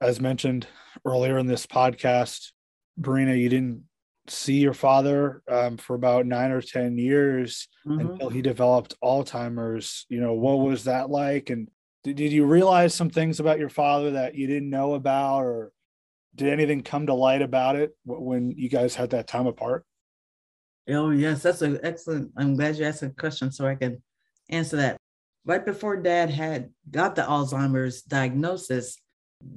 As 0.01 0.19
mentioned 0.19 0.67
earlier 1.05 1.37
in 1.37 1.47
this 1.47 1.65
podcast, 1.65 2.51
Bryna, 2.99 3.39
you 3.39 3.49
didn't 3.49 3.83
see 4.27 4.59
your 4.59 4.73
father 4.73 5.43
um, 5.49 5.77
for 5.77 5.95
about 5.95 6.25
nine 6.25 6.51
or 6.51 6.61
ten 6.61 6.97
years 6.97 7.67
mm-hmm. 7.85 7.99
until 7.99 8.29
he 8.29 8.41
developed 8.41 8.95
Alzheimer's. 9.03 10.05
You 10.09 10.21
know, 10.21 10.33
what 10.33 10.59
was 10.59 10.85
that 10.85 11.09
like? 11.09 11.49
And 11.49 11.67
did, 12.03 12.15
did 12.15 12.31
you 12.31 12.45
realize 12.45 12.93
some 12.93 13.09
things 13.09 13.39
about 13.39 13.59
your 13.59 13.69
father 13.69 14.11
that 14.11 14.35
you 14.35 14.47
didn't 14.47 14.69
know 14.69 14.93
about, 14.93 15.41
or 15.41 15.71
did 16.35 16.49
anything 16.49 16.81
come 16.81 17.07
to 17.07 17.13
light 17.13 17.41
about 17.41 17.75
it 17.75 17.95
when 18.05 18.51
you 18.51 18.69
guys 18.69 18.95
had 18.95 19.11
that 19.11 19.27
time 19.27 19.47
apart? 19.47 19.85
Oh 20.89 21.11
yes, 21.11 21.43
that's 21.43 21.61
an 21.61 21.79
excellent. 21.83 22.31
I'm 22.37 22.55
glad 22.55 22.77
you 22.77 22.85
asked 22.85 23.03
a 23.03 23.09
question 23.09 23.51
so 23.51 23.67
I 23.67 23.75
can 23.75 24.01
answer 24.49 24.77
that. 24.77 24.97
Right 25.45 25.65
before 25.65 25.97
Dad 25.97 26.29
had 26.29 26.69
got 26.89 27.15
the 27.15 27.23
Alzheimer's 27.23 28.01
diagnosis, 28.03 28.97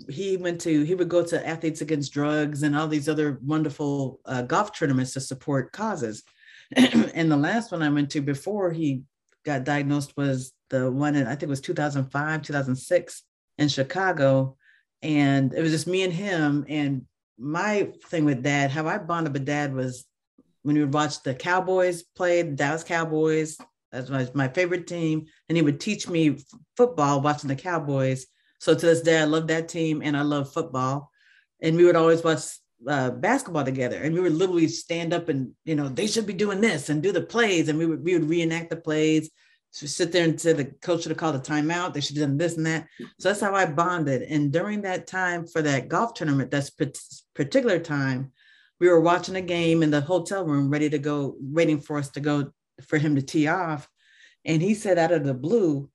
he 0.09 0.37
went 0.37 0.61
to 0.63 0.83
he 0.83 0.95
would 0.95 1.09
go 1.09 1.25
to 1.25 1.47
athletes 1.47 1.81
against 1.81 2.13
drugs 2.13 2.63
and 2.63 2.77
all 2.77 2.89
these 2.89 3.09
other 3.09 3.39
wonderful 3.43 4.21
uh, 4.27 4.43
golf 4.43 4.73
tournaments 4.73 5.13
to 5.13 5.21
support 5.21 5.73
causes 5.73 6.23
and 6.77 7.31
the 7.31 7.37
last 7.37 7.73
one 7.73 7.83
i 7.83 7.89
went 7.89 8.11
to 8.11 8.21
before 8.21 8.73
he 8.73 9.03
got 9.45 9.65
diagnosed 9.65 10.15
was 10.17 10.53
the 10.75 10.91
one 10.91 11.15
in 11.15 11.27
i 11.27 11.31
think 11.31 11.45
it 11.45 11.49
was 11.49 11.61
2005 11.61 12.43
2006 12.43 13.23
in 13.59 13.69
chicago. 13.69 14.57
And 15.03 15.53
it 15.53 15.61
was 15.61 15.71
just 15.71 15.87
me 15.87 16.03
and 16.03 16.13
him. 16.13 16.65
And 16.67 17.05
my 17.39 17.93
thing 18.07 18.25
with 18.25 18.43
dad 18.43 18.71
how 18.71 18.87
i 18.87 18.99
bonded 18.99 19.33
with 19.33 19.45
dad 19.45 19.75
was 19.75 20.05
when 20.63 20.77
we 20.77 20.83
would 20.83 20.95
watch 20.95 21.23
the 21.23 21.35
cowboys 21.35 22.03
play 22.03 22.43
the 22.43 22.53
dallas 22.53 22.85
cowboys 22.85 23.59
that's 23.95 24.11
my, 24.11 24.29
my 24.35 24.49
favorite 24.49 24.87
team. 24.87 25.27
And 25.49 25.57
he 25.57 25.63
would 25.63 25.81
teach 25.81 26.09
me 26.09 26.39
football 26.77 27.21
watching 27.21 27.49
the 27.49 27.57
cowboys. 27.57 28.27
So 28.59 28.75
to 28.75 28.87
this 28.87 29.03
day, 29.03 29.21
I 29.21 29.25
love 29.25 29.47
that 29.47 29.69
team 29.69 30.03
and 30.03 30.17
I 30.17 30.23
love 30.23 30.53
football. 30.53 31.11
And 31.63 31.77
we 31.77 31.85
would 31.85 31.97
always 31.97 32.25
watch 32.25 32.43
uh, 32.89 33.11
basketball 33.11 33.65
together, 33.65 33.97
and 33.97 34.15
we 34.15 34.21
would 34.21 34.35
literally 34.35 34.69
stand 34.69 35.15
up 35.15 35.31
and 35.31 35.53
you 35.65 35.75
know 35.75 35.89
they 35.89 36.07
should 36.07 36.27
be 36.27 36.35
doing 36.35 36.61
this 36.61 36.91
and 36.91 37.03
do 37.03 37.13
the 37.13 37.23
plays, 37.23 37.69
and 37.69 37.79
we 37.79 37.87
would 37.87 38.05
we 38.05 38.13
would 38.13 38.29
reenact 38.29 38.69
the 38.69 38.77
plays. 38.77 39.31
So 39.75 39.89
sit 39.89 40.13
there 40.13 40.23
and 40.23 40.41
say 40.41 40.53
the 40.53 40.67
coach 40.67 41.03
should 41.03 41.11
have 41.11 41.19
called 41.19 41.35
a 41.35 41.41
timeout. 41.41 41.95
They 41.95 42.01
should 42.01 42.17
have 42.17 42.29
done 42.29 42.39
this 42.39 42.57
and 42.57 42.65
that. 42.65 42.87
So 43.19 43.29
that's 43.29 43.41
how 43.41 43.57
I 43.57 43.67
bonded. 43.67 44.23
And 44.23 44.53
during 44.53 44.83
that 44.83 45.09
time 45.09 45.49
for 45.49 45.63
that 45.63 45.89
golf 45.89 46.15
tournament, 46.15 46.53
that's 46.53 46.71
particular 47.35 47.81
time, 47.81 48.31
we 48.79 48.89
were 48.89 49.01
watching 49.01 49.35
a 49.35 49.41
game 49.41 49.83
in 49.83 49.91
the 49.91 50.01
hotel 50.01 50.45
room, 50.45 50.71
ready 50.71 50.89
to 50.91 50.99
go, 51.01 51.35
waiting 51.41 51.81
for 51.81 51.99
us 51.99 52.09
to 52.11 52.21
go 52.21 52.53
for 52.87 52.99
him 52.99 53.17
to 53.17 53.23
tee 53.23 53.49
off. 53.49 53.89
And 54.45 54.63
he 54.63 54.75
said 54.75 54.97
out 54.97 55.11
of 55.11 55.25
the 55.25 55.35
blue, 55.35 55.91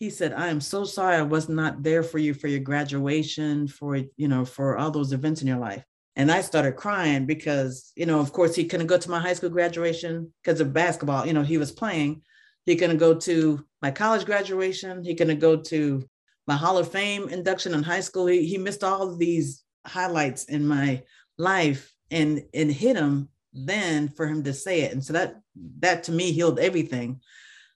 he 0.00 0.10
said 0.10 0.32
i 0.32 0.48
am 0.48 0.60
so 0.60 0.84
sorry 0.84 1.16
i 1.16 1.22
was 1.22 1.48
not 1.48 1.84
there 1.84 2.02
for 2.02 2.18
you 2.18 2.34
for 2.34 2.48
your 2.48 2.58
graduation 2.58 3.68
for 3.68 3.96
you 3.96 4.26
know 4.26 4.44
for 4.44 4.76
all 4.76 4.90
those 4.90 5.12
events 5.12 5.40
in 5.40 5.46
your 5.46 5.56
life 5.56 5.84
and 6.16 6.32
i 6.32 6.40
started 6.40 6.72
crying 6.72 7.26
because 7.26 7.92
you 7.94 8.04
know 8.04 8.18
of 8.18 8.32
course 8.32 8.56
he 8.56 8.64
couldn't 8.64 8.88
go 8.88 8.98
to 8.98 9.08
my 9.08 9.20
high 9.20 9.32
school 9.32 9.48
graduation 9.48 10.30
because 10.42 10.60
of 10.60 10.72
basketball 10.72 11.24
you 11.24 11.32
know 11.32 11.44
he 11.44 11.58
was 11.58 11.70
playing 11.70 12.20
he 12.66 12.76
couldn't 12.76 12.98
go 12.98 13.14
to 13.14 13.64
my 13.82 13.90
college 13.90 14.24
graduation 14.24 15.04
he 15.04 15.14
couldn't 15.14 15.38
go 15.38 15.56
to 15.56 16.02
my 16.46 16.54
hall 16.54 16.78
of 16.78 16.90
fame 16.90 17.28
induction 17.28 17.74
in 17.74 17.82
high 17.82 18.00
school 18.00 18.26
he, 18.26 18.46
he 18.46 18.58
missed 18.58 18.84
all 18.84 19.16
these 19.16 19.64
highlights 19.86 20.44
in 20.44 20.66
my 20.66 21.02
life 21.38 21.92
and 22.10 22.42
it 22.52 22.70
hit 22.70 22.96
him 22.96 23.28
then 23.52 24.08
for 24.08 24.26
him 24.26 24.42
to 24.42 24.52
say 24.52 24.82
it 24.82 24.92
and 24.92 25.04
so 25.04 25.12
that 25.12 25.36
that 25.78 26.04
to 26.04 26.12
me 26.12 26.32
healed 26.32 26.58
everything 26.58 27.20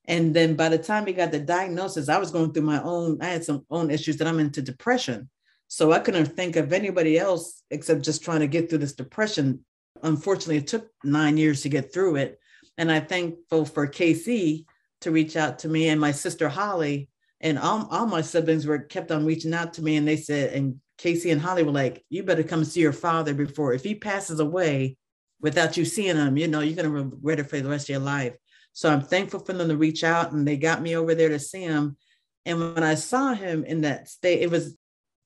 and 0.09 0.35
then 0.35 0.57
by 0.57 0.71
the 0.71 0.79
time 0.79 1.07
he 1.07 1.13
got 1.13 1.33
the 1.33 1.39
diagnosis, 1.39 2.09
I 2.09 2.17
was 2.17 2.31
going 2.31 2.53
through 2.53 2.63
my 2.63 2.83
own, 2.83 3.19
I 3.21 3.27
had 3.27 3.45
some 3.45 3.67
own 3.71 3.91
issues 3.91 4.17
that 4.17 4.27
I'm 4.27 4.41
into 4.41 4.63
depression. 4.63 5.29
So 5.69 5.93
I 5.93 5.99
couldn't 5.99 6.35
think 6.35 6.57
of 6.57 6.73
anybody 6.73 7.19
else 7.19 7.63
except 7.71 8.07
just 8.07 8.25
trying 8.25 8.41
to 8.41 8.47
get 8.47 8.71
through 8.71 8.79
this 8.79 8.95
depression. 8.95 9.67
Unfortunately, 10.03 10.57
it 10.57 10.67
took 10.67 10.89
nine 11.05 11.37
years 11.37 11.61
to 11.63 11.69
get 11.69 11.93
through 11.93 12.17
it. 12.17 12.41
And 12.79 12.91
I'm 12.91 13.05
thankful 13.05 13.67
for 13.67 13.87
KC 13.87 14.65
to 15.03 15.11
reach 15.11 15.37
out 15.37 15.61
to 15.61 15.69
me 15.69 15.89
and 15.89 16.01
my 16.01 16.13
sister 16.13 16.49
Holly. 16.49 17.09
And 17.41 17.59
all, 17.59 17.87
all 17.91 18.07
my 18.07 18.21
siblings 18.21 18.67
were 18.67 18.81
kept 18.81 19.13
on 19.13 19.25
reaching 19.25 19.55
out 19.55 19.75
to 19.75 19.83
me. 19.83 19.97
And 19.97 20.07
they 20.07 20.17
said, 20.17 20.53
and 20.55 20.81
KC 20.99 21.31
and 21.31 21.41
Holly 21.41 21.63
were 21.63 21.73
like, 21.73 22.05
you 22.09 22.25
better 22.25 22.43
come 22.43 22.65
see 22.65 22.81
your 22.81 22.93
father 22.93 23.33
before 23.33 23.73
if 23.73 23.85
he 23.85 23.95
passes 23.95 24.41
away 24.41 24.97
without 25.41 25.77
you 25.77 25.85
seeing 25.85 26.17
him, 26.17 26.37
you 26.37 26.49
know, 26.49 26.61
you're 26.61 26.75
going 26.75 26.93
to 26.93 27.05
regret 27.05 27.39
it 27.39 27.45
for 27.45 27.61
the 27.61 27.69
rest 27.69 27.85
of 27.85 27.91
your 27.91 28.01
life. 28.01 28.35
So 28.73 28.91
I'm 28.91 29.03
thankful 29.03 29.41
for 29.41 29.53
them 29.53 29.69
to 29.69 29.77
reach 29.77 30.03
out 30.03 30.33
and 30.33 30.47
they 30.47 30.57
got 30.57 30.83
me 30.83 30.97
over 30.97 31.15
there 31.15 31.29
to 31.29 31.39
see 31.39 31.63
him. 31.63 31.97
And 32.45 32.75
when 32.75 32.83
I 32.83 32.95
saw 32.95 33.35
him 33.35 33.65
in 33.65 33.83
that 33.83 34.09
state, 34.09 34.41
it 34.41 34.51
was 34.51 34.77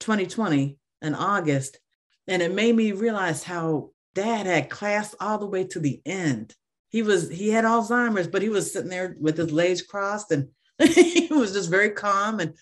2020 0.01 0.77
in 1.03 1.15
August, 1.15 1.79
and 2.27 2.43
it 2.43 2.53
made 2.53 2.75
me 2.75 2.93
realize 2.93 3.43
how 3.43 3.91
dad 4.15 4.47
had 4.47 4.71
class 4.71 5.15
all 5.21 5.39
the 5.39 5.47
way 5.47 5.65
to 5.65 5.81
the 5.81 6.01
end. 6.05 6.55
He 6.93 7.03
was, 7.03 7.29
he 7.29 7.49
had 7.49 7.65
Alzheimer's, 7.65 8.29
but 8.29 8.43
he 8.43 8.49
was 8.49 8.73
sitting 8.73 8.91
there 8.91 9.17
with 9.19 9.37
his 9.37 9.51
legs 9.51 9.83
crossed 9.83 10.31
and 10.31 10.49
he 10.79 11.27
was 11.31 11.53
just 11.53 11.71
very 11.71 11.91
calm 11.91 12.39
and 12.39 12.55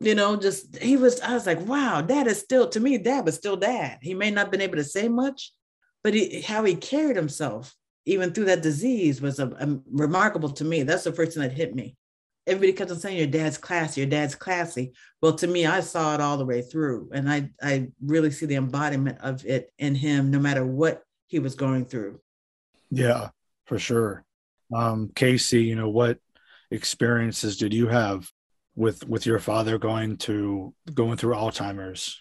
you 0.00 0.14
know, 0.14 0.36
just 0.36 0.76
he 0.82 0.96
was, 0.96 1.20
I 1.20 1.34
was 1.34 1.46
like, 1.46 1.60
wow, 1.60 2.00
dad 2.02 2.26
is 2.26 2.40
still 2.40 2.68
to 2.70 2.80
me, 2.80 2.98
dad 2.98 3.24
was 3.24 3.36
still 3.36 3.56
dad. 3.56 3.98
He 4.02 4.12
may 4.12 4.30
not 4.30 4.50
been 4.50 4.60
able 4.60 4.76
to 4.76 4.84
say 4.84 5.08
much, 5.08 5.52
but 6.02 6.14
he, 6.14 6.40
how 6.40 6.64
he 6.64 6.74
carried 6.74 7.16
himself 7.16 7.74
even 8.06 8.32
through 8.32 8.46
that 8.46 8.62
disease 8.62 9.20
was 9.20 9.38
a, 9.38 9.48
a 9.48 9.78
remarkable 9.90 10.50
to 10.50 10.64
me. 10.64 10.82
That's 10.82 11.04
the 11.04 11.12
first 11.12 11.32
thing 11.32 11.42
that 11.42 11.52
hit 11.52 11.74
me. 11.74 11.96
Everybody 12.46 12.74
kept 12.74 12.90
on 12.90 12.98
saying 12.98 13.16
your 13.16 13.26
dad's 13.26 13.56
classy, 13.56 14.02
your 14.02 14.10
dad's 14.10 14.34
classy. 14.34 14.92
Well, 15.22 15.34
to 15.36 15.46
me, 15.46 15.64
I 15.64 15.80
saw 15.80 16.14
it 16.14 16.20
all 16.20 16.36
the 16.36 16.44
way 16.44 16.60
through, 16.60 17.10
and 17.14 17.30
I 17.30 17.50
I 17.62 17.88
really 18.04 18.30
see 18.30 18.44
the 18.44 18.56
embodiment 18.56 19.18
of 19.22 19.46
it 19.46 19.72
in 19.78 19.94
him, 19.94 20.30
no 20.30 20.38
matter 20.38 20.64
what 20.64 21.02
he 21.26 21.38
was 21.38 21.54
going 21.54 21.86
through. 21.86 22.20
Yeah, 22.90 23.30
for 23.66 23.78
sure. 23.78 24.24
Um, 24.74 25.08
KC, 25.14 25.64
you 25.64 25.76
know 25.76 25.88
what 25.88 26.18
experiences 26.70 27.56
did 27.56 27.72
you 27.72 27.86
have 27.88 28.28
with 28.74 29.06
with 29.06 29.26
your 29.26 29.38
father 29.38 29.78
going 29.78 30.16
to 30.18 30.74
going 30.92 31.16
through 31.16 31.34
Alzheimer's? 31.34 32.20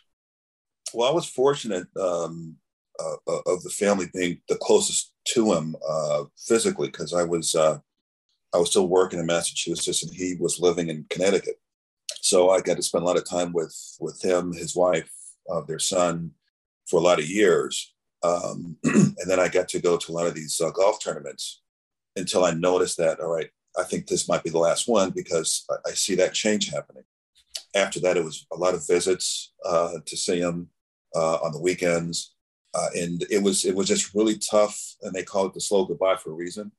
Well, 0.94 1.10
I 1.10 1.14
was 1.14 1.28
fortunate 1.28 1.88
um, 2.00 2.58
uh, 3.00 3.16
uh 3.28 3.42
of 3.48 3.64
the 3.64 3.70
family 3.70 4.08
being 4.14 4.42
the 4.48 4.58
closest 4.58 5.14
to 5.30 5.54
him 5.54 5.76
uh, 5.88 6.24
physically 6.38 6.88
because 6.88 7.14
I 7.14 7.24
was 7.24 7.56
uh, 7.56 7.80
I 8.54 8.58
was 8.58 8.70
still 8.70 8.88
working 8.88 9.20
in 9.20 9.26
Massachusetts 9.26 10.04
and 10.04 10.14
he 10.14 10.36
was 10.40 10.60
living 10.60 10.90
in 10.90 11.06
Connecticut. 11.10 11.56
So 12.22 12.52
I 12.52 12.62
got 12.62 12.78
to 12.78 12.84
spend 12.84 13.04
a 13.04 13.08
lot 13.08 13.18
of 13.18 13.28
time 13.28 13.54
with 13.54 13.76
with 14.00 14.22
him, 14.24 14.54
his 14.54 14.76
wife, 14.76 15.12
uh, 15.50 15.62
their 15.62 15.80
son, 15.80 16.32
for 16.86 17.00
a 17.00 17.04
lot 17.04 17.20
of 17.20 17.28
years. 17.28 17.93
Um, 18.24 18.78
and 18.84 19.16
then 19.28 19.40
I 19.40 19.48
got 19.48 19.68
to 19.70 19.82
go 19.82 19.98
to 19.98 20.12
a 20.12 20.14
lot 20.14 20.28
of 20.28 20.36
these 20.36 20.60
uh, 20.62 20.72
golf 20.72 21.04
tournaments 21.04 21.62
until 22.16 22.46
I 22.46 22.52
noticed 22.52 22.98
that 22.98 23.20
all 23.20 23.34
right, 23.34 23.50
I 23.78 23.84
think 23.84 24.08
this 24.08 24.30
might 24.30 24.44
be 24.44 24.50
the 24.50 24.60
last 24.60 24.88
one 24.88 25.10
because 25.10 25.66
I, 25.70 25.90
I 25.90 25.92
see 25.94 26.16
that 26.16 26.34
change 26.34 26.70
happening. 26.70 27.04
After 27.76 28.00
that, 28.02 28.18
it 28.18 28.24
was 28.24 28.46
a 28.52 28.56
lot 28.56 28.76
of 28.76 28.88
visits 28.88 29.54
uh, 29.66 29.94
to 30.06 30.18
see 30.18 30.40
him 30.40 30.70
uh, 31.16 31.36
on 31.38 31.52
the 31.52 31.62
weekends 31.62 32.34
uh, 32.74 32.88
and 32.96 33.26
it 33.30 33.42
was 33.42 33.66
it 33.66 33.76
was 33.76 33.88
just 33.88 34.14
really 34.14 34.38
tough. 34.38 34.96
And 35.02 35.14
they 35.14 35.24
call 35.24 35.46
it 35.46 35.54
the 35.54 35.62
slow 35.62 35.86
goodbye 35.86 36.18
for 36.18 36.32
a 36.32 36.36
reason. 36.36 36.72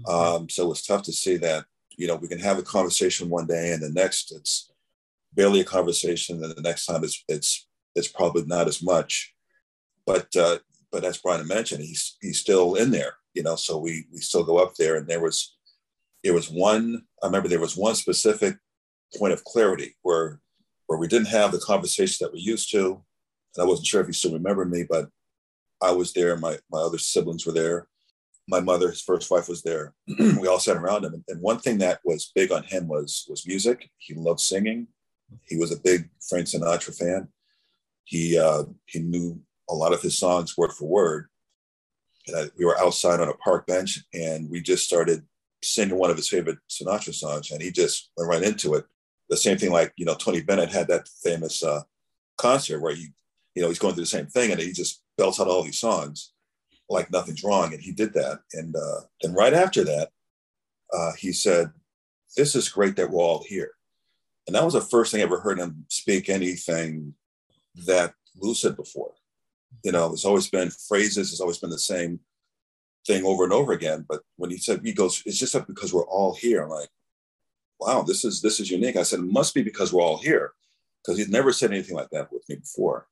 Mm-hmm. 0.00 0.10
Um, 0.10 0.48
so 0.48 0.66
it 0.66 0.68
was 0.68 0.84
tough 0.84 1.02
to 1.02 1.12
see 1.12 1.36
that 1.38 1.64
you 1.96 2.06
know 2.06 2.16
we 2.16 2.28
can 2.28 2.40
have 2.40 2.58
a 2.58 2.62
conversation 2.62 3.28
one 3.28 3.46
day, 3.46 3.72
and 3.72 3.82
the 3.82 3.90
next 3.90 4.32
it's 4.32 4.70
barely 5.32 5.60
a 5.60 5.64
conversation, 5.64 6.42
and 6.42 6.54
the 6.54 6.62
next 6.62 6.86
time 6.86 7.04
it's 7.04 7.24
it's 7.28 7.68
it's 7.94 8.08
probably 8.08 8.44
not 8.46 8.66
as 8.66 8.82
much. 8.82 9.34
But 10.06 10.34
uh, 10.34 10.58
but 10.90 11.04
as 11.04 11.20
Bryna 11.20 11.46
mentioned, 11.46 11.82
he's 11.82 12.16
he's 12.20 12.40
still 12.40 12.74
in 12.74 12.90
there, 12.90 13.14
you 13.34 13.42
know. 13.42 13.56
So 13.56 13.78
we 13.78 14.06
we 14.12 14.18
still 14.18 14.44
go 14.44 14.58
up 14.58 14.74
there, 14.74 14.96
and 14.96 15.06
there 15.06 15.20
was 15.20 15.56
there 16.24 16.34
was 16.34 16.50
one. 16.50 17.02
I 17.22 17.26
remember 17.26 17.48
there 17.48 17.60
was 17.60 17.76
one 17.76 17.94
specific 17.94 18.56
point 19.16 19.32
of 19.32 19.44
clarity 19.44 19.96
where 20.02 20.40
where 20.86 20.98
we 20.98 21.08
didn't 21.08 21.28
have 21.28 21.52
the 21.52 21.60
conversation 21.60 22.24
that 22.24 22.32
we 22.32 22.40
used 22.40 22.70
to. 22.72 23.02
And 23.56 23.62
I 23.62 23.66
wasn't 23.66 23.86
sure 23.86 24.00
if 24.00 24.06
he 24.06 24.12
still 24.12 24.32
remembered 24.32 24.70
me, 24.70 24.84
but 24.88 25.08
I 25.82 25.92
was 25.92 26.12
there. 26.12 26.36
My 26.36 26.58
my 26.70 26.80
other 26.80 26.98
siblings 26.98 27.46
were 27.46 27.52
there. 27.52 27.88
My 28.50 28.60
mother, 28.60 28.88
his 28.88 29.02
first 29.02 29.30
wife, 29.30 29.48
was 29.48 29.62
there. 29.62 29.94
we 30.18 30.48
all 30.48 30.58
sat 30.58 30.78
around 30.78 31.04
him. 31.04 31.22
And 31.28 31.42
one 31.42 31.58
thing 31.58 31.78
that 31.78 32.00
was 32.04 32.32
big 32.34 32.50
on 32.50 32.62
him 32.64 32.88
was 32.88 33.26
was 33.28 33.46
music. 33.46 33.90
He 33.98 34.14
loved 34.14 34.40
singing. 34.40 34.88
he 35.44 35.56
was 35.56 35.70
a 35.70 35.80
big 35.80 36.08
Frank 36.28 36.46
Sinatra 36.46 36.96
fan. 36.96 37.28
He 38.04 38.38
uh, 38.38 38.64
he 38.86 39.00
knew 39.00 39.40
a 39.70 39.74
lot 39.74 39.92
of 39.92 40.02
his 40.02 40.16
songs 40.16 40.56
word 40.56 40.72
for 40.72 40.86
word. 40.86 41.28
And 42.26 42.36
I, 42.36 42.44
we 42.58 42.64
were 42.64 42.78
outside 42.78 43.20
on 43.20 43.28
a 43.28 43.34
park 43.34 43.66
bench, 43.66 44.00
and 44.12 44.50
we 44.50 44.60
just 44.60 44.84
started 44.84 45.24
singing 45.62 45.96
one 45.96 46.10
of 46.10 46.16
his 46.16 46.28
favorite 46.28 46.58
Sinatra 46.68 47.14
songs, 47.14 47.50
and 47.50 47.62
he 47.62 47.70
just 47.70 48.10
went 48.16 48.28
right 48.28 48.42
into 48.42 48.74
it. 48.74 48.84
The 49.28 49.36
same 49.36 49.58
thing, 49.58 49.72
like 49.72 49.92
you 49.96 50.04
know, 50.04 50.14
Tony 50.14 50.42
Bennett 50.42 50.70
had 50.70 50.88
that 50.88 51.08
famous 51.22 51.62
uh, 51.62 51.82
concert 52.36 52.80
where 52.80 52.94
he, 52.94 53.08
you 53.54 53.62
know, 53.62 53.68
he's 53.68 53.78
going 53.78 53.94
through 53.94 54.04
the 54.04 54.08
same 54.08 54.26
thing, 54.26 54.50
and 54.50 54.60
he 54.60 54.72
just 54.72 55.02
belts 55.16 55.40
out 55.40 55.48
all 55.48 55.62
these 55.62 55.80
songs 55.80 56.32
like 56.88 57.10
nothing's 57.12 57.44
wrong, 57.44 57.72
and 57.72 57.82
he 57.82 57.92
did 57.92 58.14
that. 58.14 58.40
And 58.52 58.74
uh, 58.74 59.00
then 59.22 59.34
right 59.34 59.52
after 59.52 59.84
that, 59.84 60.10
uh, 60.92 61.12
he 61.18 61.32
said, 61.32 61.70
"This 62.36 62.54
is 62.54 62.68
great 62.68 62.96
that 62.96 63.10
we're 63.10 63.22
all 63.22 63.44
here." 63.46 63.72
And 64.46 64.54
that 64.54 64.64
was 64.64 64.74
the 64.74 64.80
first 64.80 65.12
thing 65.12 65.20
I 65.20 65.24
ever 65.24 65.40
heard 65.40 65.58
him 65.58 65.84
speak 65.88 66.28
anything 66.28 67.14
that 67.86 68.14
lucid 68.34 68.76
before. 68.76 69.12
You 69.84 69.92
know, 69.92 70.12
it's 70.12 70.24
always 70.24 70.48
been 70.48 70.70
phrases, 70.70 71.32
it's 71.32 71.40
always 71.40 71.58
been 71.58 71.70
the 71.70 71.78
same 71.78 72.20
thing 73.06 73.24
over 73.24 73.44
and 73.44 73.52
over 73.52 73.72
again. 73.72 74.04
But 74.08 74.22
when 74.36 74.50
he 74.50 74.58
said, 74.58 74.80
he 74.84 74.92
goes, 74.92 75.22
it's 75.24 75.38
just 75.38 75.54
because 75.66 75.92
we're 75.92 76.06
all 76.06 76.34
here. 76.34 76.64
I'm 76.64 76.70
like, 76.70 76.88
wow, 77.80 78.02
this 78.02 78.24
is 78.24 78.42
this 78.42 78.60
is 78.60 78.70
unique. 78.70 78.96
I 78.96 79.02
said, 79.02 79.20
it 79.20 79.32
must 79.32 79.54
be 79.54 79.62
because 79.62 79.92
we're 79.92 80.02
all 80.02 80.18
here. 80.18 80.52
Because 81.02 81.18
he's 81.18 81.28
never 81.28 81.52
said 81.52 81.70
anything 81.70 81.94
like 81.94 82.10
that 82.10 82.32
with 82.32 82.46
me 82.48 82.56
before. 82.56 83.06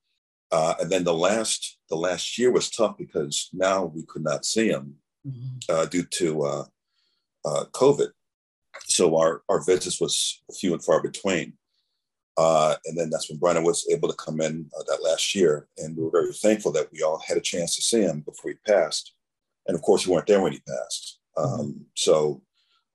Uh, 0.51 0.75
and 0.81 0.91
then 0.91 1.05
the 1.05 1.15
last 1.15 1.79
the 1.89 1.97
last 1.97 2.39
year 2.39 2.51
was 2.51 2.71
tough 2.71 2.97
because 2.97 3.49
now 3.53 3.85
we 3.85 4.03
could 4.03 4.23
not 4.23 4.45
see 4.45 4.69
him 4.69 4.97
mm-hmm. 5.27 5.57
uh, 5.69 5.87
due 5.87 6.05
to 6.05 6.43
uh, 6.43 6.65
uh 7.45 7.65
COVID 7.73 8.11
so 8.85 9.17
our 9.17 9.43
our 9.49 9.63
visits 9.63 10.01
was 10.01 10.43
few 10.59 10.73
and 10.73 10.85
far 10.85 11.03
between. 11.03 11.55
Uh, 12.39 12.75
and 12.85 12.99
then 12.99 13.09
that's 13.09 13.31
when 13.31 13.39
Bryna 13.39 13.65
was 13.65 13.87
able 13.91 14.09
to 14.09 14.17
come 14.17 14.41
in 14.41 14.69
uh, 14.79 14.83
that 14.89 15.03
last 15.03 15.35
year, 15.35 15.69
and 15.79 15.97
we 15.97 16.05
were 16.05 16.11
very 16.11 16.33
thankful 16.33 16.71
that 16.73 16.93
we 16.93 17.03
all 17.03 17.19
had 17.27 17.39
a 17.39 17.41
chance 17.41 17.75
to 17.77 17.83
see 17.83 18.03
him 18.03 18.21
before 18.21 18.51
he 18.51 18.73
passed. 18.73 19.15
And 19.67 19.75
of 19.75 19.83
course, 19.83 20.07
we 20.07 20.13
weren't 20.13 20.27
there 20.27 20.43
when 20.43 20.53
he 20.53 20.61
passed. 20.61 21.19
Um, 21.37 21.49
mm-hmm. 21.49 21.83
So 21.95 22.43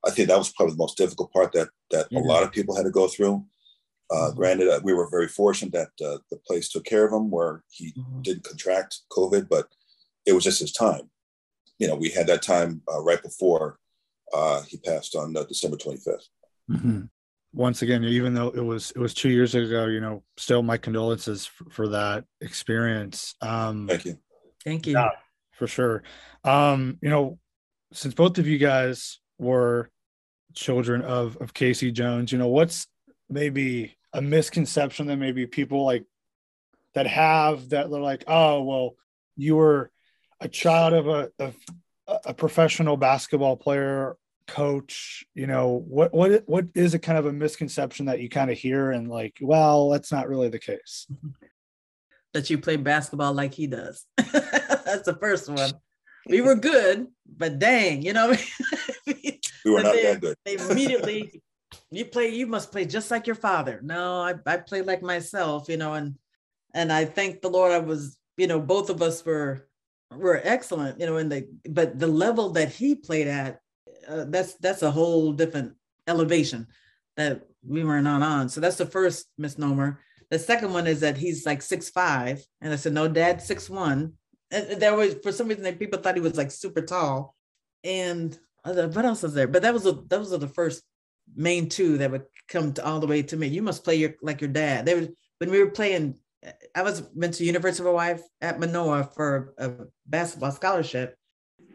I 0.06 0.12
think 0.12 0.28
that 0.28 0.38
was 0.38 0.52
probably 0.52 0.74
the 0.74 0.80
most 0.80 0.98
difficult 0.98 1.34
part 1.34 1.52
that 1.54 1.70
that 1.89 2.08
a 2.12 2.20
lot 2.20 2.44
of 2.44 2.52
people 2.52 2.76
had 2.76 2.86
to 2.86 2.92
go 2.92 3.08
through. 3.08 3.44
Uh, 4.12 4.16
mm-hmm. 4.16 4.38
Granted, 4.38 4.70
uh, 4.70 4.80
we 4.84 4.94
were 4.94 5.10
very 5.10 5.28
fortunate 5.28 5.74
that 5.74 6.06
uh, 6.06 6.18
the 6.30 6.38
place 6.46 6.70
took 6.70 6.86
care 6.86 7.06
of 7.06 7.14
him, 7.14 7.32
where 7.32 7.64
he 7.70 7.94
mm-hmm. 7.94 8.22
didn't 8.22 8.44
contract 8.44 9.00
COVID, 9.12 9.50
but 9.50 9.68
it 10.26 10.34
was 10.34 10.44
just 10.44 10.60
his 10.60 10.72
time. 10.72 11.10
You 11.80 11.88
know, 11.88 11.96
we 11.96 12.10
had 12.10 12.28
that 12.28 12.44
time 12.44 12.82
uh, 12.92 13.02
right 13.02 13.22
before 13.22 13.80
uh, 14.34 14.62
he 14.68 14.78
passed 14.78 15.16
on 15.16 15.36
uh, 15.36 15.44
December 15.44 15.78
25th. 15.78 16.28
Once 17.54 17.82
again, 17.82 18.04
even 18.04 18.34
though 18.34 18.49
it 18.49 18.64
was 18.64 18.91
it 18.91 18.99
was 18.99 19.14
two 19.14 19.30
years 19.30 19.56
ago, 19.56 19.86
you 19.88 19.99
know, 19.99 20.24
still 20.38 20.64
my 20.64 20.78
condolences 20.78 21.45
for, 21.45 21.70
for 21.70 21.88
that 21.89 22.24
experience. 22.39 23.36
Um, 23.41 23.88
Thank 23.88 24.06
you. 24.06 24.18
Thank 24.64 24.88
you. 24.88 24.93
Yeah, 24.93 25.10
for 25.52 25.68
sure. 25.68 26.04
Um, 26.43 26.97
you 27.02 27.10
know, 27.10 27.39
since 27.91 28.14
both 28.14 28.38
of 28.38 28.47
you 28.47 28.58
guys 28.58 29.20
were 29.38 29.89
children 30.54 31.02
of 31.02 31.38
of 31.38 31.54
KC 31.54 31.93
Jones, 31.93 32.32
you 32.32 32.38
know, 32.38 32.47
what's 32.47 32.88
maybe 33.30 33.97
a 34.14 34.22
misconception 34.22 35.08
that 35.08 35.18
maybe 35.18 35.45
people 35.45 35.86
like 35.86 36.06
that 36.93 37.08
have 37.08 37.70
that 37.70 37.89
they're 37.89 37.99
like, 37.99 38.24
oh, 38.28 38.64
well, 38.64 38.95
you 39.36 39.56
were 39.56 39.91
a 40.39 40.47
child 40.47 40.93
of 40.93 41.08
a 41.08 41.30
of 41.39 41.56
a 42.26 42.34
professional 42.34 42.97
basketball 42.97 43.56
player 43.56 44.16
coach 44.48 45.26
you 45.34 45.48
know 45.48 45.84
what 45.88 46.14
what 46.14 46.44
what 46.48 46.66
is 46.76 46.94
a 46.94 47.00
kind 47.00 47.18
of 47.18 47.26
a 47.26 47.34
misconception 47.34 48.06
that 48.06 48.20
you 48.20 48.30
kind 48.30 48.52
of 48.52 48.58
hear 48.58 48.92
and 48.92 49.10
like 49.10 49.38
well 49.42 49.89
that's 49.89 50.12
not 50.12 50.28
really 50.28 50.50
the 50.50 50.60
case? 50.60 51.08
That 52.34 52.50
you 52.50 52.60
play 52.60 52.78
basketball 52.78 53.34
like 53.34 53.54
he 53.54 53.68
does. 53.68 54.06
That's 54.18 55.04
the 55.04 55.18
first 55.20 55.50
one. 55.50 55.74
We 56.30 56.39
were 56.48 56.56
good 56.56 57.08
but 57.28 57.60
dang 57.60 58.04
you 58.04 58.14
know 58.14 58.34
we 59.06 59.39
were 59.66 59.84
not 59.84 59.94
they, 59.94 60.04
that 60.04 60.22
good. 60.22 60.38
they 60.46 60.56
immediately 60.56 61.42
you 61.89 62.06
play 62.06 62.30
you 62.30 62.48
must 62.48 62.72
play 62.72 62.86
just 62.86 63.12
like 63.12 63.28
your 63.28 63.36
father. 63.36 63.82
No 63.84 64.22
I, 64.22 64.36
I 64.46 64.58
play 64.58 64.82
like 64.82 65.02
myself 65.02 65.68
you 65.68 65.76
know 65.76 65.94
and 65.94 66.16
and 66.74 66.92
i 66.92 67.06
thank 67.06 67.42
the 67.42 67.50
lord 67.50 67.72
i 67.72 67.80
was 67.80 68.18
you 68.38 68.48
know 68.48 68.60
both 68.60 68.89
of 68.89 69.02
us 69.02 69.26
were 69.26 69.68
were 70.16 70.42
excellent 70.44 71.00
you 71.00 71.06
know 71.06 71.18
in 71.18 71.30
the 71.30 71.48
but 71.70 71.98
the 72.00 72.08
level 72.08 72.50
that 72.52 72.70
he 72.70 72.96
played 72.96 73.28
at 73.28 73.60
uh, 74.12 74.26
that's 74.28 74.55
that's 74.55 74.82
a 74.82 74.91
whole 74.91 75.32
different 75.32 75.74
elevation 76.07 76.68
that 77.18 77.41
we 77.66 77.84
were 77.84 78.01
not 78.01 78.22
on. 78.22 78.49
So 78.49 78.59
that's 78.59 78.78
the 78.78 78.86
first 78.86 79.28
misnomer. 79.38 79.99
The 80.30 80.39
second 80.39 80.74
one 80.74 80.88
is 80.88 81.01
that 81.01 81.18
he's 81.18 81.45
like 81.45 81.62
six 81.62 81.89
five, 81.89 82.43
and 82.62 82.74
I 82.74 82.76
said 82.76 82.93
no, 82.93 83.07
Dad 83.07 83.41
six 83.41 83.70
one. 83.70 84.14
And 84.49 84.82
there 84.82 84.95
was 84.95 85.16
for 85.24 85.32
some 85.32 85.47
reason 85.47 85.64
that 85.64 85.80
people 85.80 85.99
thought 85.99 86.16
he 86.16 86.22
was 86.22 86.38
like 86.38 86.51
super 86.51 86.82
tall, 86.82 87.36
and 87.84 88.38
what 88.64 89.05
else 89.05 89.24
is 89.24 89.34
there? 89.34 89.47
But 89.47 89.62
that 89.64 89.74
was 89.74 89.86
a, 89.86 89.93
those 90.07 90.34
are 90.34 90.38
the 90.38 90.47
first 90.47 90.84
main 91.36 91.70
two 91.70 91.97
that 91.99 92.12
would 92.12 92.26
come 92.47 92.74
to 92.74 92.86
all 92.86 92.99
the 92.99 93.07
way 93.07 93.22
to 93.24 93.38
me. 93.38 93.47
You 93.47 93.62
must 93.62 93.84
play 93.84 93.95
your 93.95 94.16
like 94.22 94.41
your 94.41 94.49
dad. 94.49 94.86
They 94.86 94.95
would 94.95 95.14
when 95.39 95.51
we 95.51 95.59
were 95.59 95.72
playing. 95.72 96.16
I 96.74 96.82
was 96.82 97.03
went 97.14 97.36
to 97.36 97.45
University 97.45 97.84
of 97.84 97.88
Hawaii 97.88 98.18
at 98.41 98.59
Manoa 98.59 99.03
for 99.16 99.53
a 99.59 99.72
basketball 100.07 100.51
scholarship, 100.51 101.16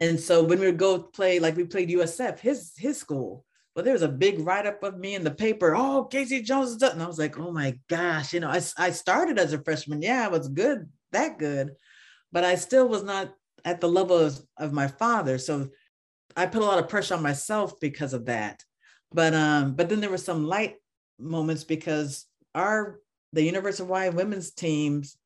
and 0.01 0.19
so 0.19 0.43
when 0.43 0.61
we 0.61 0.67
would 0.67 0.79
go 0.79 0.99
play, 0.99 1.39
like 1.39 1.57
we 1.57 1.65
played 1.65 1.91
USF, 1.91 2.39
his 2.39 2.73
his 2.77 2.99
school, 2.99 3.45
but 3.75 3.85
there 3.85 3.93
was 3.93 4.03
a 4.03 4.09
big 4.09 4.41
write 4.41 4.67
up 4.67 4.83
of 4.83 4.99
me 4.99 5.15
in 5.15 5.23
the 5.23 5.31
paper. 5.31 5.77
Oh, 5.77 6.09
KC 6.11 6.45
Jones 6.45 6.71
is 6.71 6.77
done. 6.79 6.93
And 6.93 7.03
I 7.03 7.07
was 7.07 7.19
like, 7.19 7.39
oh 7.39 7.53
my 7.53 7.79
gosh, 7.89 8.33
you 8.33 8.41
know, 8.41 8.49
I, 8.49 8.63
I 8.79 8.91
started 8.91 9.39
as 9.39 9.53
a 9.53 9.63
freshman. 9.63 10.01
Yeah, 10.01 10.25
I 10.25 10.29
was 10.29 10.49
good, 10.49 10.89
that 11.13 11.39
good, 11.39 11.73
but 12.33 12.43
I 12.43 12.55
still 12.55 12.89
was 12.89 13.03
not 13.03 13.35
at 13.67 13.81
the 13.81 13.89
level 13.89 14.17
of, 14.17 14.41
of 14.57 14.73
my 14.73 14.89
father. 14.89 15.37
So 15.37 15.69
I 16.37 16.47
put 16.47 16.63
a 16.63 16.65
lot 16.65 16.79
of 16.79 16.89
pressure 16.89 17.15
on 17.15 17.23
myself 17.23 17.79
because 17.79 18.15
of 18.15 18.27
that. 18.27 18.63
But 19.13 19.35
um, 19.35 19.75
but 19.75 19.89
then 19.89 20.01
there 20.01 20.11
were 20.11 20.19
some 20.19 20.47
light 20.47 20.77
moments 21.19 21.65
because 21.65 22.27
our 22.55 22.99
the 23.33 23.43
University 23.43 23.83
of 23.83 23.89
Hawaii 23.89 24.11
women's 24.11 24.53
teams, 24.53 25.17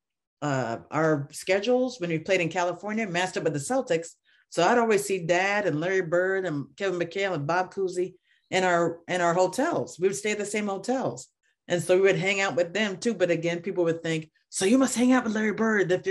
uh, 0.41 0.77
our 0.91 1.29
schedules 1.31 1.99
when 1.99 2.09
we 2.09 2.19
played 2.19 2.41
in 2.41 2.49
California 2.49 3.07
matched 3.07 3.37
up 3.37 3.43
with 3.43 3.53
the 3.53 3.59
Celtics 3.59 4.09
so 4.51 4.63
I'd 4.63 4.77
always 4.77 5.05
see 5.05 5.25
Dad 5.25 5.65
and 5.65 5.79
Larry 5.79 6.01
Bird 6.01 6.45
and 6.45 6.65
Kevin 6.75 6.99
McHale 6.99 7.33
and 7.33 7.47
Bob 7.47 7.73
Cousy 7.73 8.15
in 8.49 8.65
our 8.65 8.99
in 9.07 9.21
our 9.21 9.33
hotels. 9.33 9.97
We 9.97 10.09
would 10.09 10.17
stay 10.17 10.31
at 10.31 10.37
the 10.37 10.45
same 10.45 10.67
hotels, 10.67 11.29
and 11.69 11.81
so 11.81 11.95
we 11.95 12.01
would 12.01 12.17
hang 12.17 12.41
out 12.41 12.57
with 12.57 12.73
them 12.73 12.97
too. 12.97 13.13
But 13.13 13.31
again, 13.31 13.61
people 13.61 13.85
would 13.85 14.03
think, 14.03 14.29
"So 14.49 14.65
you 14.65 14.77
must 14.77 14.97
hang 14.97 15.13
out 15.13 15.23
with 15.23 15.33
Larry 15.33 15.53
Bird." 15.53 16.05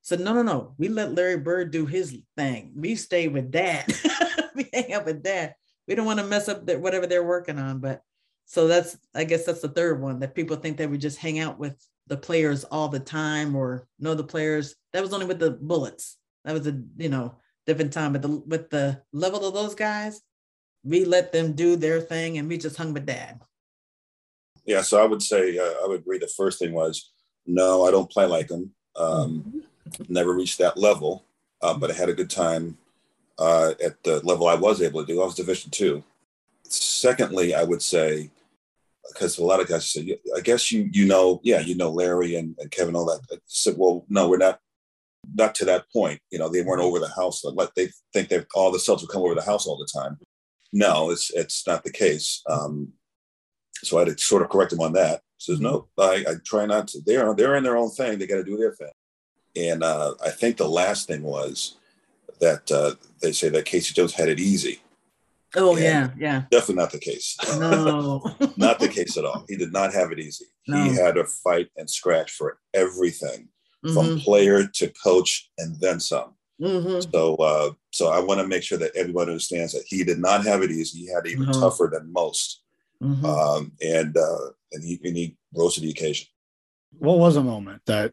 So 0.00 0.16
no, 0.16 0.32
no, 0.32 0.42
no. 0.42 0.74
We 0.78 0.88
let 0.88 1.14
Larry 1.14 1.36
Bird 1.36 1.70
do 1.70 1.84
his 1.84 2.16
thing. 2.34 2.72
We 2.74 2.96
stay 2.96 3.28
with 3.28 3.50
Dad. 3.50 3.84
we 4.54 4.70
hang 4.72 4.94
out 4.94 5.04
with 5.04 5.22
Dad. 5.22 5.54
We 5.86 5.94
don't 5.94 6.06
want 6.06 6.18
to 6.18 6.26
mess 6.26 6.48
up 6.48 6.68
whatever 6.68 7.06
they're 7.06 7.22
working 7.22 7.58
on. 7.58 7.78
But 7.80 8.00
so 8.46 8.68
that's 8.68 8.96
I 9.14 9.24
guess 9.24 9.44
that's 9.44 9.60
the 9.60 9.68
third 9.68 10.00
one 10.00 10.20
that 10.20 10.34
people 10.34 10.56
think 10.56 10.78
that 10.78 10.88
we 10.88 10.96
just 10.96 11.18
hang 11.18 11.40
out 11.40 11.58
with 11.58 11.76
the 12.06 12.16
players 12.16 12.64
all 12.64 12.88
the 12.88 13.00
time 13.00 13.54
or 13.54 13.86
know 13.98 14.14
the 14.14 14.24
players. 14.24 14.76
That 14.94 15.02
was 15.02 15.12
only 15.12 15.26
with 15.26 15.38
the 15.38 15.50
Bullets. 15.50 16.16
That 16.46 16.54
was 16.54 16.66
a 16.66 16.82
you 16.96 17.10
know 17.10 17.36
different 17.66 17.92
time. 17.92 18.12
But 18.12 18.22
the, 18.22 18.28
with 18.28 18.70
the 18.70 19.02
level 19.12 19.46
of 19.46 19.54
those 19.54 19.74
guys, 19.74 20.20
we 20.84 21.04
let 21.04 21.32
them 21.32 21.52
do 21.52 21.76
their 21.76 22.00
thing 22.00 22.38
and 22.38 22.48
we 22.48 22.58
just 22.58 22.76
hung 22.76 22.92
with 22.92 23.06
dad. 23.06 23.40
Yeah, 24.64 24.82
so 24.82 25.02
I 25.02 25.06
would 25.06 25.22
say 25.22 25.58
uh, 25.58 25.84
I 25.84 25.86
would 25.86 26.00
agree. 26.00 26.18
The 26.18 26.28
first 26.28 26.58
thing 26.58 26.72
was 26.72 27.10
no, 27.46 27.84
I 27.84 27.90
don't 27.90 28.10
play 28.10 28.26
like 28.26 28.48
them. 28.48 28.70
Um, 28.94 29.64
mm-hmm. 29.88 30.12
Never 30.12 30.32
reached 30.32 30.58
that 30.58 30.78
level, 30.78 31.24
uh, 31.60 31.74
but 31.74 31.90
I 31.90 31.94
had 31.94 32.08
a 32.08 32.14
good 32.14 32.30
time 32.30 32.78
uh, 33.38 33.72
at 33.84 34.02
the 34.04 34.24
level 34.24 34.46
I 34.46 34.54
was 34.54 34.80
able 34.80 35.04
to 35.04 35.12
do. 35.12 35.20
I 35.20 35.24
was 35.24 35.34
Division 35.34 35.70
two. 35.70 36.04
Secondly, 36.62 37.54
I 37.54 37.64
would 37.64 37.82
say 37.82 38.30
because 39.08 39.38
a 39.38 39.44
lot 39.44 39.60
of 39.60 39.68
guys 39.68 39.90
say, 39.90 40.18
I 40.36 40.40
guess 40.40 40.70
you 40.70 40.88
you 40.92 41.06
know, 41.06 41.40
yeah, 41.42 41.60
you 41.60 41.74
know 41.74 41.90
Larry 41.90 42.36
and, 42.36 42.54
and 42.58 42.70
Kevin, 42.70 42.94
all 42.94 43.06
that. 43.06 43.20
I 43.32 43.38
said, 43.46 43.74
well, 43.76 44.04
no, 44.08 44.28
we're 44.28 44.36
not 44.36 44.60
not 45.34 45.54
to 45.56 45.64
that 45.66 45.84
point. 45.92 46.20
You 46.30 46.38
know, 46.38 46.48
they 46.48 46.62
weren't 46.62 46.82
over 46.82 46.98
the 46.98 47.08
house. 47.08 47.44
Like 47.44 47.74
they 47.74 47.88
think 48.12 48.28
that 48.28 48.46
all 48.54 48.70
the 48.70 48.78
Celtics 48.78 49.02
would 49.02 49.10
come 49.10 49.22
over 49.22 49.34
the 49.34 49.42
house 49.42 49.66
all 49.66 49.78
the 49.78 50.00
time. 50.00 50.18
No, 50.72 51.10
it's 51.10 51.30
it's 51.30 51.66
not 51.66 51.84
the 51.84 51.92
case. 51.92 52.42
Um, 52.48 52.92
so 53.82 53.96
I 53.96 54.00
had 54.00 54.16
to 54.16 54.22
sort 54.22 54.42
of 54.42 54.48
correct 54.48 54.72
him 54.72 54.80
on 54.80 54.92
that. 54.94 55.20
He 55.38 55.52
says 55.52 55.60
no, 55.60 55.88
I, 55.98 56.24
I 56.28 56.34
try 56.44 56.66
not 56.66 56.88
to. 56.88 57.00
They're 57.04 57.34
they're 57.34 57.56
in 57.56 57.64
their 57.64 57.76
own 57.76 57.90
thing. 57.90 58.18
They 58.18 58.26
got 58.26 58.36
to 58.36 58.44
do 58.44 58.56
their 58.56 58.72
thing. 58.72 58.92
And 59.54 59.82
uh, 59.82 60.14
I 60.24 60.30
think 60.30 60.56
the 60.56 60.68
last 60.68 61.06
thing 61.06 61.22
was 61.22 61.76
that 62.40 62.70
uh, 62.70 62.94
they 63.20 63.32
say 63.32 63.50
that 63.50 63.66
KC 63.66 63.94
Jones 63.94 64.14
had 64.14 64.28
it 64.28 64.40
easy. 64.40 64.80
Oh 65.54 65.76
and 65.76 65.84
yeah, 65.84 66.10
yeah. 66.16 66.42
Definitely 66.50 66.76
not 66.76 66.92
the 66.92 66.98
case. 66.98 67.36
No, 67.58 68.22
not 68.56 68.78
the 68.78 68.88
case 68.88 69.18
at 69.18 69.26
all. 69.26 69.44
He 69.48 69.56
did 69.56 69.72
not 69.72 69.92
have 69.92 70.10
it 70.10 70.18
easy. 70.18 70.46
No. 70.66 70.82
He 70.84 70.94
had 70.94 71.16
to 71.16 71.24
fight 71.24 71.68
and 71.76 71.90
scratch 71.90 72.32
for 72.32 72.58
everything 72.72 73.48
mm-hmm. 73.84 73.94
from 73.94 74.20
player 74.20 74.66
to 74.66 74.92
coach 75.02 75.50
and 75.58 75.78
then 75.80 76.00
some. 76.00 76.34
Mm-hmm. 76.60 77.10
So, 77.10 77.36
uh, 77.36 77.70
so 77.90 78.08
I 78.08 78.20
want 78.20 78.40
to 78.40 78.46
make 78.46 78.62
sure 78.62 78.78
that 78.78 78.94
everybody 78.94 79.32
understands 79.32 79.72
that 79.72 79.84
he 79.86 80.04
did 80.04 80.18
not 80.18 80.44
have 80.44 80.62
it 80.62 80.70
easy. 80.70 81.00
He 81.00 81.12
had 81.12 81.26
it 81.26 81.32
even 81.32 81.46
mm-hmm. 81.46 81.60
tougher 81.60 81.90
than 81.92 82.12
most. 82.12 82.62
Mhm. 83.02 83.24
um, 83.24 83.72
and 83.82 84.16
uh, 84.16 84.50
and 84.70 84.84
he 84.84 85.00
and 85.02 85.16
he 85.16 85.36
rose 85.52 85.74
to 85.74 85.80
the 85.80 85.90
occasion. 85.90 86.28
What 86.98 87.18
was 87.18 87.34
a 87.34 87.42
moment 87.42 87.82
that 87.86 88.12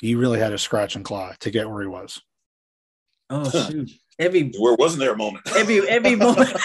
he 0.00 0.14
really 0.14 0.38
had 0.38 0.50
to 0.50 0.58
scratch 0.58 0.96
and 0.96 1.04
claw 1.04 1.34
to 1.40 1.50
get 1.50 1.68
where 1.68 1.82
he 1.82 1.88
was? 1.88 2.22
oh 3.30 3.50
shoot. 3.50 3.90
Every 4.18 4.50
Where 4.58 4.74
wasn't 4.76 5.00
there 5.00 5.12
a 5.12 5.16
moment? 5.16 5.46
every 5.54 5.86
every 5.86 6.16
moment. 6.26 6.56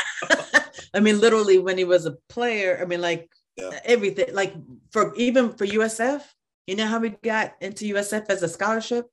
I 0.94 1.00
mean, 1.02 1.20
literally 1.20 1.60
when 1.60 1.78
he 1.78 1.84
was 1.84 2.06
a 2.06 2.18
player, 2.30 2.80
I 2.82 2.86
mean, 2.86 3.02
like 3.02 3.30
Yeah. 3.58 3.78
everything, 3.84 4.34
like 4.34 4.54
for 4.92 5.14
even 5.16 5.52
for 5.54 5.66
USF, 5.66 6.22
you 6.68 6.76
know 6.76 6.88
how 6.88 7.00
we 7.00 7.10
got 7.10 7.54
into 7.62 7.94
USF 7.94 8.26
as 8.30 8.44
a 8.44 8.50
scholarship? 8.50 9.08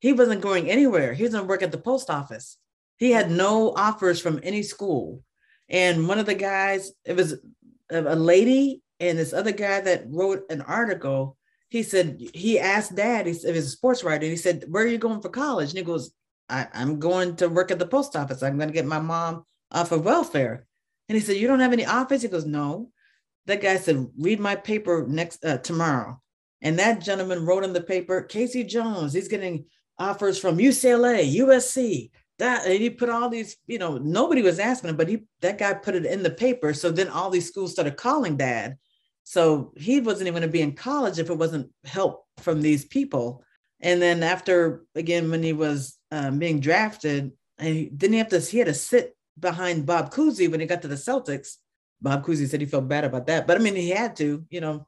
He 0.00 0.12
wasn't 0.12 0.40
going 0.40 0.70
anywhere. 0.70 1.12
He 1.14 1.22
was 1.22 1.32
gonna 1.32 1.46
work 1.46 1.62
at 1.62 1.72
the 1.72 1.78
post 1.78 2.10
office. 2.10 2.58
He 2.98 3.12
had 3.12 3.30
no 3.30 3.72
offers 3.74 4.20
from 4.20 4.40
any 4.42 4.62
school. 4.62 5.22
And 5.68 6.08
one 6.08 6.18
of 6.18 6.26
the 6.26 6.34
guys, 6.34 6.92
it 7.04 7.14
was 7.16 7.36
a, 7.90 8.16
lady 8.16 8.82
and 9.00 9.18
this 9.18 9.32
other 9.32 9.52
guy 9.52 9.80
that 9.80 10.04
wrote 10.08 10.42
an 10.50 10.62
article. 10.62 11.36
He 11.68 11.82
said 11.82 12.20
he 12.34 12.58
asked 12.58 12.96
dad, 12.96 13.26
he 13.26 13.34
said, 13.34 13.54
he 13.54 13.60
a 13.60 13.62
sports 13.62 14.02
writer, 14.02 14.26
he 14.26 14.36
said, 14.36 14.64
Where 14.68 14.84
are 14.84 14.88
you 14.88 14.98
going 14.98 15.20
for 15.20 15.28
college? 15.28 15.70
And 15.70 15.78
he 15.78 15.84
goes, 15.84 16.12
I, 16.48 16.66
I'm 16.72 16.98
going 16.98 17.36
to 17.36 17.48
work 17.48 17.70
at 17.70 17.78
the 17.78 17.86
post 17.86 18.16
office. 18.16 18.42
I'm 18.42 18.56
going 18.56 18.70
to 18.70 18.74
get 18.74 18.86
my 18.86 19.00
mom 19.00 19.44
off 19.70 19.92
of 19.92 20.04
welfare. 20.04 20.66
And 21.08 21.16
he 21.16 21.22
said, 21.22 21.36
You 21.36 21.46
don't 21.46 21.60
have 21.60 21.72
any 21.72 21.84
offers? 21.84 22.22
He 22.22 22.28
goes, 22.28 22.46
No. 22.46 22.90
That 23.46 23.62
guy 23.62 23.76
said, 23.76 24.06
Read 24.18 24.40
my 24.40 24.56
paper 24.56 25.06
next 25.06 25.44
uh, 25.44 25.58
tomorrow. 25.58 26.20
And 26.60 26.78
that 26.78 27.00
gentleman 27.00 27.44
wrote 27.44 27.64
in 27.64 27.72
the 27.72 27.80
paper, 27.80 28.26
KC 28.28 28.68
Jones, 28.68 29.12
he's 29.12 29.28
getting 29.28 29.66
offers 29.98 30.38
from 30.38 30.58
UCLA, 30.58 31.36
USC. 31.36 32.10
That 32.38 32.66
and 32.66 32.74
he 32.74 32.90
put 32.90 33.08
all 33.08 33.28
these, 33.28 33.56
you 33.66 33.78
know, 33.78 33.98
nobody 33.98 34.42
was 34.42 34.60
asking 34.60 34.90
him, 34.90 34.96
but 34.96 35.08
he 35.08 35.24
that 35.40 35.58
guy 35.58 35.74
put 35.74 35.96
it 35.96 36.06
in 36.06 36.22
the 36.22 36.30
paper. 36.30 36.72
So 36.72 36.90
then 36.90 37.08
all 37.08 37.30
these 37.30 37.48
schools 37.48 37.72
started 37.72 37.96
calling 37.96 38.36
dad. 38.36 38.76
So 39.24 39.72
he 39.76 40.00
wasn't 40.00 40.28
even 40.28 40.40
going 40.40 40.48
to 40.48 40.52
be 40.52 40.62
in 40.62 40.74
college 40.74 41.18
if 41.18 41.30
it 41.30 41.38
wasn't 41.38 41.70
help 41.84 42.24
from 42.38 42.62
these 42.62 42.84
people. 42.84 43.42
And 43.80 44.00
then 44.00 44.22
after 44.22 44.84
again, 44.94 45.30
when 45.30 45.42
he 45.42 45.52
was 45.52 45.98
um, 46.12 46.38
being 46.38 46.60
drafted, 46.60 47.32
and 47.58 47.74
he 47.74 47.86
didn't 47.86 48.18
have 48.18 48.28
to, 48.28 48.38
he 48.40 48.58
had 48.58 48.68
to 48.68 48.74
sit 48.74 49.16
behind 49.38 49.86
Bob 49.86 50.12
Cousy 50.12 50.48
when 50.48 50.60
he 50.60 50.66
got 50.66 50.82
to 50.82 50.88
the 50.88 50.94
Celtics. 50.94 51.56
Bob 52.00 52.24
Cousy 52.24 52.48
said 52.48 52.60
he 52.60 52.66
felt 52.66 52.86
bad 52.86 53.04
about 53.04 53.26
that, 53.26 53.48
but 53.48 53.56
I 53.56 53.60
mean, 53.60 53.74
he 53.74 53.90
had 53.90 54.14
to, 54.16 54.44
you 54.50 54.60
know, 54.60 54.86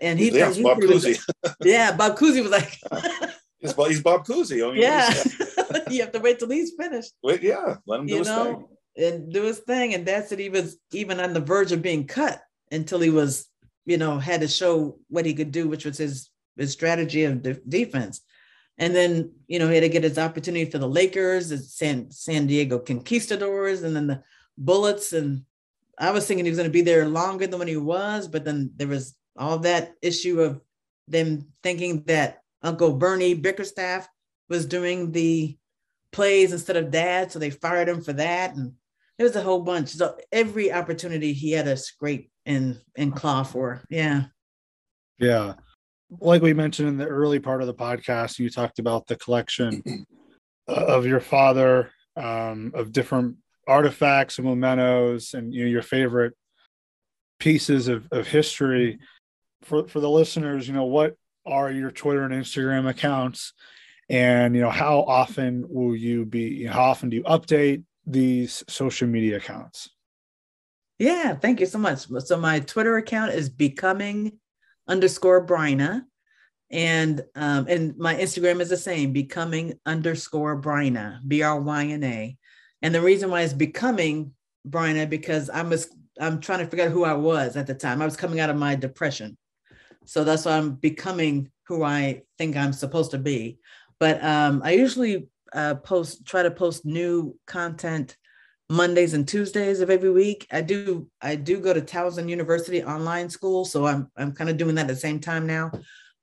and 0.00 0.18
he, 0.18 0.30
yeah, 0.30 0.52
Bob 0.62 0.78
Cousy. 0.78 1.18
yeah, 1.62 1.96
Bob 1.96 2.16
Cousy 2.16 2.42
was 2.42 2.50
like, 2.50 2.78
He's, 3.60 3.74
Bob- 3.74 3.88
he's 3.88 4.02
Bob 4.02 4.26
Cousy. 4.26 4.66
I 4.66 4.72
mean, 4.72 4.80
yeah, 4.82 5.12
uh, 5.58 5.80
you 5.90 6.00
have 6.00 6.12
to 6.12 6.18
wait 6.20 6.38
till 6.38 6.48
he's 6.48 6.72
finished? 6.72 7.12
Wait, 7.22 7.42
yeah, 7.42 7.76
let 7.86 8.00
him 8.00 8.06
do 8.06 8.12
you 8.14 8.18
his 8.20 8.28
know, 8.28 8.68
thing. 8.96 9.06
and 9.06 9.32
do 9.32 9.42
his 9.42 9.58
thing. 9.58 9.92
And 9.92 10.06
that's 10.06 10.32
it. 10.32 10.38
he 10.38 10.48
was 10.48 10.78
even 10.92 11.20
on 11.20 11.34
the 11.34 11.40
verge 11.40 11.70
of 11.70 11.82
being 11.82 12.06
cut 12.06 12.40
until 12.72 13.00
he 13.00 13.10
was, 13.10 13.46
you 13.84 13.98
know, 13.98 14.18
had 14.18 14.40
to 14.40 14.48
show 14.48 14.98
what 15.08 15.26
he 15.26 15.34
could 15.34 15.52
do, 15.52 15.68
which 15.68 15.84
was 15.84 15.98
his 15.98 16.30
his 16.56 16.72
strategy 16.72 17.24
of 17.24 17.42
de- 17.42 17.60
defense. 17.68 18.22
And 18.78 18.96
then, 18.96 19.32
you 19.46 19.58
know, 19.58 19.68
he 19.68 19.74
had 19.74 19.82
to 19.82 19.90
get 19.90 20.04
his 20.04 20.16
opportunity 20.18 20.70
for 20.70 20.78
the 20.78 20.88
Lakers, 20.88 21.50
the 21.50 21.58
San 21.58 22.10
San 22.10 22.46
Diego 22.46 22.78
Conquistadors, 22.78 23.82
and 23.82 23.94
then 23.94 24.06
the 24.06 24.22
Bullets. 24.56 25.12
And 25.12 25.42
I 25.98 26.12
was 26.12 26.26
thinking 26.26 26.46
he 26.46 26.50
was 26.50 26.58
going 26.58 26.70
to 26.70 26.72
be 26.72 26.80
there 26.80 27.06
longer 27.06 27.46
than 27.46 27.58
when 27.58 27.68
he 27.68 27.76
was, 27.76 28.26
but 28.26 28.46
then 28.46 28.70
there 28.76 28.88
was 28.88 29.14
all 29.40 29.58
that 29.60 29.94
issue 30.02 30.40
of 30.40 30.60
them 31.08 31.46
thinking 31.62 32.04
that 32.04 32.42
Uncle 32.62 32.92
Bernie 32.92 33.34
Bickerstaff 33.34 34.08
was 34.48 34.66
doing 34.66 35.10
the 35.12 35.56
plays 36.12 36.52
instead 36.52 36.76
of 36.76 36.90
dad, 36.90 37.32
so 37.32 37.38
they 37.38 37.50
fired 37.50 37.88
him 37.88 38.02
for 38.02 38.12
that. 38.12 38.54
And 38.54 38.74
there 39.18 39.26
was 39.26 39.36
a 39.36 39.42
whole 39.42 39.62
bunch. 39.62 39.90
So 39.90 40.16
every 40.30 40.72
opportunity 40.72 41.32
he 41.32 41.52
had 41.52 41.66
a 41.66 41.76
scrape 41.76 42.30
and 42.46 42.80
and 42.96 43.14
claw 43.14 43.42
for. 43.42 43.82
Yeah. 43.88 44.24
Yeah. 45.18 45.54
Like 46.20 46.42
we 46.42 46.54
mentioned 46.54 46.88
in 46.88 46.96
the 46.96 47.06
early 47.06 47.38
part 47.38 47.60
of 47.60 47.66
the 47.66 47.74
podcast, 47.74 48.38
you 48.38 48.50
talked 48.50 48.78
about 48.78 49.06
the 49.06 49.16
collection 49.16 50.06
of 50.68 51.06
your 51.06 51.20
father 51.20 51.90
um, 52.16 52.72
of 52.74 52.92
different 52.92 53.36
artifacts 53.68 54.38
and 54.38 54.48
mementos 54.48 55.34
and 55.34 55.54
you 55.54 55.64
know, 55.64 55.70
your 55.70 55.82
favorite 55.82 56.34
pieces 57.38 57.88
of, 57.88 58.08
of 58.10 58.26
history. 58.26 58.98
For, 59.62 59.86
for 59.88 60.00
the 60.00 60.10
listeners, 60.10 60.66
you 60.66 60.74
know, 60.74 60.84
what 60.84 61.16
are 61.46 61.70
your 61.70 61.90
Twitter 61.90 62.22
and 62.22 62.32
Instagram 62.34 62.88
accounts? 62.88 63.52
And, 64.08 64.54
you 64.54 64.60
know, 64.60 64.70
how 64.70 65.00
often 65.00 65.64
will 65.68 65.94
you 65.94 66.24
be, 66.24 66.64
how 66.64 66.82
often 66.82 67.10
do 67.10 67.16
you 67.16 67.22
update 67.24 67.84
these 68.06 68.64
social 68.68 69.06
media 69.06 69.36
accounts? 69.36 69.90
Yeah, 70.98 71.34
thank 71.34 71.60
you 71.60 71.66
so 71.66 71.78
much. 71.78 72.06
So 72.24 72.36
my 72.36 72.60
Twitter 72.60 72.96
account 72.96 73.32
is 73.32 73.48
becoming 73.48 74.38
underscore 74.86 75.46
Bryna. 75.46 76.02
And 76.72 77.24
um, 77.34 77.66
and 77.68 77.96
my 77.96 78.14
Instagram 78.14 78.60
is 78.60 78.68
the 78.68 78.76
same, 78.76 79.12
becoming 79.12 79.74
underscore 79.86 80.60
Bryna, 80.60 81.18
B-R-Y-N-A. 81.26 82.36
And 82.82 82.94
the 82.94 83.00
reason 83.00 83.30
why 83.30 83.42
it's 83.42 83.52
becoming 83.52 84.32
Bryna 84.68 85.08
because 85.08 85.50
I 85.50 85.62
was 85.62 85.88
I'm 86.20 86.40
trying 86.40 86.60
to 86.60 86.66
figure 86.66 86.84
out 86.84 86.92
who 86.92 87.04
I 87.04 87.14
was 87.14 87.56
at 87.56 87.66
the 87.66 87.74
time. 87.74 88.02
I 88.02 88.04
was 88.04 88.16
coming 88.16 88.40
out 88.40 88.50
of 88.50 88.56
my 88.56 88.74
depression. 88.74 89.36
So 90.10 90.24
that's 90.24 90.44
why 90.44 90.58
I'm 90.58 90.72
becoming 90.72 91.52
who 91.68 91.84
I 91.84 92.22
think 92.36 92.56
I'm 92.56 92.72
supposed 92.72 93.12
to 93.12 93.18
be. 93.18 93.60
But 94.00 94.20
um, 94.24 94.60
I 94.64 94.72
usually 94.72 95.28
uh, 95.52 95.76
post, 95.76 96.26
try 96.26 96.42
to 96.42 96.50
post 96.50 96.84
new 96.84 97.38
content 97.46 98.16
Mondays 98.68 99.14
and 99.14 99.26
Tuesdays 99.28 99.78
of 99.78 99.88
every 99.88 100.10
week. 100.10 100.48
I 100.50 100.62
do 100.62 101.06
I 101.22 101.36
do 101.36 101.60
go 101.60 101.72
to 101.72 101.80
Towson 101.80 102.28
University 102.28 102.82
online 102.82 103.30
school, 103.30 103.64
so 103.64 103.86
I'm 103.86 104.10
I'm 104.16 104.32
kind 104.32 104.50
of 104.50 104.56
doing 104.56 104.74
that 104.74 104.82
at 104.82 104.88
the 104.88 104.96
same 104.96 105.20
time 105.20 105.46
now. 105.46 105.70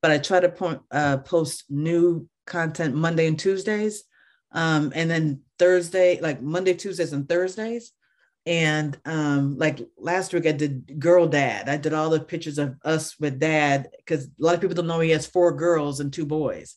But 0.02 0.10
I 0.10 0.18
try 0.18 0.40
to 0.40 0.50
point, 0.50 0.82
uh, 0.90 1.18
post 1.18 1.64
new 1.70 2.28
content 2.46 2.94
Monday 2.94 3.26
and 3.26 3.38
Tuesdays, 3.38 4.04
um, 4.52 4.92
and 4.94 5.10
then 5.10 5.40
Thursday, 5.58 6.20
like 6.20 6.42
Monday, 6.42 6.74
Tuesdays, 6.74 7.14
and 7.14 7.26
Thursdays. 7.26 7.92
And 8.48 8.98
um, 9.04 9.58
like 9.58 9.78
last 9.98 10.32
week, 10.32 10.46
I 10.46 10.52
did 10.52 10.98
girl 10.98 11.26
dad. 11.26 11.68
I 11.68 11.76
did 11.76 11.92
all 11.92 12.08
the 12.08 12.18
pictures 12.18 12.56
of 12.56 12.76
us 12.82 13.14
with 13.20 13.38
dad 13.38 13.90
because 13.98 14.24
a 14.24 14.30
lot 14.38 14.54
of 14.54 14.62
people 14.62 14.74
don't 14.74 14.86
know 14.86 15.00
he 15.00 15.10
has 15.10 15.26
four 15.26 15.52
girls 15.52 16.00
and 16.00 16.10
two 16.10 16.24
boys. 16.24 16.76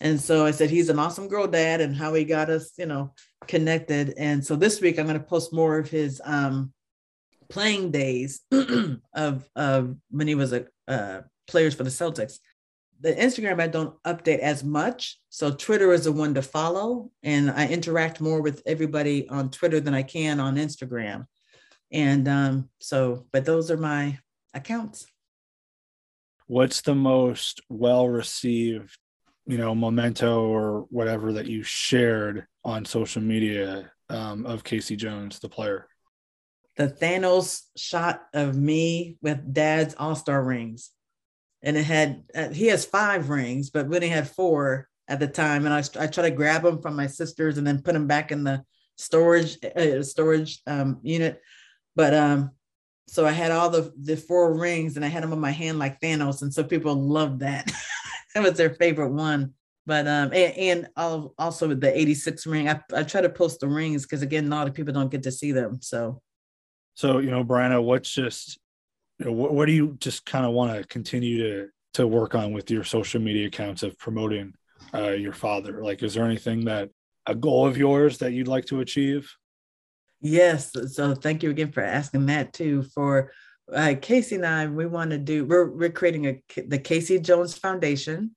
And 0.00 0.20
so 0.20 0.44
I 0.44 0.50
said 0.50 0.68
he's 0.68 0.90
an 0.90 0.98
awesome 0.98 1.26
girl 1.26 1.46
dad 1.46 1.80
and 1.80 1.96
how 1.96 2.12
he 2.12 2.26
got 2.26 2.50
us, 2.50 2.72
you 2.76 2.84
know, 2.84 3.14
connected. 3.46 4.12
And 4.18 4.44
so 4.44 4.54
this 4.54 4.82
week 4.82 4.98
I'm 4.98 5.06
going 5.06 5.18
to 5.18 5.24
post 5.24 5.50
more 5.50 5.78
of 5.78 5.88
his 5.88 6.20
um, 6.26 6.74
playing 7.48 7.90
days 7.90 8.42
of 9.14 9.48
of 9.56 9.96
when 10.10 10.28
he 10.28 10.34
was 10.34 10.52
a 10.52 10.66
uh, 10.86 11.22
players 11.46 11.74
for 11.74 11.84
the 11.84 11.90
Celtics. 11.90 12.38
The 13.00 13.14
Instagram 13.14 13.60
I 13.60 13.68
don't 13.68 14.00
update 14.02 14.40
as 14.40 14.64
much, 14.64 15.18
so 15.28 15.52
Twitter 15.52 15.92
is 15.92 16.04
the 16.04 16.12
one 16.12 16.34
to 16.34 16.42
follow, 16.42 17.10
and 17.22 17.50
I 17.50 17.68
interact 17.68 18.20
more 18.20 18.42
with 18.42 18.62
everybody 18.66 19.28
on 19.28 19.50
Twitter 19.50 19.78
than 19.80 19.94
I 19.94 20.02
can 20.02 20.40
on 20.40 20.56
Instagram. 20.56 21.26
And 21.92 22.26
um, 22.28 22.68
so, 22.80 23.26
but 23.32 23.44
those 23.44 23.70
are 23.70 23.76
my 23.76 24.18
accounts. 24.54 25.06
what's 26.46 26.80
the 26.80 26.94
most 26.94 27.60
well 27.68 28.08
received 28.08 28.96
you 29.46 29.58
know 29.58 29.74
memento 29.74 30.42
or 30.42 30.86
whatever 30.90 31.34
that 31.34 31.46
you 31.46 31.62
shared 31.62 32.46
on 32.64 32.84
social 32.84 33.22
media 33.22 33.90
um, 34.08 34.46
of 34.46 34.64
KC 34.64 34.96
jones 34.96 35.38
the 35.38 35.48
player 35.48 35.86
the 36.76 36.88
Thanos 36.88 37.62
shot 37.76 38.22
of 38.32 38.56
me 38.56 39.18
with 39.20 39.52
dad's 39.52 39.96
All 39.98 40.14
Star 40.14 40.42
rings. 40.42 40.90
And 41.62 41.76
it 41.76 41.84
had, 41.84 42.24
uh, 42.34 42.48
he 42.48 42.66
has 42.68 42.84
five 42.84 43.30
rings, 43.30 43.70
but 43.70 43.88
Winnie 43.88 44.08
had 44.08 44.30
four 44.30 44.88
at 45.08 45.18
the 45.18 45.26
time. 45.26 45.66
And 45.66 45.74
I, 45.74 45.82
I 46.00 46.06
try 46.06 46.28
to 46.28 46.30
grab 46.30 46.62
them 46.62 46.80
from 46.80 46.96
my 46.96 47.06
sisters 47.06 47.58
and 47.58 47.66
then 47.66 47.82
put 47.82 47.94
them 47.94 48.06
back 48.06 48.30
in 48.30 48.44
the 48.44 48.62
storage, 48.96 49.58
uh, 49.64 50.02
storage 50.02 50.60
um, 50.66 50.98
unit. 51.02 51.40
But 51.96 52.14
um, 52.14 52.52
so 53.08 53.26
I 53.26 53.32
had 53.32 53.50
all 53.50 53.70
the, 53.70 53.92
the 54.00 54.16
four 54.16 54.56
rings 54.56 54.96
and 54.96 55.04
I 55.04 55.08
had 55.08 55.22
them 55.22 55.32
on 55.32 55.40
my 55.40 55.50
hand 55.50 55.78
like 55.78 56.00
Thanos. 56.00 56.42
And 56.42 56.52
so 56.52 56.62
people 56.62 56.94
loved 56.94 57.40
that. 57.40 57.70
that 58.34 58.44
was 58.44 58.54
their 58.54 58.70
favorite 58.70 59.12
one. 59.12 59.54
But 59.86 60.06
um, 60.06 60.32
and, 60.34 60.58
and 60.58 60.88
al- 60.98 61.34
also 61.38 61.74
the 61.74 61.98
86 61.98 62.46
ring, 62.46 62.68
I, 62.68 62.80
I 62.94 63.02
try 63.04 63.22
to 63.22 63.30
post 63.30 63.60
the 63.60 63.68
rings 63.68 64.02
because 64.02 64.20
again, 64.20 64.46
a 64.46 64.50
lot 64.50 64.68
of 64.68 64.74
people 64.74 64.92
don't 64.92 65.10
get 65.10 65.22
to 65.22 65.32
see 65.32 65.50
them. 65.50 65.78
So 65.80 66.20
so 66.92 67.18
you 67.18 67.30
know 67.30 67.44
Bryna 67.44 67.82
what's 67.82 68.12
just 68.12 68.58
you 69.18 69.26
know, 69.26 69.32
what, 69.32 69.52
what 69.52 69.66
do 69.66 69.72
you 69.72 69.96
just 70.00 70.24
kind 70.24 70.46
of 70.46 70.52
want 70.52 70.76
to 70.76 70.86
continue 70.86 71.38
to 71.38 71.68
to 71.94 72.06
work 72.06 72.34
on 72.34 72.52
with 72.52 72.70
your 72.70 72.84
social 72.84 73.20
media 73.20 73.46
accounts 73.46 73.82
of 73.82 73.98
promoting 73.98 74.52
uh, 74.94 75.10
your 75.10 75.32
father 75.32 75.82
like 75.82 76.02
is 76.02 76.14
there 76.14 76.24
anything 76.24 76.64
that 76.64 76.90
a 77.26 77.34
goal 77.34 77.66
of 77.66 77.76
yours 77.76 78.18
that 78.18 78.32
you'd 78.32 78.48
like 78.48 78.64
to 78.64 78.80
achieve 78.80 79.28
Yes. 80.20 80.72
So 80.94 81.14
thank 81.14 81.42
you 81.42 81.50
again 81.50 81.72
for 81.72 81.82
asking 81.82 82.26
that 82.26 82.52
too. 82.52 82.82
For 82.82 83.32
uh, 83.72 83.94
KC 83.94 84.36
and 84.36 84.46
I, 84.46 84.66
we 84.66 84.86
want 84.86 85.10
to 85.10 85.18
do, 85.18 85.44
we're, 85.44 85.70
we're 85.70 85.90
creating 85.90 86.26
a, 86.26 86.42
the 86.56 86.78
KC 86.78 87.22
Jones 87.22 87.56
Foundation. 87.56 88.34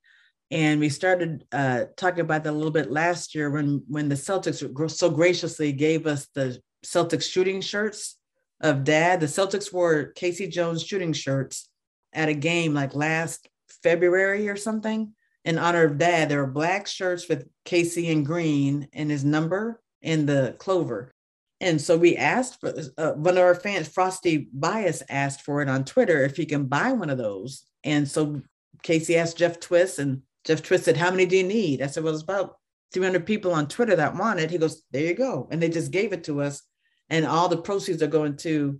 And 0.51 0.79
we 0.79 0.89
started 0.89 1.45
uh, 1.51 1.85
talking 1.95 2.19
about 2.19 2.43
that 2.43 2.51
a 2.51 2.53
little 2.53 2.71
bit 2.71 2.91
last 2.91 3.33
year 3.33 3.49
when, 3.49 3.83
when 3.87 4.09
the 4.09 4.15
Celtics 4.15 4.91
so 4.91 5.09
graciously 5.09 5.71
gave 5.71 6.05
us 6.05 6.27
the 6.35 6.59
Celtics 6.85 7.23
shooting 7.23 7.61
shirts 7.61 8.17
of 8.61 8.83
dad. 8.83 9.19
The 9.19 9.25
Celtics 9.25 9.73
wore 9.73 10.13
KC 10.13 10.49
Jones 10.49 10.83
shooting 10.83 11.13
shirts 11.13 11.67
at 12.13 12.29
a 12.29 12.33
game 12.33 12.73
like 12.73 12.95
last 12.95 13.47
February 13.83 14.47
or 14.47 14.55
something 14.55 15.13
in 15.43 15.57
honor 15.57 15.85
of 15.85 15.97
dad. 15.97 16.29
There 16.29 16.39
were 16.39 16.51
black 16.51 16.87
shirts 16.87 17.27
with 17.27 17.47
KC 17.65 18.11
and 18.11 18.25
green 18.25 18.87
and 18.93 19.09
his 19.09 19.25
number 19.25 19.81
in 20.01 20.25
the 20.25 20.55
clover. 20.59 21.11
And 21.59 21.79
so 21.79 21.95
we 21.95 22.17
asked 22.17 22.59
for 22.59 22.73
uh, 22.97 23.11
one 23.11 23.37
of 23.37 23.43
our 23.43 23.53
fans, 23.53 23.87
Frosty 23.87 24.49
Bias, 24.51 25.03
asked 25.09 25.41
for 25.41 25.61
it 25.61 25.69
on 25.69 25.85
Twitter 25.85 26.23
if 26.23 26.35
he 26.35 26.45
can 26.45 26.65
buy 26.65 26.91
one 26.91 27.11
of 27.11 27.19
those. 27.19 27.65
And 27.83 28.07
so 28.07 28.41
KC 28.83 29.15
asked 29.15 29.37
Jeff 29.37 29.59
Twiss, 29.59 29.99
and 29.99 30.23
Jeff 30.43 30.63
Twiss 30.63 30.85
said, 30.85 30.97
How 30.97 31.11
many 31.11 31.27
do 31.27 31.37
you 31.37 31.43
need? 31.43 31.83
I 31.83 31.87
said, 31.87 32.03
Well, 32.03 32.13
it's 32.13 32.23
about 32.23 32.55
300 32.93 33.27
people 33.27 33.53
on 33.53 33.67
Twitter 33.67 33.95
that 33.95 34.15
want 34.15 34.39
it. 34.39 34.49
He 34.49 34.57
goes, 34.57 34.81
There 34.91 35.03
you 35.03 35.13
go. 35.13 35.47
And 35.51 35.61
they 35.61 35.69
just 35.69 35.91
gave 35.91 36.13
it 36.13 36.23
to 36.25 36.41
us. 36.41 36.63
And 37.11 37.27
all 37.27 37.47
the 37.47 37.57
proceeds 37.57 38.01
are 38.01 38.07
going 38.07 38.37
to 38.37 38.79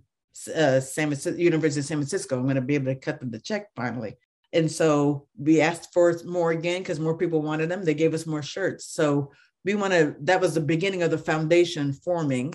uh, 0.56 0.80
San 0.80 1.08
Francisco, 1.08 1.38
University 1.38 1.80
of 1.80 1.86
San 1.86 1.98
Francisco. 1.98 2.36
I'm 2.36 2.44
going 2.44 2.56
to 2.56 2.60
be 2.60 2.74
able 2.74 2.86
to 2.86 2.96
cut 2.96 3.20
them 3.20 3.30
the 3.30 3.38
check 3.38 3.68
finally. 3.76 4.16
And 4.52 4.70
so 4.70 5.28
we 5.38 5.60
asked 5.60 5.92
for 5.94 6.12
more 6.24 6.50
again 6.50 6.80
because 6.80 6.98
more 6.98 7.16
people 7.16 7.42
wanted 7.42 7.70
them. 7.70 7.84
They 7.84 7.94
gave 7.94 8.14
us 8.14 8.26
more 8.26 8.42
shirts. 8.42 8.86
So 8.86 9.30
we 9.64 9.76
want 9.76 9.92
to, 9.92 10.16
that 10.22 10.40
was 10.40 10.54
the 10.54 10.60
beginning 10.60 11.04
of 11.04 11.12
the 11.12 11.18
foundation 11.18 11.92
forming 11.92 12.54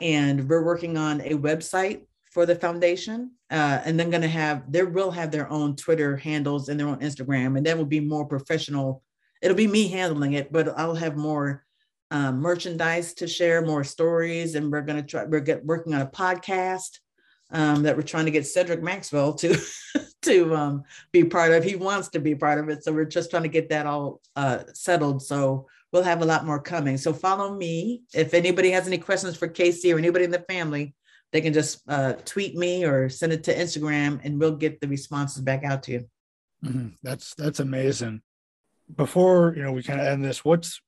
and 0.00 0.48
we're 0.48 0.64
working 0.64 0.96
on 0.96 1.20
a 1.22 1.30
website 1.30 2.02
for 2.30 2.46
the 2.46 2.54
foundation 2.54 3.30
uh, 3.50 3.80
and 3.84 3.98
then 3.98 4.10
going 4.10 4.22
to 4.22 4.28
have 4.28 4.70
they 4.70 4.82
will 4.82 5.10
have 5.10 5.30
their 5.30 5.48
own 5.50 5.76
twitter 5.76 6.16
handles 6.16 6.68
and 6.68 6.78
their 6.78 6.88
own 6.88 6.98
instagram 6.98 7.56
and 7.56 7.64
that 7.64 7.78
will 7.78 7.84
be 7.84 8.00
more 8.00 8.26
professional 8.26 9.02
it'll 9.40 9.56
be 9.56 9.68
me 9.68 9.88
handling 9.88 10.32
it 10.32 10.52
but 10.52 10.76
i'll 10.78 10.94
have 10.96 11.16
more 11.16 11.64
um, 12.10 12.38
merchandise 12.38 13.14
to 13.14 13.26
share 13.26 13.62
more 13.62 13.84
stories 13.84 14.54
and 14.54 14.70
we're 14.70 14.82
going 14.82 15.00
to 15.00 15.06
try 15.06 15.24
we're 15.24 15.40
get, 15.40 15.64
working 15.64 15.94
on 15.94 16.02
a 16.02 16.06
podcast 16.06 16.98
um, 17.50 17.82
that 17.82 17.96
we're 17.96 18.02
trying 18.02 18.24
to 18.24 18.30
get 18.30 18.46
cedric 18.46 18.82
maxwell 18.82 19.34
to 19.34 19.56
to 20.22 20.54
um, 20.54 20.82
be 21.12 21.24
part 21.24 21.52
of 21.52 21.64
he 21.64 21.76
wants 21.76 22.08
to 22.08 22.20
be 22.20 22.34
part 22.34 22.58
of 22.58 22.68
it 22.68 22.84
so 22.84 22.92
we're 22.92 23.04
just 23.04 23.30
trying 23.30 23.42
to 23.42 23.48
get 23.48 23.70
that 23.70 23.86
all 23.86 24.20
uh, 24.36 24.58
settled 24.72 25.22
so 25.22 25.66
we'll 25.94 26.02
have 26.02 26.22
a 26.22 26.26
lot 26.26 26.44
more 26.44 26.60
coming. 26.60 26.98
So 26.98 27.12
follow 27.12 27.54
me. 27.54 28.02
If 28.12 28.34
anybody 28.34 28.72
has 28.72 28.88
any 28.88 28.98
questions 28.98 29.36
for 29.36 29.46
KC 29.46 29.94
or 29.94 29.98
anybody 29.98 30.24
in 30.24 30.32
the 30.32 30.40
family, 30.40 30.92
they 31.32 31.40
can 31.40 31.52
just 31.52 31.82
uh, 31.88 32.14
tweet 32.24 32.56
me 32.56 32.84
or 32.84 33.08
send 33.08 33.32
it 33.32 33.44
to 33.44 33.54
Instagram, 33.54 34.20
and 34.24 34.38
we'll 34.38 34.56
get 34.56 34.80
the 34.80 34.88
responses 34.88 35.40
back 35.40 35.62
out 35.62 35.84
to 35.84 35.92
you. 35.92 36.08
Mm-hmm. 36.64 36.88
That's 37.04 37.34
that's 37.36 37.60
amazing. 37.60 38.22
Before 38.94 39.54
you 39.56 39.62
know, 39.62 39.72
we 39.72 39.84
kind 39.84 40.00
of 40.00 40.06
end 40.06 40.24
this. 40.24 40.44
What's 40.44 40.80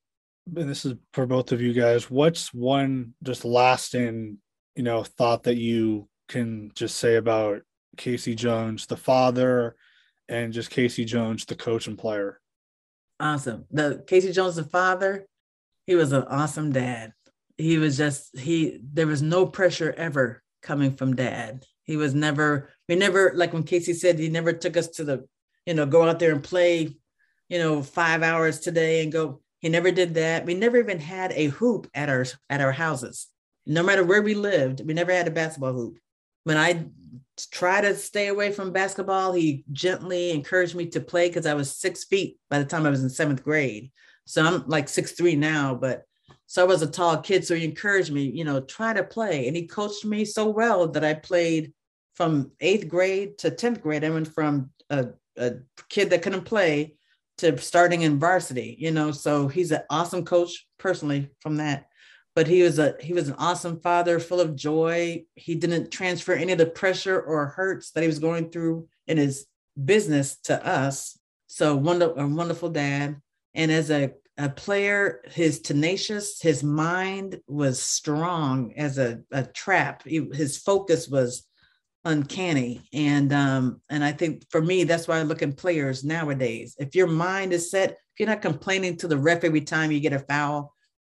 and 0.54 0.68
this 0.68 0.84
is 0.84 0.94
for 1.12 1.26
both 1.26 1.52
of 1.52 1.60
you 1.60 1.72
guys. 1.72 2.10
What's 2.10 2.52
one 2.52 3.14
just 3.22 3.44
lasting 3.44 4.38
you 4.74 4.82
know 4.82 5.02
thought 5.02 5.44
that 5.44 5.56
you 5.56 6.08
can 6.28 6.70
just 6.74 6.96
say 6.96 7.16
about 7.16 7.62
KC 7.96 8.36
Jones, 8.36 8.86
the 8.86 8.96
father, 8.96 9.76
and 10.28 10.52
just 10.52 10.70
KC 10.70 11.06
Jones, 11.06 11.44
the 11.44 11.54
coach 11.54 11.86
and 11.86 11.98
player? 11.98 12.40
awesome. 13.20 13.64
The 13.70 14.04
KC 14.06 14.32
Jones, 14.34 14.56
the 14.56 14.64
father, 14.64 15.26
he 15.86 15.94
was 15.94 16.12
an 16.12 16.24
awesome 16.24 16.72
dad. 16.72 17.12
He 17.56 17.78
was 17.78 17.96
just 17.96 18.36
he. 18.38 18.78
There 18.92 19.06
was 19.06 19.22
no 19.22 19.46
pressure 19.46 19.94
ever 19.96 20.42
coming 20.62 20.96
from 20.96 21.16
dad. 21.16 21.64
He 21.84 21.96
was 21.96 22.14
never. 22.14 22.70
We 22.88 22.96
never 22.96 23.32
like 23.34 23.52
when 23.52 23.64
KC 23.64 23.94
said 23.94 24.18
he 24.18 24.28
never 24.28 24.52
took 24.52 24.76
us 24.76 24.88
to 24.88 25.04
the, 25.04 25.26
you 25.64 25.74
know, 25.74 25.86
go 25.86 26.08
out 26.08 26.18
there 26.18 26.32
and 26.32 26.44
play, 26.44 26.96
you 27.48 27.58
know, 27.58 27.82
five 27.82 28.22
hours 28.22 28.60
today 28.60 29.02
and 29.02 29.12
go. 29.12 29.40
He 29.66 29.70
never 29.70 29.90
did 29.90 30.14
that. 30.14 30.46
We 30.46 30.54
never 30.54 30.76
even 30.76 31.00
had 31.00 31.32
a 31.32 31.46
hoop 31.46 31.90
at 31.92 32.08
our 32.08 32.24
at 32.48 32.60
our 32.60 32.70
houses. 32.70 33.26
No 33.66 33.82
matter 33.82 34.04
where 34.04 34.22
we 34.22 34.34
lived, 34.34 34.80
we 34.86 34.94
never 34.94 35.10
had 35.10 35.26
a 35.26 35.32
basketball 35.32 35.72
hoop. 35.72 35.98
When 36.44 36.56
I 36.56 36.86
try 37.50 37.80
to 37.80 37.96
stay 37.96 38.28
away 38.28 38.52
from 38.52 38.70
basketball. 38.70 39.32
He 39.32 39.64
gently 39.72 40.30
encouraged 40.30 40.76
me 40.76 40.86
to 40.90 41.00
play 41.00 41.26
because 41.26 41.46
I 41.46 41.54
was 41.54 41.74
six 41.74 42.04
feet 42.04 42.38
by 42.48 42.60
the 42.60 42.64
time 42.64 42.86
I 42.86 42.90
was 42.90 43.02
in 43.02 43.10
seventh 43.10 43.42
grade. 43.42 43.90
So 44.24 44.44
I'm 44.44 44.68
like 44.68 44.88
six 44.88 45.10
three 45.10 45.34
now, 45.34 45.74
but 45.74 46.04
so 46.46 46.62
I 46.62 46.68
was 46.68 46.82
a 46.82 46.86
tall 46.86 47.16
kid. 47.18 47.44
So 47.44 47.56
he 47.56 47.64
encouraged 47.64 48.12
me, 48.12 48.22
you 48.22 48.44
know, 48.44 48.60
try 48.60 48.92
to 48.92 49.02
play. 49.02 49.48
And 49.48 49.56
he 49.56 49.66
coached 49.66 50.04
me 50.04 50.24
so 50.24 50.48
well 50.48 50.86
that 50.86 51.02
I 51.02 51.14
played 51.14 51.72
from 52.14 52.52
eighth 52.60 52.86
grade 52.86 53.36
to 53.38 53.50
10th 53.50 53.80
grade. 53.80 54.04
I 54.04 54.10
went 54.10 54.32
from 54.32 54.70
a, 54.90 55.08
a 55.36 55.54
kid 55.88 56.10
that 56.10 56.22
couldn't 56.22 56.44
play 56.44 56.94
to 57.38 57.58
starting 57.58 58.02
in 58.02 58.18
varsity, 58.18 58.76
you 58.78 58.90
know. 58.90 59.12
So 59.12 59.48
he's 59.48 59.72
an 59.72 59.82
awesome 59.90 60.24
coach 60.24 60.66
personally 60.78 61.30
from 61.40 61.56
that. 61.56 61.88
But 62.34 62.46
he 62.46 62.62
was 62.62 62.78
a 62.78 62.94
he 63.00 63.12
was 63.12 63.28
an 63.28 63.36
awesome 63.38 63.80
father 63.80 64.20
full 64.20 64.40
of 64.40 64.56
joy. 64.56 65.24
He 65.34 65.54
didn't 65.54 65.90
transfer 65.90 66.34
any 66.34 66.52
of 66.52 66.58
the 66.58 66.66
pressure 66.66 67.20
or 67.20 67.46
hurts 67.46 67.92
that 67.92 68.02
he 68.02 68.06
was 68.06 68.18
going 68.18 68.50
through 68.50 68.88
in 69.06 69.16
his 69.16 69.46
business 69.82 70.36
to 70.44 70.66
us. 70.66 71.18
So 71.46 71.76
wonderful 71.76 72.18
a 72.18 72.26
wonderful 72.26 72.70
dad. 72.70 73.16
And 73.54 73.72
as 73.72 73.90
a, 73.90 74.12
a 74.36 74.50
player 74.50 75.22
his 75.30 75.60
tenacious 75.60 76.40
his 76.42 76.62
mind 76.62 77.40
was 77.46 77.82
strong 77.82 78.74
as 78.76 78.98
a, 78.98 79.20
a 79.30 79.44
trap. 79.44 80.02
He, 80.06 80.28
his 80.34 80.58
focus 80.58 81.08
was 81.08 81.46
uncanny 82.06 82.80
and 82.92 83.32
um 83.32 83.80
and 83.90 84.02
i 84.02 84.12
think 84.12 84.42
for 84.50 84.62
me 84.62 84.84
that's 84.84 85.06
why 85.06 85.18
i 85.18 85.22
look 85.22 85.42
at 85.42 85.56
players 85.56 86.04
nowadays 86.04 86.74
if 86.78 86.94
your 86.94 87.06
mind 87.06 87.52
is 87.52 87.70
set 87.70 87.90
if 87.90 88.20
you're 88.20 88.28
not 88.28 88.40
complaining 88.40 88.96
to 88.96 89.06
the 89.06 89.16
ref 89.16 89.44
every 89.44 89.60
time 89.60 89.92
you 89.92 90.00
get 90.00 90.12
a 90.12 90.18
foul 90.20 90.72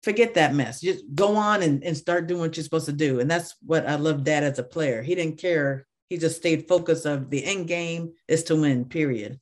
forget 0.07 0.35
that 0.35 0.55
mess. 0.55 0.81
Just 0.81 1.03
go 1.17 1.35
on 1.35 1.65
and, 1.65 1.83
and 1.83 1.97
start 1.97 2.29
doing 2.29 2.41
what 2.41 2.57
you're 2.57 2.63
supposed 2.63 2.87
to 2.87 2.93
do. 2.93 3.19
And 3.19 3.29
that's 3.29 3.57
what 3.61 3.89
I 3.89 3.97
love 3.97 4.23
dad 4.23 4.45
as 4.45 4.61
a 4.61 4.63
player. 4.63 5.03
He 5.03 5.17
didn't 5.17 5.39
care. 5.39 5.85
He 6.09 6.17
just 6.17 6.37
stayed 6.37 6.69
focused 6.69 7.07
of 7.07 7.29
the 7.29 7.45
end 7.45 7.67
game 7.67 8.13
is 8.29 8.45
to 8.45 8.55
win, 8.55 8.85
period. 8.85 9.41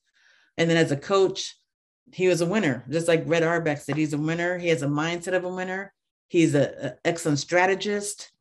And 0.57 0.71
then 0.71 0.79
as 0.79 0.91
a 0.91 0.97
coach, 0.97 1.55
he 2.13 2.29
was 2.29 2.41
a 2.41 2.47
winner. 2.47 2.83
Just 2.89 3.09
like 3.09 3.25
Red 3.27 3.43
Auerbach 3.43 3.77
said, 3.77 3.97
he's 3.97 4.15
a 4.15 4.19
winner. 4.19 4.57
He 4.57 4.69
has 4.69 4.81
a 4.81 4.87
mindset 4.87 5.35
of 5.35 5.45
a 5.45 5.55
winner. 5.55 5.93
He's 6.29 6.55
an 6.55 6.95
excellent 7.05 7.41
strategist. 7.41 8.33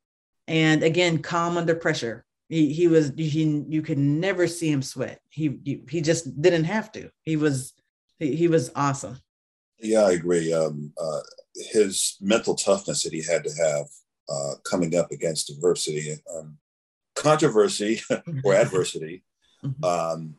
And 0.48 0.82
again, 0.82 1.22
calm 1.22 1.58
under 1.58 1.76
pressure. 1.76 2.24
He, 2.54 2.72
he 2.72 2.88
was 2.88 3.12
he 3.18 3.66
you 3.68 3.82
could 3.82 3.98
never 3.98 4.46
see 4.46 4.70
him 4.70 4.84
sweat. 4.84 5.20
He 5.30 5.82
he 5.90 6.02
just 6.02 6.40
didn't 6.40 6.66
have 6.66 6.92
to. 6.92 7.10
He 7.24 7.36
was 7.36 7.74
he, 8.20 8.36
he 8.36 8.48
was 8.48 8.70
awesome. 8.76 9.18
Yeah, 9.80 10.02
I 10.02 10.12
agree. 10.12 10.54
Um, 10.54 10.94
uh, 11.02 11.22
his 11.72 12.16
mental 12.22 12.54
toughness 12.54 13.04
that 13.04 13.14
he 13.14 13.24
had 13.24 13.44
to 13.46 13.52
have 13.56 13.88
uh, 14.30 14.54
coming 14.64 14.96
up 14.96 15.12
against 15.12 15.50
adversity, 15.50 16.16
um, 16.32 16.60
controversy 17.16 18.02
or 18.44 18.54
adversity, 18.66 19.24
mm-hmm. 19.66 19.84
um, 19.84 20.36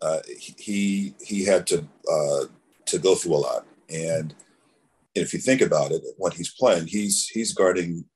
uh, 0.00 0.20
he 0.26 1.14
he 1.20 1.44
had 1.44 1.66
to 1.66 1.86
uh, 2.10 2.44
to 2.86 2.98
go 2.98 3.14
through 3.14 3.34
a 3.34 3.44
lot. 3.44 3.66
And 3.90 4.34
if 5.14 5.34
you 5.34 5.38
think 5.38 5.60
about 5.60 5.92
it, 5.92 6.02
when 6.16 6.32
he's 6.32 6.54
playing, 6.54 6.86
he's 6.86 7.26
he's 7.26 7.52
guarding 7.52 8.06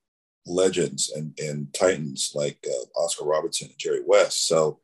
legends 0.47 1.13
and, 1.15 1.39
and 1.39 1.73
titans 1.73 2.33
like 2.35 2.59
uh, 2.67 3.01
Oscar 3.01 3.25
Robertson 3.25 3.69
and 3.69 3.79
Jerry 3.79 4.01
West. 4.05 4.47
So 4.47 4.81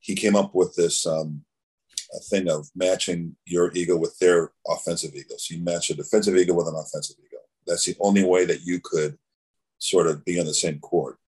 he 0.00 0.14
came 0.14 0.36
up 0.36 0.54
with 0.54 0.74
this 0.74 1.06
um, 1.06 1.42
thing 2.30 2.48
of 2.48 2.68
matching 2.74 3.36
your 3.44 3.70
ego 3.74 3.96
with 3.96 4.18
their 4.18 4.52
offensive 4.68 5.14
ego. 5.14 5.34
So 5.38 5.54
you 5.54 5.62
match 5.62 5.90
a 5.90 5.94
defensive 5.94 6.36
ego 6.36 6.54
with 6.54 6.68
an 6.68 6.76
offensive 6.76 7.16
ego. 7.18 7.38
That's 7.66 7.86
the 7.86 7.96
only 8.00 8.24
way 8.24 8.44
that 8.44 8.62
you 8.62 8.80
could 8.82 9.18
sort 9.78 10.06
of 10.06 10.24
be 10.24 10.38
on 10.38 10.46
the 10.46 10.54
same 10.54 10.78
court 10.80 11.18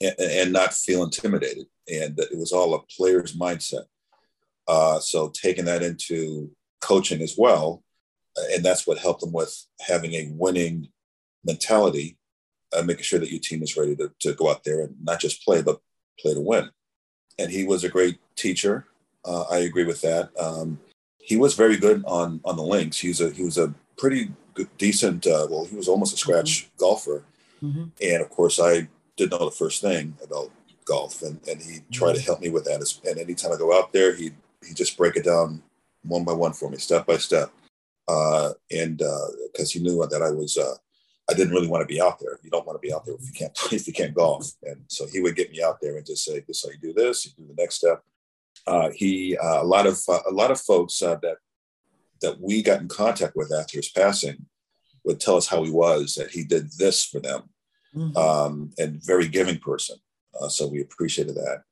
and, 0.00 0.14
and 0.18 0.52
not 0.52 0.74
feel 0.74 1.02
intimidated. 1.02 1.66
And 1.88 2.18
it 2.18 2.38
was 2.38 2.52
all 2.52 2.74
a 2.74 2.82
player's 2.96 3.36
mindset. 3.36 3.84
Uh, 4.66 4.98
so 4.98 5.28
taking 5.28 5.66
that 5.66 5.82
into 5.82 6.50
coaching 6.80 7.20
as 7.20 7.34
well, 7.36 7.82
and 8.52 8.64
that's 8.64 8.86
what 8.86 8.98
helped 8.98 9.20
them 9.20 9.32
with 9.32 9.54
having 9.86 10.14
a 10.14 10.28
winning 10.32 10.88
mentality, 11.44 12.18
uh, 12.76 12.82
making 12.82 13.04
sure 13.04 13.18
that 13.18 13.30
your 13.30 13.40
team 13.40 13.62
is 13.62 13.76
ready 13.76 13.96
to, 13.96 14.10
to 14.20 14.32
go 14.34 14.50
out 14.50 14.64
there 14.64 14.82
and 14.82 14.96
not 15.02 15.20
just 15.20 15.44
play, 15.44 15.62
but 15.62 15.80
play 16.18 16.34
to 16.34 16.40
win. 16.40 16.70
And 17.38 17.50
he 17.50 17.64
was 17.64 17.84
a 17.84 17.88
great 17.88 18.18
teacher. 18.36 18.86
Uh, 19.24 19.44
I 19.50 19.58
agree 19.58 19.84
with 19.84 20.00
that. 20.02 20.30
Um, 20.38 20.78
he 21.18 21.36
was 21.36 21.54
very 21.54 21.76
good 21.76 22.04
on 22.06 22.40
on 22.44 22.56
the 22.56 22.62
links. 22.62 22.98
He's 22.98 23.20
a 23.20 23.30
he 23.30 23.42
was 23.42 23.58
a 23.58 23.72
pretty 23.96 24.30
good, 24.52 24.68
decent. 24.76 25.26
Uh, 25.26 25.46
well, 25.50 25.64
he 25.64 25.74
was 25.74 25.88
almost 25.88 26.14
a 26.14 26.18
scratch 26.18 26.66
mm-hmm. 26.66 26.76
golfer, 26.78 27.24
mm-hmm. 27.62 27.84
and 28.02 28.22
of 28.22 28.28
course, 28.30 28.60
I 28.60 28.88
didn't 29.16 29.32
know 29.32 29.46
the 29.46 29.56
first 29.56 29.80
thing 29.80 30.16
about 30.22 30.50
golf, 30.84 31.22
and 31.22 31.40
and 31.48 31.62
he 31.62 31.80
tried 31.90 32.10
mm-hmm. 32.10 32.18
to 32.18 32.22
help 32.22 32.40
me 32.40 32.50
with 32.50 32.64
that. 32.64 32.82
And 33.08 33.18
anytime 33.18 33.52
I 33.52 33.56
go 33.56 33.76
out 33.76 33.92
there, 33.92 34.14
he 34.14 34.32
he 34.66 34.74
just 34.74 34.98
break 34.98 35.16
it 35.16 35.24
down 35.24 35.62
one 36.02 36.24
by 36.24 36.32
one 36.32 36.52
for 36.52 36.70
me, 36.70 36.76
step 36.76 37.06
by 37.06 37.16
step, 37.16 37.50
uh, 38.06 38.52
and 38.70 38.98
because 38.98 39.70
uh, 39.70 39.72
he 39.72 39.80
knew 39.80 40.06
that 40.06 40.22
I 40.22 40.30
was. 40.30 40.58
I 41.30 41.34
didn't 41.34 41.54
really 41.54 41.68
want 41.68 41.80
to 41.86 41.92
be 41.92 42.00
out 42.00 42.18
there. 42.20 42.38
You 42.42 42.50
don't 42.50 42.66
want 42.66 42.80
to 42.80 42.86
be 42.86 42.92
out 42.92 43.04
there 43.04 43.14
if 43.14 43.22
you 43.22 43.32
can't 43.32 43.54
play, 43.54 43.76
if 43.76 43.86
you 43.86 43.92
can't 43.92 44.14
golf. 44.14 44.52
And 44.62 44.84
so 44.88 45.06
he 45.06 45.20
would 45.20 45.36
get 45.36 45.50
me 45.50 45.62
out 45.62 45.78
there 45.80 45.96
and 45.96 46.06
just 46.06 46.24
say, 46.24 46.44
"This 46.46 46.64
how 46.64 46.70
you 46.70 46.78
do 46.78 46.92
this. 46.92 47.24
You 47.24 47.32
do 47.36 47.46
the 47.48 47.60
next 47.62 47.76
step." 47.76 48.02
Uh, 48.66 48.90
he 48.94 49.36
uh, 49.36 49.62
a 49.62 49.64
lot 49.64 49.86
of 49.86 50.00
uh, 50.08 50.20
a 50.28 50.32
lot 50.32 50.50
of 50.50 50.60
folks 50.60 51.00
uh, 51.02 51.16
that 51.22 51.36
that 52.20 52.40
we 52.40 52.62
got 52.62 52.80
in 52.80 52.88
contact 52.88 53.36
with 53.36 53.52
after 53.52 53.78
his 53.78 53.90
passing 53.90 54.46
would 55.04 55.20
tell 55.20 55.36
us 55.36 55.46
how 55.46 55.62
he 55.62 55.70
was 55.70 56.14
that 56.14 56.30
he 56.30 56.42
did 56.42 56.70
this 56.78 57.04
for 57.04 57.20
them 57.20 57.42
mm-hmm. 57.94 58.16
um, 58.16 58.70
and 58.78 59.04
very 59.04 59.28
giving 59.28 59.58
person 59.58 59.96
Uh, 60.40 60.48
so 60.48 60.66
we 60.66 60.80
appreciated 60.80 61.34
that. 61.36 61.62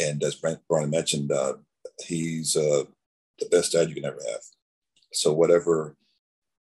And 0.00 0.22
as 0.22 0.34
Brent 0.34 0.60
Bryna 0.68 0.90
mentioned, 0.90 1.30
uh, 1.32 1.54
he's 2.04 2.56
uh, 2.56 2.84
the 3.38 3.48
best 3.50 3.72
dad 3.72 3.88
you 3.88 3.94
can 3.94 4.04
ever 4.04 4.20
have. 4.30 4.42
So 5.12 5.32
whatever 5.32 5.96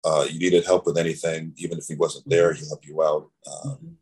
uh, 0.06 0.26
you 0.30 0.40
needed 0.40 0.66
help 0.66 0.86
with 0.86 0.98
anything, 0.98 1.54
even 1.58 1.78
if 1.78 1.86
he 1.88 1.96
wasn't 1.96 2.28
there, 2.28 2.54
he 2.54 2.66
helped 2.68 2.86
you 2.86 3.02
out. 3.02 3.30
Um, 3.48 3.98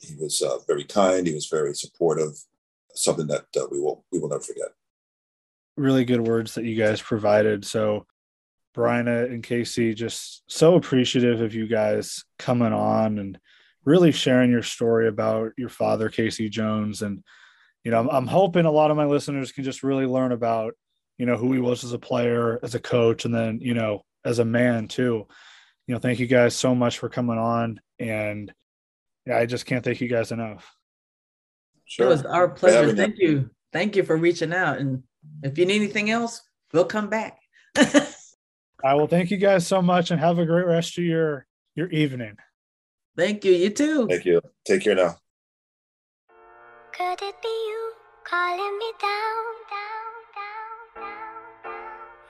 he 0.00 0.14
was 0.16 0.42
uh, 0.42 0.58
very 0.66 0.84
kind. 0.84 1.26
He 1.26 1.34
was 1.34 1.46
very 1.46 1.74
supportive. 1.74 2.32
Something 2.94 3.26
that 3.28 3.46
uh, 3.56 3.66
we 3.70 3.80
will 3.80 4.04
we 4.12 4.18
will 4.18 4.28
never 4.28 4.42
forget. 4.42 4.68
Really 5.76 6.04
good 6.04 6.26
words 6.26 6.54
that 6.54 6.64
you 6.64 6.76
guys 6.76 7.02
provided. 7.02 7.64
So, 7.64 8.06
Bryna 8.76 9.26
and 9.26 9.42
KC, 9.42 9.94
just 9.96 10.42
so 10.46 10.74
appreciative 10.74 11.40
of 11.40 11.54
you 11.54 11.66
guys 11.66 12.24
coming 12.38 12.72
on 12.72 13.18
and 13.18 13.38
really 13.84 14.12
sharing 14.12 14.50
your 14.50 14.62
story 14.62 15.08
about 15.08 15.52
your 15.56 15.68
father, 15.68 16.08
KC 16.08 16.50
Jones. 16.50 17.02
And, 17.02 17.22
you 17.82 17.90
know, 17.90 18.00
I'm, 18.00 18.08
I'm 18.08 18.26
hoping 18.26 18.64
a 18.64 18.70
lot 18.70 18.90
of 18.90 18.96
my 18.96 19.04
listeners 19.04 19.52
can 19.52 19.64
just 19.64 19.82
really 19.82 20.06
learn 20.06 20.32
about, 20.32 20.74
you 21.18 21.26
know, 21.26 21.36
who 21.36 21.52
he 21.52 21.58
was 21.58 21.84
as 21.84 21.92
a 21.92 21.98
player, 21.98 22.58
as 22.62 22.74
a 22.74 22.80
coach, 22.80 23.24
and 23.24 23.34
then, 23.34 23.58
you 23.60 23.74
know, 23.74 24.04
as 24.24 24.38
a 24.38 24.44
man 24.44 24.88
too. 24.88 25.26
You 25.86 25.94
know, 25.94 26.00
thank 26.00 26.18
you 26.18 26.26
guys 26.26 26.56
so 26.56 26.74
much 26.74 26.98
for 26.98 27.08
coming 27.08 27.38
on. 27.38 27.80
And 27.98 28.52
yeah, 29.26 29.38
I 29.38 29.46
just 29.46 29.66
can't 29.66 29.84
thank 29.84 30.00
you 30.00 30.08
guys 30.08 30.32
enough. 30.32 30.74
Sure. 31.84 32.06
It 32.06 32.10
was 32.10 32.24
our 32.24 32.48
pleasure. 32.48 32.94
Thank 32.94 33.18
you. 33.18 33.50
Thank 33.72 33.96
you 33.96 34.02
for 34.02 34.16
reaching 34.16 34.52
out. 34.52 34.78
And 34.78 35.02
if 35.42 35.58
you 35.58 35.66
need 35.66 35.76
anything 35.76 36.10
else, 36.10 36.40
we'll 36.72 36.86
come 36.86 37.08
back. 37.08 37.38
I 38.84 38.94
will 38.94 39.06
thank 39.06 39.30
you 39.30 39.36
guys 39.36 39.66
so 39.66 39.82
much 39.82 40.10
and 40.10 40.20
have 40.20 40.38
a 40.38 40.46
great 40.46 40.66
rest 40.66 40.96
of 40.98 41.04
your 41.04 41.46
your 41.74 41.88
evening. 41.88 42.36
Thank 43.16 43.44
you. 43.44 43.52
You 43.52 43.70
too. 43.70 44.06
Thank 44.08 44.24
you. 44.24 44.40
Take 44.66 44.82
care 44.84 44.94
now. 44.94 45.16
Could 46.92 47.22
it 47.22 47.34
be 47.42 47.48
you 47.48 47.92
calling 48.24 48.78
me 48.78 48.92
down, 49.00 49.44
down, 49.70 50.14
down, 50.34 51.12
down? 51.62 51.82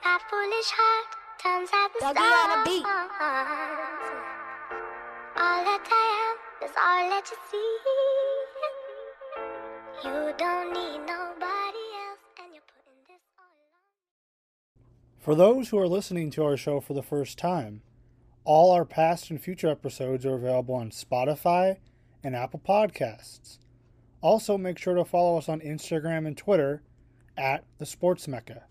My 0.03 0.19
foolish 0.29 0.71
heart 0.71 1.24
turns 1.45 1.69
out 1.73 1.91
the 1.93 1.99
stars. 1.99 2.65
beat. 2.65 2.85
All 5.37 5.61
that 5.63 5.85
I 5.91 6.05
am 6.25 6.35
is 6.65 6.73
all 6.75 7.09
that 7.09 7.25
you 7.29 7.37
see. 7.51 7.71
You 10.03 10.33
don't 10.37 10.73
need 10.73 10.99
nobody 11.05 11.85
else, 12.07 12.25
and 12.41 12.53
you're 12.53 12.63
putting 12.65 12.99
this 13.07 13.21
all 13.37 13.45
on. 13.45 13.79
For 15.19 15.35
those 15.35 15.69
who 15.69 15.77
are 15.77 15.87
listening 15.87 16.31
to 16.31 16.43
our 16.43 16.57
show 16.57 16.79
for 16.79 16.93
the 16.95 17.03
first 17.03 17.37
time, 17.37 17.81
all 18.43 18.71
our 18.71 18.85
past 18.85 19.29
and 19.29 19.39
future 19.39 19.69
episodes 19.69 20.25
are 20.25 20.33
available 20.35 20.73
on 20.75 20.89
Spotify 20.89 21.77
and 22.23 22.35
Apple 22.35 22.61
Podcasts. 22.67 23.59
Also, 24.21 24.57
make 24.57 24.79
sure 24.79 24.95
to 24.95 25.05
follow 25.05 25.37
us 25.37 25.47
on 25.47 25.59
Instagram 25.61 26.25
and 26.25 26.35
Twitter 26.35 26.81
at 27.37 27.63
The 27.77 27.85
Sports 27.85 28.27
Mecca. 28.27 28.63